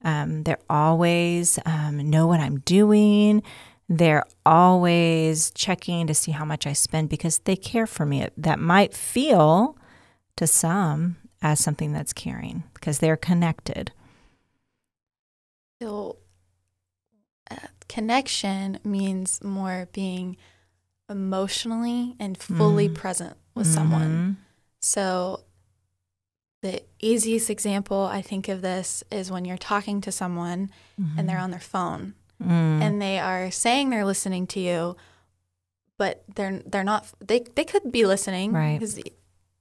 Um, 0.02 0.44
they're 0.44 0.60
always 0.68 1.58
um, 1.66 2.10
know 2.10 2.26
what 2.26 2.40
I'm 2.40 2.60
doing. 2.60 3.42
They're 3.88 4.24
always 4.46 5.50
checking 5.50 6.06
to 6.06 6.14
see 6.14 6.32
how 6.32 6.44
much 6.44 6.66
I 6.66 6.72
spend 6.72 7.08
because 7.08 7.38
they 7.40 7.56
care 7.56 7.86
for 7.86 8.06
me. 8.06 8.28
That 8.36 8.58
might 8.58 8.94
feel 8.94 9.76
to 10.36 10.46
some 10.46 11.16
as 11.42 11.60
something 11.60 11.92
that's 11.92 12.12
caring 12.12 12.64
because 12.74 12.98
they're 12.98 13.16
connected. 13.16 13.92
So, 15.82 16.18
uh, 17.50 17.56
connection 17.88 18.78
means 18.84 19.42
more 19.42 19.88
being 19.92 20.36
emotionally 21.08 22.14
and 22.20 22.38
fully 22.38 22.88
mm. 22.88 22.94
present 22.94 23.36
with 23.54 23.66
mm-hmm. 23.66 23.74
someone. 23.74 24.36
So, 24.80 25.44
the 26.62 26.82
easiest 27.00 27.48
example 27.48 28.02
I 28.02 28.20
think 28.22 28.48
of 28.48 28.60
this 28.60 29.02
is 29.10 29.30
when 29.30 29.44
you're 29.44 29.56
talking 29.56 30.00
to 30.02 30.12
someone 30.12 30.70
mm-hmm. 31.00 31.18
and 31.18 31.28
they're 31.28 31.36
mm-hmm. 31.36 31.44
on 31.44 31.50
their 31.50 31.60
phone 31.60 32.14
Mm. 32.42 32.80
and 32.80 33.02
they 33.02 33.18
are 33.18 33.50
saying 33.50 33.90
they're 33.90 34.04
listening 34.04 34.46
to 34.48 34.60
you, 34.60 34.96
but 35.98 36.24
they're 36.34 36.60
they're 36.64 36.84
not. 36.84 37.06
They 37.20 37.40
they 37.54 37.64
could 37.64 37.92
be 37.92 38.06
listening, 38.06 38.52
Right. 38.52 38.78
Because 38.78 38.98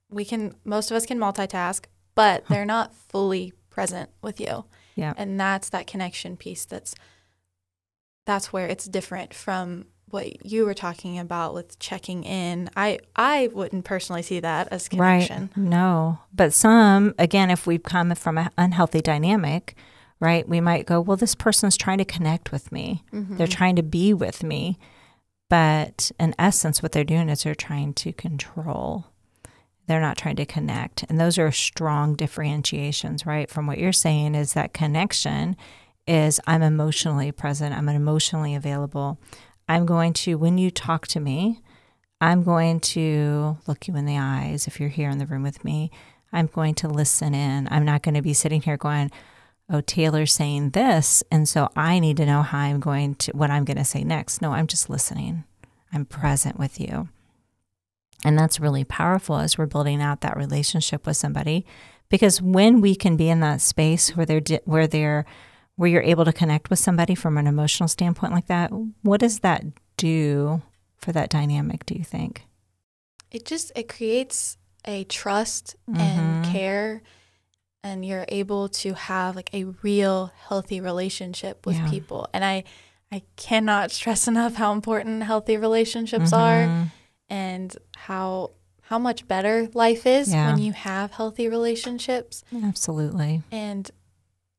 we 0.10 0.24
can. 0.24 0.56
Most 0.64 0.90
of 0.90 0.96
us 0.96 1.06
can 1.06 1.20
multitask, 1.20 1.86
but 2.16 2.46
they're 2.48 2.66
not 2.66 2.96
fully 2.96 3.54
present 3.70 4.10
with 4.22 4.40
you. 4.40 4.66
Yeah. 4.96 5.14
and 5.18 5.40
that's 5.40 5.70
that 5.70 5.88
connection 5.88 6.38
piece. 6.38 6.66
That's 6.66 6.96
that's 8.26 8.54
where 8.54 8.68
it's 8.68 8.86
different 8.86 9.34
from 9.34 9.86
what 10.12 10.46
you 10.46 10.66
were 10.66 10.74
talking 10.74 11.20
about 11.20 11.54
with 11.54 11.80
checking 11.80 12.24
in. 12.24 12.70
I 12.76 13.00
I 13.16 13.50
wouldn't 13.54 13.86
personally 13.86 14.22
see 14.22 14.40
that 14.40 14.68
as 14.72 14.90
connection. 14.90 15.50
Right. 15.56 15.58
No. 15.58 16.20
But 16.34 16.54
some, 16.54 17.16
again, 17.18 17.50
if 17.50 17.68
we've 17.68 17.84
come 17.84 18.14
from 18.16 18.38
an 18.38 18.50
unhealthy 18.58 19.02
dynamic, 19.02 19.76
right, 20.20 20.48
we 20.48 20.62
might 20.62 20.86
go, 20.86 21.02
well, 21.02 21.18
this 21.18 21.36
person's 21.36 21.78
trying 21.78 22.00
to 22.00 22.06
connect 22.06 22.52
with 22.52 22.72
me. 22.72 23.04
Mm-hmm. 23.14 23.38
They're 23.38 23.48
trying 23.48 23.76
to 23.78 23.84
be 23.84 24.14
with 24.14 24.44
me. 24.44 24.78
But 25.50 26.12
in 26.20 26.36
essence, 26.38 26.84
what 26.84 26.92
they're 26.92 27.04
doing 27.04 27.30
is 27.30 27.44
they're 27.44 27.56
trying 27.56 27.94
to 27.96 28.14
control. 28.14 29.08
They're 29.88 30.00
not 30.00 30.18
trying 30.18 30.36
to 30.36 30.46
connect. 30.46 31.04
And 31.10 31.20
those 31.20 31.40
are 31.40 31.52
strong 31.52 32.14
differentiations, 32.16 33.26
right? 33.26 33.50
From 33.50 33.66
what 33.66 33.80
you're 33.80 33.92
saying 33.92 34.36
is 34.36 34.54
that 34.54 34.74
connection 34.74 35.58
is 36.06 36.40
I'm 36.46 36.62
emotionally 36.62 37.32
present, 37.32 37.76
I'm 37.76 37.90
emotionally 37.90 38.54
available. 38.54 39.20
I'm 39.70 39.86
going 39.86 40.14
to, 40.14 40.36
when 40.36 40.58
you 40.58 40.72
talk 40.72 41.08
to 41.10 41.20
me, 41.20 41.62
I'm 42.20 42.44
going 42.44 42.80
to 42.82 43.60
look 43.68 43.88
you 43.88 43.96
in 43.96 44.06
the 44.06 44.18
eyes 44.18 44.66
if 44.66 44.80
you're 44.80 44.90
here 44.90 45.12
in 45.12 45.20
the 45.20 45.28
room 45.28 45.44
with 45.44 45.64
me. 45.64 45.92
I'm 46.34 46.48
going 46.48 46.74
to 46.76 46.88
listen 46.88 47.36
in. 47.36 47.68
I'm 47.72 47.86
not 47.86 48.02
going 48.02 48.16
to 48.16 48.22
be 48.24 48.34
sitting 48.34 48.64
here 48.64 48.78
going, 48.78 49.12
oh, 49.70 49.82
Taylor's 49.82 50.34
saying 50.34 50.72
this. 50.72 51.24
And 51.32 51.48
so 51.48 51.70
I 51.76 52.00
need 52.00 52.18
to 52.18 52.26
know 52.26 52.42
how 52.42 52.58
I'm 52.58 52.80
going 52.80 53.14
to, 53.16 53.32
what 53.34 53.52
I'm 53.52 53.64
going 53.64 53.78
to 53.78 53.86
say 53.86 54.04
next. 54.04 54.42
No, 54.42 54.54
I'm 54.54 54.68
just 54.68 54.90
listening. 54.90 55.44
I'm 55.94 56.04
present 56.04 56.58
with 56.58 56.80
you. 56.80 57.08
And 58.26 58.38
that's 58.38 58.60
really 58.60 58.84
powerful 58.84 59.38
as 59.38 59.58
we're 59.58 59.68
building 59.68 60.02
out 60.02 60.22
that 60.22 60.36
relationship 60.36 61.06
with 61.06 61.16
somebody. 61.16 61.64
Because 62.10 62.42
when 62.42 62.82
we 62.82 62.96
can 62.96 63.16
be 63.16 63.30
in 63.30 63.40
that 63.42 63.62
space 63.62 64.18
where 64.18 64.26
they're, 64.26 64.60
where 64.66 64.88
they're, 64.88 65.26
where 65.80 65.90
you're 65.90 66.02
able 66.02 66.26
to 66.26 66.34
connect 66.34 66.70
with 66.70 66.78
somebody 66.78 67.16
from 67.16 67.38
an 67.38 67.48
emotional 67.48 67.88
standpoint 67.88 68.34
like 68.34 68.48
that, 68.48 68.70
what 69.02 69.22
does 69.22 69.40
that 69.40 69.64
do 69.96 70.62
for 70.98 71.14
that 71.14 71.30
dynamic, 71.30 71.86
do 71.86 71.96
you 71.96 72.04
think? 72.04 72.44
It 73.32 73.46
just 73.46 73.72
it 73.78 73.88
creates 73.88 74.58
a 74.84 75.06
trust 75.06 75.78
and 75.88 76.44
Mhm. 76.46 76.52
care 76.52 77.02
and 77.82 78.06
you're 78.06 78.26
able 78.28 78.68
to 78.68 78.94
have 78.94 79.38
like 79.38 79.54
a 79.54 79.64
real 79.82 80.32
healthy 80.50 80.82
relationship 80.82 81.66
with 81.66 81.78
Yeah. 81.78 81.90
people. 81.90 82.28
And 82.34 82.44
I 82.44 82.66
I 83.12 83.22
cannot 83.38 83.90
stress 84.00 84.28
enough 84.28 84.56
how 84.56 84.74
important 84.74 85.24
healthy 85.24 85.56
relationships 85.56 86.34
are 86.34 86.66
Mhm. 86.68 86.92
and 87.30 87.78
how 87.96 88.52
how 88.82 89.00
much 89.00 89.28
better 89.28 89.70
life 89.74 90.06
is 90.06 90.34
Yeah. 90.34 90.48
when 90.52 90.60
you 90.62 90.74
have 90.74 91.12
healthy 91.14 91.48
relationships. 91.48 92.44
Absolutely. 92.64 93.44
And 93.52 93.90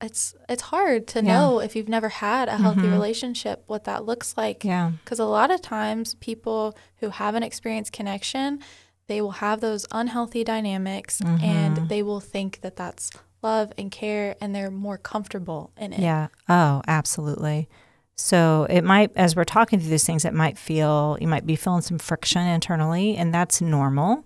it's 0.03 0.35
it's 0.49 0.63
hard 0.63 1.07
to 1.09 1.23
Yeah. 1.23 1.33
know 1.33 1.61
if 1.61 1.77
you've 1.77 1.89
never 1.89 2.09
had 2.09 2.49
a 2.49 2.57
healthy 2.57 2.83
Mhm. 2.83 2.93
relationship 2.93 3.63
what 3.67 3.85
that 3.85 4.05
looks 4.05 4.37
like. 4.37 4.65
Yeah. 4.65 4.93
Because 5.05 5.19
a 5.19 5.25
lot 5.27 5.51
of 5.51 5.61
times, 5.63 6.15
people 6.17 6.75
who 6.97 7.11
haven't 7.11 7.43
experienced 7.43 7.93
connection, 7.93 8.61
they 9.09 9.21
will 9.21 9.33
have 9.33 9.61
those 9.61 9.87
unhealthy 9.93 10.45
dynamics 10.45 11.21
Mhm. 11.21 11.43
and 11.43 11.89
they 11.89 12.03
will 12.03 12.21
think 12.21 12.61
that 12.63 12.77
that's 12.77 13.11
love 13.43 13.73
and 13.79 13.91
care 13.91 14.37
and 14.41 14.55
they're 14.55 14.71
more 14.71 14.99
comfortable 14.99 15.71
in 15.77 15.93
it. 15.93 16.01
Yeah. 16.01 16.29
Oh, 16.49 16.83
absolutely. 16.87 17.69
So 18.17 18.67
it 18.69 18.83
might, 18.85 19.11
as 19.17 19.35
we're 19.35 19.45
talking 19.45 19.81
through 19.81 19.89
these 19.89 20.05
things, 20.05 20.27
it 20.27 20.35
might 20.35 20.59
feel, 20.59 21.17
you 21.23 21.27
might 21.27 21.47
be 21.47 21.57
feeling 21.57 21.81
some 21.81 21.99
friction 21.99 22.43
internally, 22.47 23.17
and 23.17 23.33
that's 23.33 23.63
normal. 23.63 24.25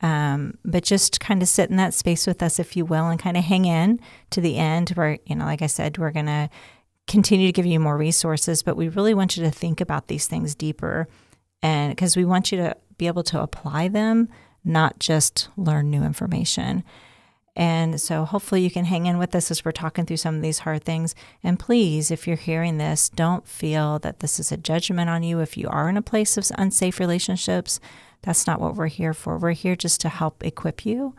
Um, 0.00 0.58
but 0.64 0.84
just 0.84 1.18
kind 1.18 1.42
of 1.42 1.48
sit 1.48 1.70
in 1.70 1.76
that 1.76 1.94
space 1.94 2.26
with 2.26 2.42
us, 2.42 2.60
if 2.60 2.76
you 2.76 2.84
will, 2.84 3.08
and 3.08 3.18
kind 3.18 3.36
of 3.36 3.44
hang 3.44 3.64
in 3.64 4.00
to 4.30 4.40
the 4.40 4.56
end 4.56 4.90
where, 4.90 5.18
you 5.26 5.34
know, 5.34 5.44
like 5.44 5.62
I 5.62 5.66
said, 5.66 5.98
we're 5.98 6.12
going 6.12 6.26
to 6.26 6.48
continue 7.08 7.48
to 7.48 7.52
give 7.52 7.66
you 7.66 7.80
more 7.80 7.96
resources, 7.96 8.62
but 8.62 8.76
we 8.76 8.88
really 8.88 9.14
want 9.14 9.36
you 9.36 9.42
to 9.42 9.50
think 9.50 9.80
about 9.80 10.06
these 10.06 10.26
things 10.26 10.54
deeper. 10.54 11.08
And 11.62 11.90
because 11.90 12.16
we 12.16 12.24
want 12.24 12.52
you 12.52 12.58
to 12.58 12.76
be 12.96 13.08
able 13.08 13.24
to 13.24 13.42
apply 13.42 13.88
them, 13.88 14.28
not 14.64 15.00
just 15.00 15.48
learn 15.56 15.90
new 15.90 16.04
information. 16.04 16.84
And 17.56 18.00
so 18.00 18.24
hopefully 18.24 18.62
you 18.62 18.70
can 18.70 18.84
hang 18.84 19.06
in 19.06 19.18
with 19.18 19.34
us 19.34 19.50
as 19.50 19.64
we're 19.64 19.72
talking 19.72 20.06
through 20.06 20.18
some 20.18 20.36
of 20.36 20.42
these 20.42 20.60
hard 20.60 20.84
things. 20.84 21.16
And 21.42 21.58
please, 21.58 22.12
if 22.12 22.28
you're 22.28 22.36
hearing 22.36 22.78
this, 22.78 23.08
don't 23.08 23.48
feel 23.48 23.98
that 24.00 24.20
this 24.20 24.38
is 24.38 24.52
a 24.52 24.56
judgment 24.56 25.10
on 25.10 25.24
you. 25.24 25.40
If 25.40 25.56
you 25.56 25.66
are 25.68 25.88
in 25.88 25.96
a 25.96 26.02
place 26.02 26.36
of 26.36 26.46
unsafe 26.56 27.00
relationships, 27.00 27.80
that's 28.22 28.46
not 28.46 28.60
what 28.60 28.74
we're 28.74 28.86
here 28.86 29.14
for. 29.14 29.38
We're 29.38 29.52
here 29.52 29.76
just 29.76 30.00
to 30.02 30.08
help 30.08 30.44
equip 30.44 30.84
you 30.84 31.14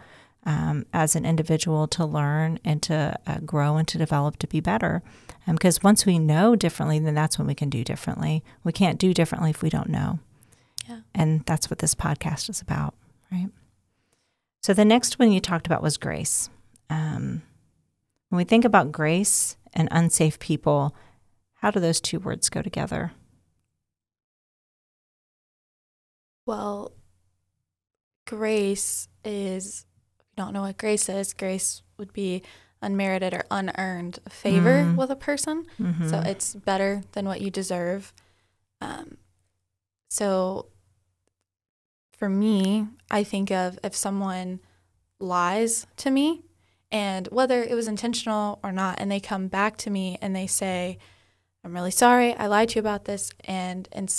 um, 0.45 0.85
as 0.93 1.15
an 1.15 1.25
individual 1.25 1.87
to 1.87 2.05
learn 2.05 2.59
and 2.63 2.81
to 2.83 3.17
uh, 3.27 3.39
grow 3.39 3.77
and 3.77 3.87
to 3.87 3.97
develop 3.97 4.37
to 4.37 4.47
be 4.47 4.59
better. 4.59 5.01
Um, 5.47 5.55
because 5.55 5.83
once 5.83 6.05
we 6.05 6.19
know 6.19 6.55
differently, 6.55 6.99
then 6.99 7.15
that's 7.15 7.37
when 7.37 7.47
we 7.47 7.55
can 7.55 7.69
do 7.69 7.83
differently. 7.83 8.43
We 8.63 8.71
can't 8.71 8.99
do 8.99 9.13
differently 9.13 9.49
if 9.49 9.61
we 9.61 9.69
don't 9.69 9.89
know. 9.89 10.19
Yeah. 10.87 11.01
And 11.13 11.45
that's 11.45 11.69
what 11.69 11.79
this 11.79 11.95
podcast 11.95 12.49
is 12.49 12.61
about, 12.61 12.95
right? 13.31 13.49
So 14.61 14.73
the 14.73 14.85
next 14.85 15.19
one 15.19 15.31
you 15.31 15.39
talked 15.39 15.67
about 15.67 15.83
was 15.83 15.97
grace. 15.97 16.49
Um, 16.89 17.43
when 18.29 18.37
we 18.37 18.43
think 18.43 18.65
about 18.65 18.91
grace 18.91 19.57
and 19.73 19.87
unsafe 19.91 20.39
people, 20.39 20.95
how 21.55 21.71
do 21.71 21.79
those 21.79 22.01
two 22.01 22.19
words 22.19 22.49
go 22.49 22.61
together? 22.61 23.11
Well, 26.49 26.93
grace 28.25 29.07
is, 29.23 29.85
if 30.19 30.25
you 30.31 30.43
don't 30.43 30.51
know 30.53 30.61
what 30.61 30.79
grace 30.79 31.07
is, 31.07 31.31
grace 31.33 31.83
would 31.99 32.11
be 32.11 32.41
unmerited 32.81 33.35
or 33.35 33.43
unearned 33.51 34.17
favor 34.29 34.83
Mm. 34.85 34.95
with 34.95 35.11
a 35.11 35.15
person. 35.15 35.67
Mhm. 35.77 36.09
So 36.09 36.19
it's 36.21 36.55
better 36.55 37.03
than 37.11 37.25
what 37.27 37.41
you 37.41 37.51
deserve. 37.51 38.13
Um, 38.81 39.17
so 40.09 40.69
for 42.17 42.29
me, 42.29 42.87
I 43.11 43.23
think 43.23 43.51
of 43.51 43.77
if 43.83 43.95
someone 43.95 44.59
lies 45.19 45.85
to 45.97 46.09
me 46.09 46.45
and 46.91 47.27
whether 47.27 47.61
it 47.63 47.75
was 47.75 47.87
intentional 47.87 48.59
or 48.63 48.71
not, 48.71 48.99
and 48.99 49.11
they 49.11 49.19
come 49.19 49.49
back 49.49 49.77
to 49.77 49.91
me 49.91 50.17
and 50.19 50.35
they 50.35 50.47
say, 50.47 50.97
I'm 51.63 51.73
really 51.75 51.91
sorry, 51.91 52.33
I 52.35 52.47
lied 52.47 52.69
to 52.69 52.75
you 52.77 52.79
about 52.79 53.05
this. 53.05 53.29
And, 53.43 53.87
and 53.91 54.09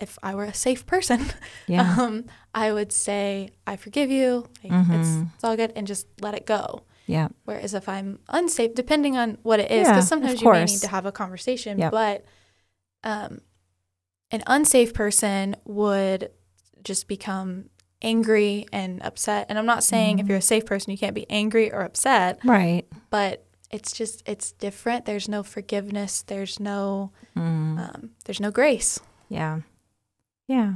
if 0.00 0.18
I 0.22 0.34
were 0.34 0.44
a 0.44 0.54
safe 0.54 0.86
person, 0.86 1.26
yeah. 1.66 1.96
um, 1.98 2.24
I 2.54 2.72
would 2.72 2.92
say, 2.92 3.50
I 3.66 3.76
forgive 3.76 4.10
you. 4.10 4.46
Like, 4.64 4.72
Mhm. 4.72 5.00
it's, 5.00 5.32
it's 5.34 5.44
all 5.44 5.56
good 5.56 5.72
and 5.76 5.86
just 5.86 6.06
let 6.20 6.34
it 6.34 6.46
go. 6.46 6.82
yeah. 7.06 7.28
Whereas 7.44 7.72
if 7.74 7.88
I'm 7.88 8.18
unsafe, 8.28 8.74
depending 8.74 9.16
on 9.16 9.38
what 9.42 9.60
it 9.60 9.70
is, 9.70 9.88
because 9.88 10.04
of 10.04 10.08
sometimes 10.08 10.42
you 10.42 10.52
may 10.52 10.64
need 10.66 10.80
to 10.80 10.88
have 10.88 11.06
a 11.06 11.12
conversation, 11.12 11.78
Yep. 11.78 11.90
but 11.92 12.24
um, 13.04 13.40
an 14.30 14.42
unsafe 14.46 14.92
person 14.92 15.56
would 15.64 16.30
just 16.84 17.08
become 17.08 17.70
angry 18.02 18.66
and 18.72 19.02
upset. 19.02 19.46
And 19.48 19.58
I'm 19.58 19.66
not 19.66 19.82
saying 19.82 20.18
if 20.18 20.26
Mhm. 20.26 20.28
you're 20.28 20.38
a 20.38 20.42
safe 20.42 20.66
person, 20.66 20.90
you 20.90 20.98
can't 20.98 21.14
be 21.14 21.28
angry 21.30 21.72
or 21.72 21.80
upset, 21.82 22.38
Right. 22.44 22.86
but 23.10 23.44
it's 23.70 23.92
just 23.92 24.22
it's 24.26 24.52
different. 24.52 25.04
There's 25.04 25.28
no 25.28 25.42
forgiveness. 25.42 26.22
There's 26.22 26.60
no 26.60 27.10
Mm. 27.36 27.78
um, 27.78 28.10
there's 28.24 28.40
no 28.40 28.50
grace. 28.50 29.00
Yeah. 29.28 29.60
Yeah. 30.48 30.74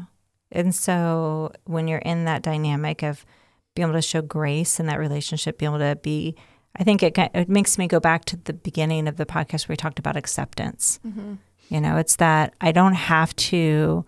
And 0.52 0.74
so 0.74 1.50
when 1.64 1.88
you're 1.88 1.98
in 1.98 2.26
that 2.26 2.42
dynamic 2.42 3.02
of 3.02 3.24
being 3.74 3.88
able 3.88 3.98
to 3.98 4.02
show 4.02 4.22
grace 4.22 4.78
in 4.78 4.86
that 4.86 4.98
relationship, 4.98 5.58
being 5.58 5.72
able 5.72 5.78
to 5.78 5.96
be, 5.96 6.36
I 6.76 6.84
think 6.84 7.02
it, 7.02 7.16
it 7.18 7.48
makes 7.48 7.78
me 7.78 7.88
go 7.88 7.98
back 7.98 8.26
to 8.26 8.36
the 8.36 8.52
beginning 8.52 9.08
of 9.08 9.16
the 9.16 9.26
podcast 9.26 9.66
where 9.66 9.72
we 9.72 9.76
talked 9.76 9.98
about 9.98 10.16
acceptance. 10.16 11.00
Mm-hmm. 11.06 11.34
You 11.70 11.80
know, 11.80 11.96
it's 11.96 12.16
that 12.16 12.54
I 12.60 12.70
don't 12.70 12.94
have 12.94 13.34
to 13.36 14.04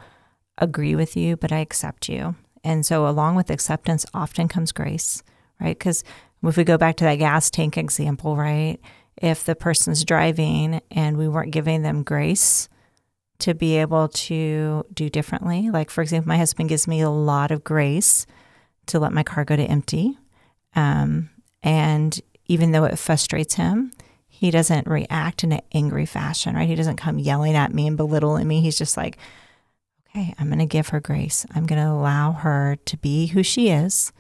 agree 0.59 0.94
with 0.94 1.16
you, 1.16 1.37
but 1.37 1.50
I 1.50 1.59
accept 1.59 2.09
you. 2.09 2.37
And 2.62 2.85
so 2.85 3.09
along 3.09 3.37
with 3.37 3.50
acceptance 3.50 4.05
often 4.12 4.48
comes 4.48 4.71
grace, 4.71 5.23
right? 5.60 5.79
Because 5.79 6.04
if 6.42 6.56
we 6.58 6.65
go 6.65 6.77
back 6.77 6.96
to 6.96 7.04
that 7.04 7.17
gas 7.17 7.50
tank 7.50 7.79
example, 7.79 8.37
right? 8.37 8.79
If 9.17 9.44
the 9.44 9.54
person's 9.54 10.04
driving 10.04 10.83
and 10.90 11.17
we 11.17 11.29
weren't 11.29 11.52
giving 11.52 11.83
them 11.83 12.02
grace 12.02 12.69
to 13.40 13.54
be 13.54 13.76
able 13.76 14.08
to 14.08 14.85
do 14.92 15.10
differently, 15.10 15.70
like 15.70 15.90
for 15.90 16.02
example, 16.02 16.28
my 16.28 16.38
husband 16.38 16.68
gives 16.68 16.87
me 16.87 17.00
a 17.00 17.10
lot 17.10 17.50
of 17.50 17.64
grace 17.64 18.26
to 18.87 18.98
let 18.98 19.12
my 19.12 19.22
car 19.22 19.44
go 19.44 19.56
to 19.56 19.64
empty. 19.64 20.18
Um, 20.76 21.30
and 21.62 22.20
even 22.46 22.72
though 22.72 22.85
it 22.85 22.98
frustrates 22.98 23.54
him, 23.54 23.92
he 24.28 24.50
doesn't 24.50 24.87
react 24.87 25.44
in 25.44 25.52
an 25.52 25.62
angry 25.72 26.06
fashion, 26.06 26.54
right? 26.54 26.68
He 26.68 26.74
doesn't 26.74 26.96
come 26.96 27.18
yelling 27.18 27.54
at 27.54 27.72
me 27.72 27.87
and 27.87 27.96
belittling 27.96 28.46
me. 28.46 28.60
He's 28.60 28.78
just 28.78 28.96
like, 28.96 29.16
okay, 30.10 30.35
I'm 30.38 30.48
going 30.48 30.58
to 30.58 30.66
give 30.66 30.88
her 30.88 31.00
grace. 31.00 31.46
I'm 31.54 31.66
going 31.66 31.82
to 31.82 31.90
allow 31.90 32.32
her 32.32 32.76
to 32.85 32.96
be 32.96 33.26
who 33.28 33.42
she 33.42 33.70
is 33.70 34.12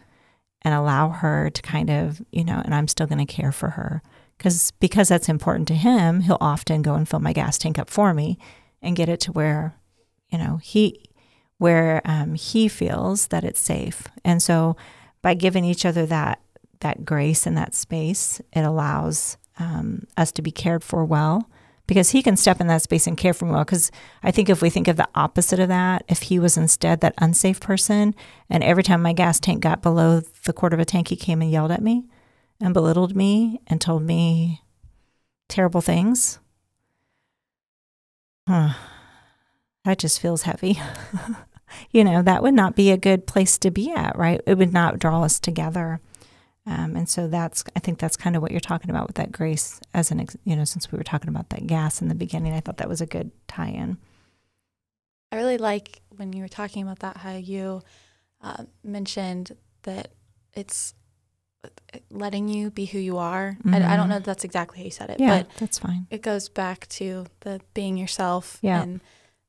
and 0.62 0.74
allow 0.74 1.10
her 1.10 1.50
to 1.50 1.62
kind 1.62 1.90
of, 1.90 2.22
you 2.30 2.44
know, 2.44 2.62
and 2.64 2.74
I'm 2.74 2.88
still 2.88 3.06
going 3.06 3.24
to 3.24 3.32
care 3.32 3.52
for 3.52 3.70
her 3.70 4.02
because 4.38 4.72
because 4.80 5.08
that's 5.08 5.28
important 5.28 5.68
to 5.68 5.74
him 5.74 6.20
he'll 6.20 6.38
often 6.40 6.82
go 6.82 6.94
and 6.94 7.08
fill 7.08 7.20
my 7.20 7.32
gas 7.32 7.58
tank 7.58 7.78
up 7.78 7.90
for 7.90 8.12
me 8.14 8.38
and 8.84 8.96
get 8.96 9.08
it 9.08 9.20
to 9.20 9.32
where 9.32 9.74
you 10.30 10.38
know 10.38 10.58
he 10.58 11.04
where 11.58 12.02
um, 12.04 12.34
he 12.34 12.68
feels 12.68 13.28
that 13.28 13.44
it's 13.44 13.60
safe 13.60 14.08
and 14.24 14.42
so 14.42 14.76
by 15.22 15.34
giving 15.34 15.64
each 15.64 15.84
other 15.84 16.06
that 16.06 16.40
that 16.80 17.04
grace 17.04 17.46
and 17.46 17.56
that 17.56 17.74
space 17.74 18.40
it 18.52 18.62
allows 18.62 19.36
um, 19.58 20.04
us 20.16 20.32
to 20.32 20.42
be 20.42 20.50
cared 20.50 20.82
for 20.82 21.04
well 21.04 21.48
because 21.86 22.10
he 22.10 22.22
can 22.22 22.36
step 22.36 22.60
in 22.60 22.66
that 22.66 22.82
space 22.82 23.06
and 23.06 23.16
care 23.16 23.34
for 23.34 23.44
me 23.44 23.52
well. 23.52 23.64
Because 23.64 23.90
I 24.22 24.30
think 24.30 24.48
if 24.48 24.62
we 24.62 24.70
think 24.70 24.88
of 24.88 24.96
the 24.96 25.08
opposite 25.14 25.60
of 25.60 25.68
that, 25.68 26.04
if 26.08 26.22
he 26.22 26.38
was 26.38 26.56
instead 26.56 27.00
that 27.00 27.14
unsafe 27.18 27.60
person, 27.60 28.14
and 28.48 28.64
every 28.64 28.82
time 28.82 29.02
my 29.02 29.12
gas 29.12 29.38
tank 29.38 29.62
got 29.62 29.82
below 29.82 30.20
the 30.44 30.52
quarter 30.52 30.74
of 30.74 30.80
a 30.80 30.84
tank, 30.84 31.08
he 31.08 31.16
came 31.16 31.42
and 31.42 31.50
yelled 31.50 31.70
at 31.70 31.82
me 31.82 32.04
and 32.60 32.74
belittled 32.74 33.14
me 33.14 33.60
and 33.66 33.80
told 33.80 34.02
me 34.02 34.62
terrible 35.48 35.80
things. 35.80 36.38
Huh. 38.46 38.74
That 39.84 39.98
just 39.98 40.20
feels 40.20 40.42
heavy. 40.42 40.80
you 41.90 42.04
know, 42.04 42.22
that 42.22 42.42
would 42.42 42.54
not 42.54 42.76
be 42.76 42.90
a 42.90 42.96
good 42.96 43.26
place 43.26 43.58
to 43.58 43.70
be 43.70 43.90
at, 43.92 44.16
right? 44.16 44.40
It 44.46 44.56
would 44.58 44.72
not 44.72 44.98
draw 44.98 45.22
us 45.22 45.38
together. 45.38 46.00
Um, 46.66 46.96
and 46.96 47.08
so 47.08 47.28
that's, 47.28 47.62
I 47.76 47.80
think 47.80 47.98
that's 47.98 48.16
kind 48.16 48.36
of 48.36 48.42
what 48.42 48.50
you're 48.50 48.60
talking 48.60 48.90
about 48.90 49.06
with 49.06 49.16
that 49.16 49.32
grace 49.32 49.80
as 49.92 50.10
an, 50.10 50.20
ex- 50.20 50.36
you 50.44 50.56
know, 50.56 50.64
since 50.64 50.90
we 50.90 50.96
were 50.96 51.04
talking 51.04 51.28
about 51.28 51.50
that 51.50 51.66
gas 51.66 52.00
in 52.00 52.08
the 52.08 52.14
beginning, 52.14 52.54
I 52.54 52.60
thought 52.60 52.78
that 52.78 52.88
was 52.88 53.02
a 53.02 53.06
good 53.06 53.30
tie 53.46 53.68
in. 53.68 53.98
I 55.30 55.36
really 55.36 55.58
like 55.58 56.00
when 56.16 56.32
you 56.32 56.42
were 56.42 56.48
talking 56.48 56.82
about 56.82 57.00
that, 57.00 57.18
how 57.18 57.36
you 57.36 57.82
uh, 58.40 58.64
mentioned 58.82 59.56
that 59.82 60.12
it's 60.54 60.94
letting 62.10 62.48
you 62.48 62.70
be 62.70 62.86
who 62.86 62.98
you 62.98 63.18
are. 63.18 63.56
Mm-hmm. 63.60 63.74
I, 63.74 63.94
I, 63.94 63.96
don't 63.96 64.08
know 64.08 64.16
if 64.16 64.24
that's 64.24 64.44
exactly 64.44 64.78
how 64.78 64.84
you 64.84 64.90
said 64.90 65.10
it, 65.10 65.20
yeah, 65.20 65.42
but 65.42 65.50
that's 65.58 65.78
fine. 65.78 66.06
It 66.10 66.22
goes 66.22 66.48
back 66.48 66.88
to 66.90 67.26
the 67.40 67.60
being 67.74 67.96
yourself. 67.96 68.58
Yeah. 68.62 68.82
And 68.82 69.00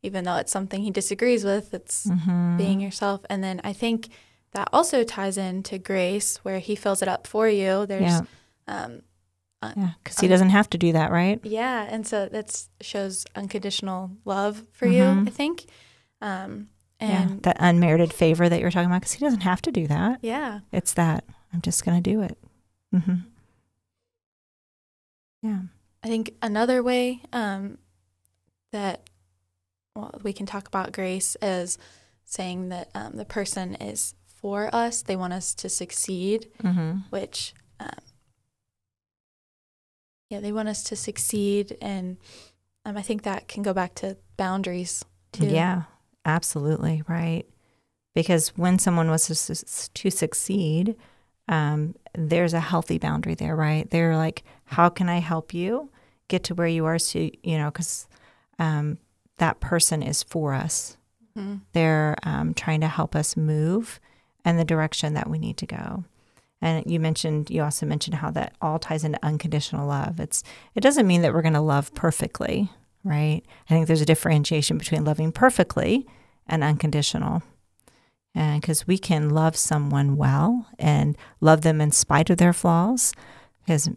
even 0.01 0.23
though 0.23 0.35
it's 0.35 0.51
something 0.51 0.81
he 0.81 0.91
disagrees 0.91 1.43
with, 1.43 1.73
it's 1.73 2.05
mm-hmm. 2.05 2.57
being 2.57 2.79
yourself. 2.79 3.21
And 3.29 3.43
then 3.43 3.61
I 3.63 3.73
think 3.73 4.09
that 4.51 4.69
also 4.71 5.03
ties 5.03 5.37
into 5.37 5.77
grace 5.77 6.37
where 6.37 6.59
he 6.59 6.75
fills 6.75 7.01
it 7.01 7.07
up 7.07 7.27
for 7.27 7.49
you. 7.49 7.85
There's 7.85 8.01
yeah. 8.01 8.21
um 8.67 9.01
uh, 9.61 9.73
yeah, 9.75 9.89
because 10.03 10.19
he 10.19 10.27
doesn't 10.27 10.49
have 10.49 10.69
to 10.69 10.77
do 10.77 10.91
that, 10.91 11.11
right? 11.11 11.39
Yeah, 11.43 11.87
and 11.89 12.05
so 12.05 12.27
that 12.27 12.67
shows 12.81 13.25
unconditional 13.35 14.11
love 14.25 14.63
for 14.73 14.85
mm-hmm. 14.85 15.21
you, 15.21 15.27
I 15.27 15.31
think. 15.31 15.65
Um, 16.21 16.67
and 16.99 17.29
yeah, 17.29 17.35
that 17.43 17.57
unmerited 17.59 18.13
favor 18.13 18.47
that 18.47 18.59
you're 18.59 18.71
talking 18.71 18.89
about, 18.89 19.01
because 19.01 19.13
he 19.13 19.25
doesn't 19.25 19.41
have 19.41 19.61
to 19.63 19.71
do 19.71 19.87
that. 19.87 20.19
Yeah, 20.21 20.59
it's 20.71 20.93
that 20.93 21.23
I'm 21.55 21.61
just 21.61 21.85
going 21.85 22.01
to 22.03 22.09
do 22.09 22.21
it. 22.21 22.37
Mm-hmm. 22.93 23.15
Yeah, 25.41 25.59
I 26.03 26.07
think 26.07 26.33
another 26.41 26.83
way 26.83 27.21
um, 27.31 27.77
that 28.73 29.09
well, 29.95 30.19
we 30.21 30.33
can 30.33 30.45
talk 30.45 30.67
about 30.67 30.91
grace 30.91 31.37
is 31.41 31.77
saying 32.25 32.69
that 32.69 32.89
um, 32.93 33.13
the 33.15 33.23
person 33.23 33.75
is 33.75 34.15
for 34.25 34.69
us. 34.75 35.01
They 35.01 35.15
want 35.15 35.31
us 35.31 35.55
to 35.55 35.69
succeed, 35.69 36.51
mm-hmm. 36.61 36.97
which, 37.09 37.53
um, 37.79 37.89
yeah, 40.29 40.41
they 40.41 40.51
want 40.51 40.67
us 40.67 40.83
to 40.85 40.97
succeed. 40.97 41.77
And 41.81 42.17
um, 42.83 42.97
I 42.97 43.01
think 43.01 43.23
that 43.23 43.47
can 43.47 43.63
go 43.63 43.73
back 43.73 43.95
to 43.95 44.17
boundaries 44.35 45.05
too. 45.31 45.45
Yeah, 45.45 45.83
absolutely. 46.25 47.03
Right. 47.07 47.45
Because 48.13 48.49
when 48.57 48.77
someone 48.77 49.07
wants 49.07 49.27
to, 49.27 49.87
to 49.93 50.11
succeed, 50.11 50.95
um, 51.47 51.95
there's 52.13 52.53
a 52.53 52.59
healthy 52.59 52.97
boundary 52.97 53.35
there, 53.35 53.55
right? 53.55 53.89
They're 53.89 54.17
like, 54.17 54.43
how 54.65 54.89
can 54.89 55.09
I 55.09 55.19
help 55.19 55.53
you 55.53 55.89
get 56.27 56.43
to 56.45 56.55
where 56.55 56.67
you 56.67 56.85
are? 56.85 56.97
So, 56.97 57.29
you 57.43 57.57
know, 57.57 57.71
because 57.71 58.07
um, 58.59 58.97
that 59.37 59.59
person 59.59 60.01
is 60.01 60.23
for 60.23 60.53
us. 60.53 60.97
Mm-hmm. 61.37 61.57
They're 61.73 62.15
um, 62.23 62.53
trying 62.53 62.81
to 62.81 62.87
help 62.87 63.15
us 63.15 63.35
move 63.35 63.99
and 64.43 64.57
the 64.57 64.65
direction 64.65 65.13
that 65.15 65.29
we 65.29 65.37
need 65.37 65.57
to 65.57 65.65
go. 65.65 66.05
And 66.61 66.89
you 66.89 66.99
mentioned, 66.99 67.49
you 67.49 67.61
also 67.61 67.85
mentioned 67.85 68.15
how 68.15 68.31
that 68.31 68.55
all 68.61 68.79
ties 68.79 69.03
into 69.03 69.23
unconditional 69.23 69.87
love. 69.87 70.19
It's, 70.19 70.43
it 70.73 70.81
doesn't 70.81 71.05
mean 71.05 71.21
that 71.21 71.33
we're 71.33 71.41
going 71.41 71.53
to 71.53 71.61
love 71.61 71.93
perfectly, 71.93 72.71
right? 73.03 73.41
I 73.69 73.73
think 73.73 73.87
there's 73.87 74.01
a 74.01 74.05
differentiation 74.05 74.77
between 74.77 75.03
loving 75.03 75.31
perfectly 75.31 76.07
and 76.47 76.63
unconditional. 76.63 77.43
And 78.35 78.61
because 78.61 78.85
we 78.85 78.97
can 78.97 79.29
love 79.29 79.55
someone 79.55 80.17
well 80.17 80.67
and 80.77 81.17
love 81.39 81.61
them 81.61 81.79
in 81.79 81.91
spite 81.91 82.29
of 82.29 82.37
their 82.37 82.53
flaws, 82.53 83.13
because 83.61 83.89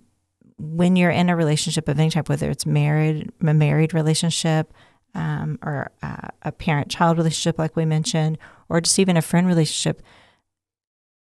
when 0.59 0.97
you're 0.97 1.11
in 1.11 1.29
a 1.29 1.37
relationship 1.37 1.89
of 1.89 1.99
any 1.99 2.11
type, 2.11 2.29
whether 2.29 2.49
it's 2.49 2.65
married, 2.65 3.31
a 3.41 3.53
married 3.53 3.93
relationship, 3.93 4.73
um, 5.15 5.59
or 5.63 5.91
uh, 6.03 6.29
a 6.43 6.53
parent-child 6.53 7.19
relationship, 7.19 7.59
like 7.59 7.75
we 7.75 7.85
mentioned, 7.85 8.39
or 8.69 8.81
just 8.81 8.99
even 8.99 9.17
a 9.17 9.23
friend 9.23 9.47
relationship, 9.47 10.03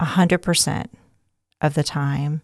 100% 0.03 0.87
of 1.61 1.75
the 1.75 1.83
time 1.83 2.43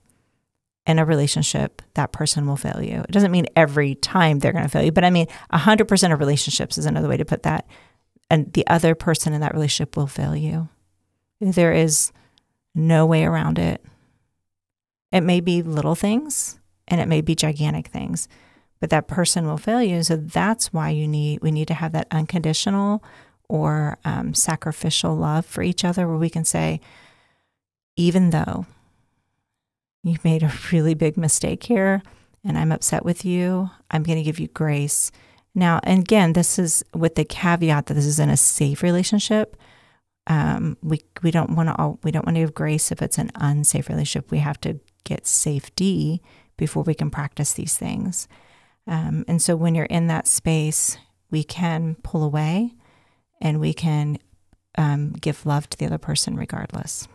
in 0.87 0.99
a 0.99 1.05
relationship, 1.05 1.81
that 1.95 2.13
person 2.13 2.47
will 2.47 2.57
fail 2.57 2.83
you. 2.83 3.01
It 3.01 3.11
doesn't 3.11 3.31
mean 3.31 3.47
every 3.57 3.95
time 3.95 4.39
they're 4.39 4.53
going 4.53 4.65
to 4.65 4.71
fail 4.71 4.83
you, 4.83 4.93
but 4.93 5.05
I 5.05 5.11
mean 5.11 5.27
100% 5.53 6.13
of 6.13 6.21
relationships 6.21 6.77
is 6.77 6.87
another 6.87 7.09
way 7.09 7.17
to 7.17 7.25
put 7.25 7.43
that. 7.45 7.67
And 8.31 8.53
the 8.53 8.67
other 8.67 8.95
person 8.95 9.33
in 9.33 9.41
that 9.41 9.55
relationship 9.55 9.97
will 9.97 10.07
fail 10.07 10.35
you. 10.35 10.69
There 11.41 11.73
is 11.73 12.13
no 12.75 13.07
way 13.07 13.25
around 13.25 13.59
it. 13.59 13.85
It 15.13 15.21
may 15.21 15.41
be 15.41 15.63
little 15.63 15.95
things 15.95 16.59
and 16.89 17.01
it 17.01 17.09
may 17.09 17.21
be 17.21 17.35
gigantic 17.35 17.89
things, 17.89 18.29
but 18.81 18.91
that 18.91 19.07
person 19.07 19.47
will 19.47 19.59
fail 19.59 19.83
you. 19.83 20.03
So 20.03 20.17
that's 20.17 20.73
why 20.73 20.91
you 20.91 21.07
need 21.07 21.43
we 21.43 21.51
need 21.51 21.69
to 21.69 21.75
have 21.75 21.93
that 21.93 22.09
unconditional 22.11 23.03
or 23.49 23.99
um, 24.05 24.35
sacrificial 24.35 25.15
love 25.15 25.47
for 25.47 25.63
each 25.63 25.85
other, 25.85 26.09
where 26.09 26.17
we 26.17 26.31
can 26.31 26.45
say, 26.45 26.81
even 27.97 28.31
though 28.31 28.67
you 30.03 30.17
made 30.25 30.43
a 30.43 30.53
really 30.73 30.95
big 30.95 31.17
mistake 31.17 31.65
here 31.65 32.03
and 32.43 32.59
I'm 32.59 32.73
upset 32.73 33.05
with 33.05 33.25
you, 33.25 33.71
I'm 33.91 34.03
going 34.03 34.19
to 34.19 34.25
give 34.25 34.41
you 34.41 34.49
grace. 34.49 35.13
Now, 35.55 35.81
and 35.85 36.01
again, 36.01 36.33
this 36.33 36.59
is 36.59 36.85
with 36.95 37.15
the 37.15 37.25
caveat 37.25 37.87
that 37.87 37.95
this 37.95 38.07
is 38.07 38.19
in 38.19 38.29
a 38.29 38.37
safe 38.37 38.83
relationship. 38.83 39.57
Um, 40.27 40.77
we 40.83 41.01
we 41.23 41.31
don't 41.31 41.55
want 41.55 41.69
to 41.69 41.99
we 42.03 42.11
don't 42.11 42.27
want 42.27 42.37
to 42.37 42.41
give 42.41 42.55
grace 42.55 42.91
if 42.91 43.03
it's 43.03 43.19
an 43.19 43.31
unsafe 43.35 43.89
relationship. 43.89 44.31
We 44.31 44.39
have 44.39 44.61
to 44.63 44.81
get 45.05 45.27
safety 45.27 46.23
before 46.57 46.83
we 46.83 46.95
can 46.95 47.11
practice 47.11 47.53
these 47.53 47.77
things. 47.77 48.27
Um, 48.87 49.25
and 49.29 49.41
so, 49.41 49.57
when 49.57 49.75
you're 49.75 49.85
in 49.87 50.09
that 50.09 50.27
space, 50.27 50.99
we 51.31 51.45
can 51.45 51.97
pull 52.03 52.23
away, 52.23 52.75
and 53.41 53.61
we 53.61 53.73
can 53.73 54.19
um, 54.77 55.13
give 55.13 55.47
love 55.47 55.69
to 55.71 55.79
the 55.79 55.87
other 55.87 55.99
person 55.99 56.37
regardless. 56.37 57.09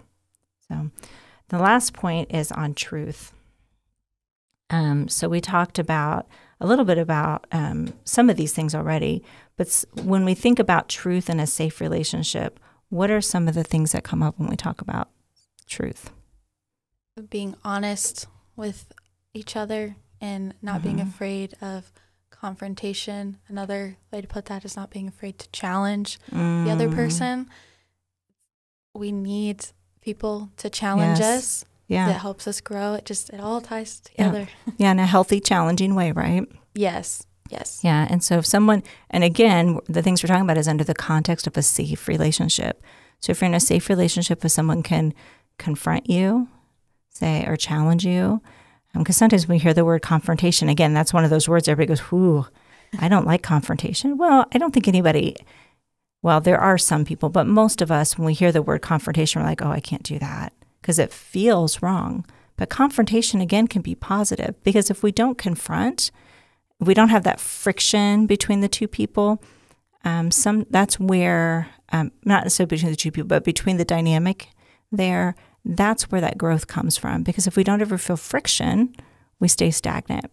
So, 0.68 0.90
the 1.50 1.60
last 1.60 1.94
point 1.94 2.34
is 2.34 2.52
on 2.52 2.74
truth. 2.74 3.34
Um, 4.70 5.08
so, 5.08 5.30
we 5.30 5.42
talked 5.42 5.78
about 5.78 6.28
a 6.60 6.68
little 6.68 6.86
bit 6.86 6.98
about 6.98 7.48
um, 7.52 7.94
some 8.04 8.30
of 8.30 8.38
these 8.38 8.54
things 8.54 8.76
already, 8.76 9.24
but 9.58 9.84
when 10.04 10.26
we 10.26 10.34
think 10.34 10.60
about 10.60 10.90
truth 10.90 11.30
in 11.30 11.40
a 11.40 11.48
safe 11.48 11.80
relationship, 11.80 12.60
what 12.90 13.12
are 13.12 13.22
some 13.22 13.48
of 13.48 13.56
the 13.56 13.64
things 13.64 13.92
that 13.92 14.04
come 14.04 14.24
up 14.24 14.38
when 14.38 14.50
we 14.50 14.56
talk 14.56 14.82
about 14.82 15.10
truth? 15.68 16.12
Being 17.30 17.56
honest 17.64 18.28
with 18.56 18.92
each 19.34 19.56
other 19.56 19.96
and 20.20 20.54
not 20.62 20.82
mm-hmm. 20.82 20.84
being 20.84 21.02
afraid 21.02 21.56
of 21.62 21.92
confrontation. 22.30 23.38
Another 23.48 23.98
way 24.12 24.22
to 24.22 24.28
put 24.28 24.46
that 24.46 24.66
is 24.66 24.76
not 24.76 24.90
being 24.90 25.08
afraid 25.08 25.40
to 25.40 25.50
challenge 25.52 26.20
mm. 26.32 26.66
the 26.66 26.72
other 26.72 26.88
mm. 26.88 26.96
person. 26.96 27.50
We 28.94 29.12
need 29.12 29.66
people 30.02 30.50
to 30.58 30.70
challenge 30.70 31.20
yes. 31.20 31.38
us. 31.38 31.66
Yeah. 31.90 32.12
It 32.12 32.18
helps 32.18 32.48
us 32.48 32.62
grow. 32.62 32.94
It 32.94 33.06
just, 33.06 33.32
it 33.32 33.42
all 33.42 33.62
ties 33.62 34.00
together. 34.00 34.48
Yeah. 34.68 34.74
yeah, 34.78 34.92
in 34.92 35.00
a 35.00 35.08
healthy, 35.08 35.40
challenging 35.40 35.96
way, 35.96 36.12
right? 36.12 36.48
Yes. 36.76 37.26
Yes. 37.50 37.82
Yeah. 37.84 38.08
And 38.10 38.24
so 38.24 38.38
if 38.38 38.46
someone, 38.46 38.84
and 39.10 39.24
again, 39.24 39.80
the 39.90 40.04
things 40.04 40.22
we're 40.24 40.28
talking 40.28 40.44
about 40.44 40.60
is 40.60 40.68
under 40.68 40.84
the 40.84 40.94
context 40.94 41.48
of 41.48 41.58
a 41.58 41.64
safe 41.64 42.08
relationship. 42.08 42.84
So 43.22 43.32
if 43.32 43.42
you're 43.42 43.48
in 43.48 43.56
a 43.56 43.60
safe 43.60 43.90
relationship 43.90 44.44
with 44.44 44.52
someone 44.52 44.84
can 44.84 45.16
confront 45.58 46.08
you, 46.08 46.48
say, 47.10 47.44
or 47.48 47.58
challenge 47.58 48.06
you, 48.06 48.40
because 48.94 49.16
um, 49.18 49.30
sometimes 49.30 49.48
we 49.48 49.58
hear 49.58 49.74
the 49.74 49.84
word 49.84 50.04
confrontation. 50.04 50.70
Again, 50.70 50.94
that's 50.94 51.14
one 51.14 51.24
of 51.24 51.32
those 51.32 51.50
words 51.50 51.68
everybody 51.68 51.98
goes, 51.98 52.12
"Whoo, 52.12 52.46
I 53.00 53.08
don't 53.08 53.28
like 53.28 53.44
confrontation." 53.44 54.18
Well, 54.18 54.46
I 54.52 54.58
don't 54.58 54.74
think 54.74 54.88
anybody 54.88 55.36
well, 56.22 56.42
there 56.42 56.60
are 56.60 56.78
some 56.78 57.06
people, 57.06 57.30
but 57.30 57.46
most 57.46 57.82
of 57.82 57.92
us, 57.92 58.18
when 58.18 58.26
we 58.26 58.34
hear 58.34 58.52
the 58.52 58.62
word 58.62 58.82
confrontation, 58.82 59.42
we're 59.42 59.48
like, 59.48 59.62
oh, 59.62 59.70
I 59.70 59.80
can't 59.80 60.04
do 60.04 60.20
that 60.20 60.54
because 60.90 60.98
it 60.98 61.14
feels 61.14 61.84
wrong. 61.84 62.26
But 62.58 62.72
confrontation, 62.72 63.42
again, 63.42 63.68
can 63.68 63.84
be 63.84 63.94
positive 63.94 64.56
because 64.64 64.90
if 64.90 65.04
we 65.04 65.12
don't 65.12 65.38
confront, 65.38 66.10
we 66.80 66.96
don't 66.96 67.10
have 67.10 67.24
that 67.26 67.40
friction 67.40 68.26
between 68.26 68.62
the 68.62 68.68
two 68.68 68.88
people, 68.88 69.40
um, 70.04 70.32
some 70.32 70.66
that's 70.72 71.00
where 71.00 71.70
um, 71.92 72.12
not 72.26 72.44
necessarily 72.44 72.70
between 72.70 72.92
the 72.92 72.96
two 72.96 73.12
people, 73.12 73.28
but 73.28 73.44
between 73.44 73.78
the 73.78 73.86
dynamic 73.86 74.48
there, 74.92 75.36
that's 75.64 76.10
where 76.10 76.22
that 76.22 76.40
growth 76.40 76.66
comes 76.66 76.98
from. 76.98 77.22
Because 77.22 77.46
if 77.46 77.56
we 77.56 77.64
don't 77.64 77.82
ever 77.82 78.00
feel 78.00 78.18
friction, 78.18 78.96
we 79.40 79.48
stay 79.48 79.70
stagnant. 79.70 80.32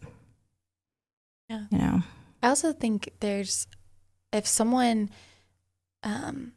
Yeah. 1.50 1.66
You 1.70 1.76
know. 1.76 2.02
I 2.42 2.48
also 2.48 2.72
think 2.72 3.10
there's 3.20 3.66
if 4.32 4.46
someone 4.46 5.10
um 6.02 6.52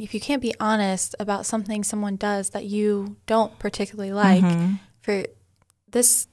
if 0.00 0.14
you 0.14 0.20
can't 0.20 0.42
be 0.42 0.54
honest 0.58 1.14
about 1.20 1.46
something 1.46 1.84
someone 1.84 2.16
does 2.16 2.50
that 2.50 2.64
you 2.64 3.16
don't 3.26 3.58
particularly 3.58 4.12
like 4.12 4.42
Mhm. 4.42 4.78
for 5.00 5.24
this 5.90 6.26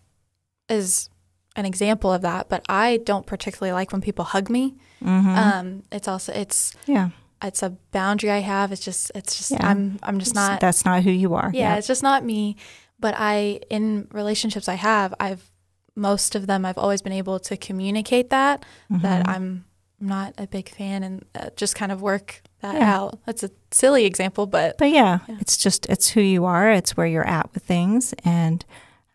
is 0.70 1.09
an 1.55 1.65
example 1.65 2.11
of 2.13 2.22
that 2.22 2.49
but 2.49 2.63
i 2.70 2.97
don't 2.97 3.26
particularly 3.26 3.72
like 3.74 3.91
when 3.91 4.01
people 4.01 4.26
hug 4.26 4.49
me 4.49 4.76
Mhm. 5.01 5.38
um 5.38 5.84
it's 5.91 6.07
also 6.07 6.32
it's 6.34 6.74
yeah. 6.86 7.09
it's 7.43 7.61
a 7.63 7.72
boundary 7.91 8.32
i 8.32 8.39
have 8.39 8.72
it's 8.72 8.84
just 8.84 9.11
it's 9.15 9.36
just 9.38 9.51
Yeah. 9.51 9.68
i'm 9.70 9.99
i'm 10.03 10.20
just 10.20 10.36
not 10.36 10.59
That's 10.59 10.86
not 10.86 11.03
who 11.03 11.11
you 11.11 11.34
are. 11.36 11.51
yeah, 11.53 11.76
it's 11.76 11.88
just 11.88 12.03
not 12.03 12.24
me 12.24 12.55
but 12.99 13.13
i 13.18 13.59
in 13.70 14.07
relationships 14.11 14.68
i 14.70 14.76
have 14.76 15.13
i've 15.20 15.51
most 15.95 16.36
of 16.36 16.45
them 16.47 16.63
i've 16.65 16.78
always 16.78 17.01
been 17.01 17.13
able 17.13 17.39
to 17.39 17.57
communicate 17.57 18.30
that 18.30 18.63
that 18.89 19.26
Mhm. 19.26 19.30
i'm 19.36 19.65
not 19.99 20.34
a 20.38 20.45
big 20.45 20.70
fan 20.70 21.01
and 21.03 21.26
uh, 21.34 21.49
just 21.55 21.74
kind 21.76 21.91
of 21.91 22.01
work 22.03 22.43
that 22.62 22.76
Yeah. 22.76 22.95
out 22.95 23.20
that's 23.26 23.43
a 23.43 23.51
silly 23.72 24.05
example 24.05 24.45
but 24.47 24.78
But 24.78 24.89
yeah, 24.91 25.20
Yeah. 25.28 25.38
it's 25.39 25.58
just 25.58 25.86
it's 25.88 26.10
who 26.10 26.22
you 26.22 26.45
are. 26.45 26.72
It's 26.72 26.95
where 26.97 27.08
you're 27.08 27.28
at 27.28 27.53
with 27.53 27.64
things, 27.64 28.14
and 28.26 28.66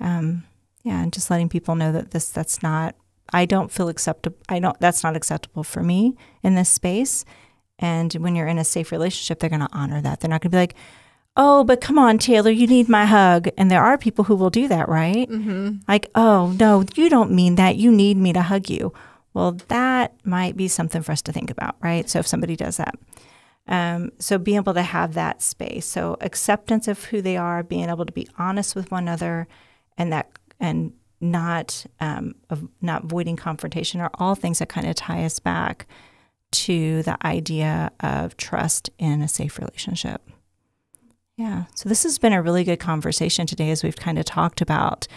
um, 0.00 0.44
yeah, 0.82 1.02
and 1.02 1.12
just 1.12 1.30
letting 1.30 1.48
people 1.48 1.74
know 1.74 1.92
that 1.92 2.10
this 2.10 2.28
that's 2.30 2.62
not. 2.62 2.94
I 3.32 3.46
don't 3.46 3.70
feel 3.72 3.88
acceptable. 3.88 4.36
I 4.48 4.58
don't. 4.58 4.78
That's 4.80 5.02
not 5.04 5.16
acceptable 5.16 5.62
for 5.64 5.82
me 5.82 6.16
in 6.42 6.54
this 6.54 6.68
space. 6.68 7.24
And 7.78 8.12
when 8.14 8.36
you're 8.36 8.46
in 8.46 8.58
a 8.58 8.64
safe 8.64 8.92
relationship, 8.92 9.40
they're 9.40 9.50
going 9.50 9.60
to 9.66 9.68
honor 9.72 10.00
that. 10.02 10.20
They're 10.20 10.28
not 10.30 10.40
going 10.42 10.50
to 10.50 10.56
be 10.56 10.60
like, 10.60 10.74
"Oh, 11.36 11.64
but 11.64 11.80
come 11.80 11.98
on, 11.98 12.18
Taylor, 12.18 12.50
you 12.50 12.66
need 12.66 12.88
my 12.88 13.06
hug." 13.06 13.48
And 13.56 13.70
there 13.70 13.82
are 13.82 13.96
people 13.96 14.24
who 14.24 14.36
will 14.36 14.50
do 14.50 14.68
that, 14.68 14.88
right? 14.88 15.28
mm-hmm. 15.30 15.76
Like, 15.88 16.10
"Oh 16.14 16.54
no, 16.58 16.84
you 16.94 17.08
don't 17.08 17.30
mean 17.32 17.54
that. 17.56 17.76
You 17.76 17.90
need 17.90 18.16
me 18.16 18.32
to 18.34 18.42
hug 18.42 18.68
you." 18.68 18.92
Well, 19.34 19.52
that 19.68 20.14
might 20.24 20.56
be 20.56 20.68
something 20.68 21.00
for 21.02 21.12
us 21.12 21.22
to 21.22 21.32
think 21.32 21.50
about, 21.50 21.76
right? 21.80 22.08
So 22.10 22.18
if 22.18 22.26
somebody 22.26 22.54
does 22.56 22.76
that. 22.76 22.94
Um, 23.68 24.10
so 24.18 24.38
being 24.38 24.56
able 24.56 24.74
to 24.74 24.82
have 24.82 25.14
that 25.14 25.40
space, 25.40 25.86
so 25.86 26.16
acceptance 26.20 26.88
of 26.88 27.04
who 27.04 27.22
they 27.22 27.36
are, 27.36 27.62
being 27.62 27.88
able 27.88 28.04
to 28.04 28.12
be 28.12 28.28
honest 28.38 28.74
with 28.74 28.90
one 28.90 29.04
another, 29.04 29.46
and 29.96 30.12
that 30.12 30.30
and 30.58 30.92
not 31.20 31.86
um, 32.00 32.34
not 32.80 33.04
avoiding 33.04 33.36
confrontation 33.36 34.00
are 34.00 34.10
all 34.14 34.34
things 34.34 34.58
that 34.58 34.68
kind 34.68 34.88
of 34.88 34.96
tie 34.96 35.24
us 35.24 35.38
back 35.38 35.86
to 36.50 37.02
the 37.04 37.16
idea 37.26 37.90
of 38.00 38.36
trust 38.36 38.90
in 38.98 39.22
a 39.22 39.28
safe 39.28 39.58
relationship. 39.58 40.28
Yeah. 41.36 41.64
So 41.74 41.88
this 41.88 42.02
has 42.02 42.18
been 42.18 42.32
a 42.32 42.42
really 42.42 42.64
good 42.64 42.78
conversation 42.78 43.46
today 43.46 43.70
as 43.70 43.82
we've 43.82 43.96
kind 43.96 44.18
of 44.18 44.24
talked 44.24 44.60
about 44.60 45.08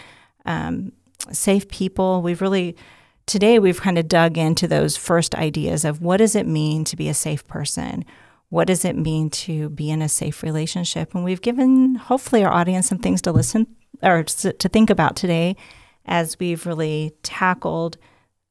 um, 0.46 0.92
safe 1.30 1.68
people. 1.68 2.22
We've 2.22 2.40
really 2.40 2.76
today 3.26 3.58
we've 3.58 3.80
kind 3.80 3.98
of 3.98 4.08
dug 4.08 4.38
into 4.38 4.68
those 4.68 4.96
first 4.96 5.34
ideas 5.34 5.84
of 5.84 6.00
what 6.00 6.18
does 6.18 6.36
it 6.36 6.46
mean 6.46 6.84
to 6.84 6.96
be 6.96 7.08
a 7.08 7.14
safe 7.14 7.46
person 7.46 8.04
what 8.48 8.66
does 8.66 8.84
it 8.84 8.96
mean 8.96 9.30
to 9.30 9.68
be 9.70 9.90
in 9.90 10.02
a 10.02 10.08
safe 10.08 10.42
relationship? 10.42 11.14
And 11.14 11.24
we've 11.24 11.42
given 11.42 11.96
hopefully 11.96 12.44
our 12.44 12.52
audience 12.52 12.88
some 12.88 12.98
things 12.98 13.22
to 13.22 13.32
listen 13.32 13.66
or 14.02 14.22
to 14.22 14.68
think 14.68 14.90
about 14.90 15.16
today 15.16 15.56
as 16.04 16.38
we've 16.38 16.66
really 16.66 17.12
tackled 17.22 17.96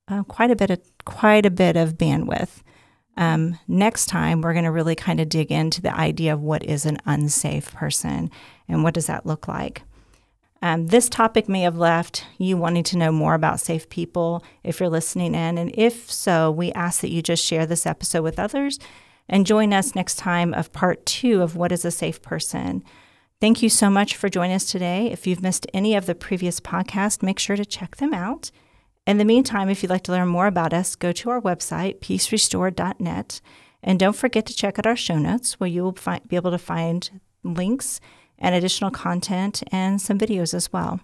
uh, 0.07 0.23
quite 0.23 0.51
a 0.51 0.55
bit 0.55 0.69
of 0.69 0.79
quite 1.05 1.45
a 1.45 1.51
bit 1.51 1.75
of 1.77 1.97
bandwidth. 1.97 2.61
Um, 3.17 3.57
next 3.67 4.07
time 4.07 4.41
we're 4.41 4.53
going 4.53 4.65
to 4.65 4.71
really 4.71 4.95
kind 4.95 5.19
of 5.19 5.29
dig 5.29 5.51
into 5.51 5.81
the 5.81 5.95
idea 5.95 6.33
of 6.33 6.41
what 6.41 6.65
is 6.65 6.85
an 6.85 6.97
unsafe 7.05 7.73
person 7.73 8.29
and 8.67 8.83
what 8.83 8.93
does 8.93 9.07
that 9.07 9.25
look 9.25 9.47
like. 9.47 9.83
Um, 10.61 10.87
this 10.87 11.07
topic 11.09 11.47
may 11.47 11.61
have 11.61 11.77
left 11.77 12.25
you 12.37 12.57
wanting 12.57 12.83
to 12.85 12.97
know 12.97 13.11
more 13.11 13.35
about 13.35 13.59
safe 13.59 13.87
people 13.89 14.43
if 14.63 14.79
you're 14.79 14.89
listening 14.89 15.35
in. 15.35 15.57
And 15.57 15.71
if 15.75 16.11
so, 16.11 16.49
we 16.51 16.71
ask 16.73 17.01
that 17.01 17.11
you 17.11 17.21
just 17.21 17.45
share 17.45 17.65
this 17.65 17.85
episode 17.85 18.23
with 18.23 18.39
others 18.39 18.79
and 19.27 19.45
join 19.45 19.73
us 19.73 19.95
next 19.95 20.15
time 20.15 20.53
of 20.53 20.71
part 20.71 21.05
two 21.05 21.41
of 21.41 21.55
What 21.55 21.71
is 21.71 21.85
a 21.85 21.91
Safe 21.91 22.21
Person. 22.21 22.83
Thank 23.41 23.61
you 23.61 23.69
so 23.69 23.89
much 23.89 24.15
for 24.15 24.29
joining 24.29 24.55
us 24.55 24.65
today. 24.65 25.11
If 25.11 25.27
you've 25.27 25.41
missed 25.41 25.67
any 25.73 25.95
of 25.95 26.05
the 26.05 26.15
previous 26.15 26.59
podcasts, 26.59 27.21
make 27.21 27.39
sure 27.39 27.55
to 27.55 27.65
check 27.65 27.97
them 27.97 28.13
out. 28.13 28.51
In 29.05 29.17
the 29.17 29.25
meantime, 29.25 29.69
if 29.69 29.83
you'd 29.83 29.89
like 29.89 30.03
to 30.03 30.11
learn 30.11 30.27
more 30.27 30.47
about 30.47 30.73
us, 30.73 30.95
go 30.95 31.11
to 31.11 31.29
our 31.29 31.41
website, 31.41 31.99
peacerestored.net, 31.99 33.41
and 33.83 33.99
don't 33.99 34.15
forget 34.15 34.45
to 34.47 34.55
check 34.55 34.79
out 34.79 34.87
our 34.87 34.95
show 34.95 35.17
notes 35.17 35.59
where 35.59 35.69
you 35.69 35.83
will 35.83 35.93
fi- 35.93 36.21
be 36.27 36.35
able 36.35 36.51
to 36.51 36.57
find 36.57 37.19
links 37.43 37.99
and 38.39 38.55
additional 38.55 38.89
content 38.89 39.63
and 39.71 40.01
some 40.01 40.17
videos 40.17 40.53
as 40.53 40.73
well. 40.73 40.99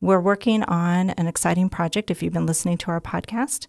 We're 0.00 0.20
working 0.20 0.62
on 0.64 1.10
an 1.10 1.26
exciting 1.26 1.68
project, 1.68 2.10
if 2.10 2.22
you've 2.22 2.32
been 2.32 2.46
listening 2.46 2.78
to 2.78 2.90
our 2.90 3.00
podcast, 3.00 3.66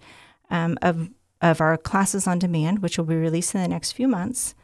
um, 0.50 0.78
of, 0.82 1.10
of 1.42 1.62
our 1.62 1.78
classes 1.78 2.28
on 2.28 2.40
demand, 2.40 2.80
which 2.80 2.98
will 2.98 3.06
be 3.06 3.16
released 3.16 3.56
in 3.56 3.62
the 3.62 3.68
next 3.68 3.92
few 3.94 4.08
months. 4.08 4.56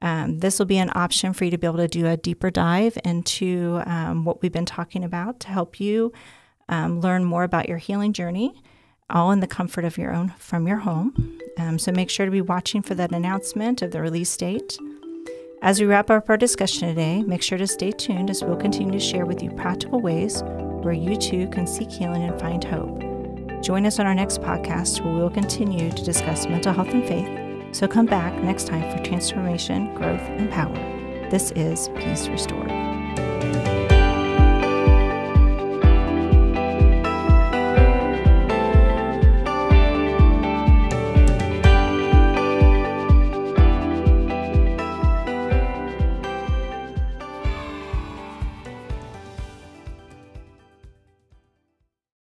Um, 0.00 0.40
this 0.40 0.58
will 0.58 0.66
be 0.66 0.78
an 0.78 0.90
option 0.94 1.32
for 1.32 1.44
you 1.44 1.50
to 1.52 1.58
be 1.58 1.66
able 1.66 1.78
to 1.78 1.88
do 1.88 2.06
a 2.06 2.16
deeper 2.16 2.50
dive 2.50 2.98
into 3.04 3.80
um, 3.86 4.24
what 4.24 4.42
we've 4.42 4.52
been 4.52 4.66
talking 4.66 5.04
about 5.04 5.40
to 5.40 5.48
help 5.48 5.78
you 5.78 6.12
um, 6.68 7.00
learn 7.00 7.24
more 7.24 7.44
about 7.44 7.68
your 7.68 7.78
healing 7.78 8.12
journey, 8.12 8.62
all 9.08 9.30
in 9.30 9.40
the 9.40 9.46
comfort 9.46 9.84
of 9.84 9.98
your 9.98 10.12
own 10.12 10.30
from 10.38 10.66
your 10.66 10.78
home. 10.78 11.38
Um, 11.58 11.78
so 11.78 11.92
make 11.92 12.10
sure 12.10 12.26
to 12.26 12.32
be 12.32 12.40
watching 12.40 12.82
for 12.82 12.94
that 12.94 13.12
announcement 13.12 13.82
of 13.82 13.92
the 13.92 14.00
release 14.00 14.36
date. 14.36 14.76
As 15.62 15.78
we 15.78 15.86
wrap 15.86 16.10
up 16.10 16.28
our 16.28 16.36
discussion 16.36 16.88
today, 16.88 17.22
make 17.22 17.42
sure 17.42 17.58
to 17.58 17.68
stay 17.68 17.92
tuned 17.92 18.30
as 18.30 18.42
we'll 18.42 18.56
continue 18.56 18.92
to 18.92 18.98
share 18.98 19.26
with 19.26 19.40
you 19.42 19.50
practical 19.50 20.00
ways 20.00 20.42
where 20.82 20.92
you 20.92 21.16
too 21.16 21.46
can 21.50 21.68
seek 21.68 21.90
healing 21.90 22.24
and 22.24 22.40
find 22.40 22.64
hope. 22.64 23.11
Join 23.62 23.86
us 23.86 24.00
on 24.00 24.06
our 24.06 24.14
next 24.14 24.40
podcast 24.40 25.04
where 25.04 25.14
we 25.14 25.20
will 25.20 25.30
continue 25.30 25.88
to 25.88 26.04
discuss 26.04 26.48
mental 26.48 26.72
health 26.72 26.88
and 26.88 27.06
faith. 27.06 27.28
So 27.74 27.86
come 27.86 28.06
back 28.06 28.34
next 28.42 28.66
time 28.66 28.90
for 28.90 29.02
transformation, 29.04 29.94
growth, 29.94 30.20
and 30.20 30.50
power. 30.50 30.74
This 31.30 31.52
is 31.52 31.88
Peace 31.94 32.26
Restored. 32.26 32.91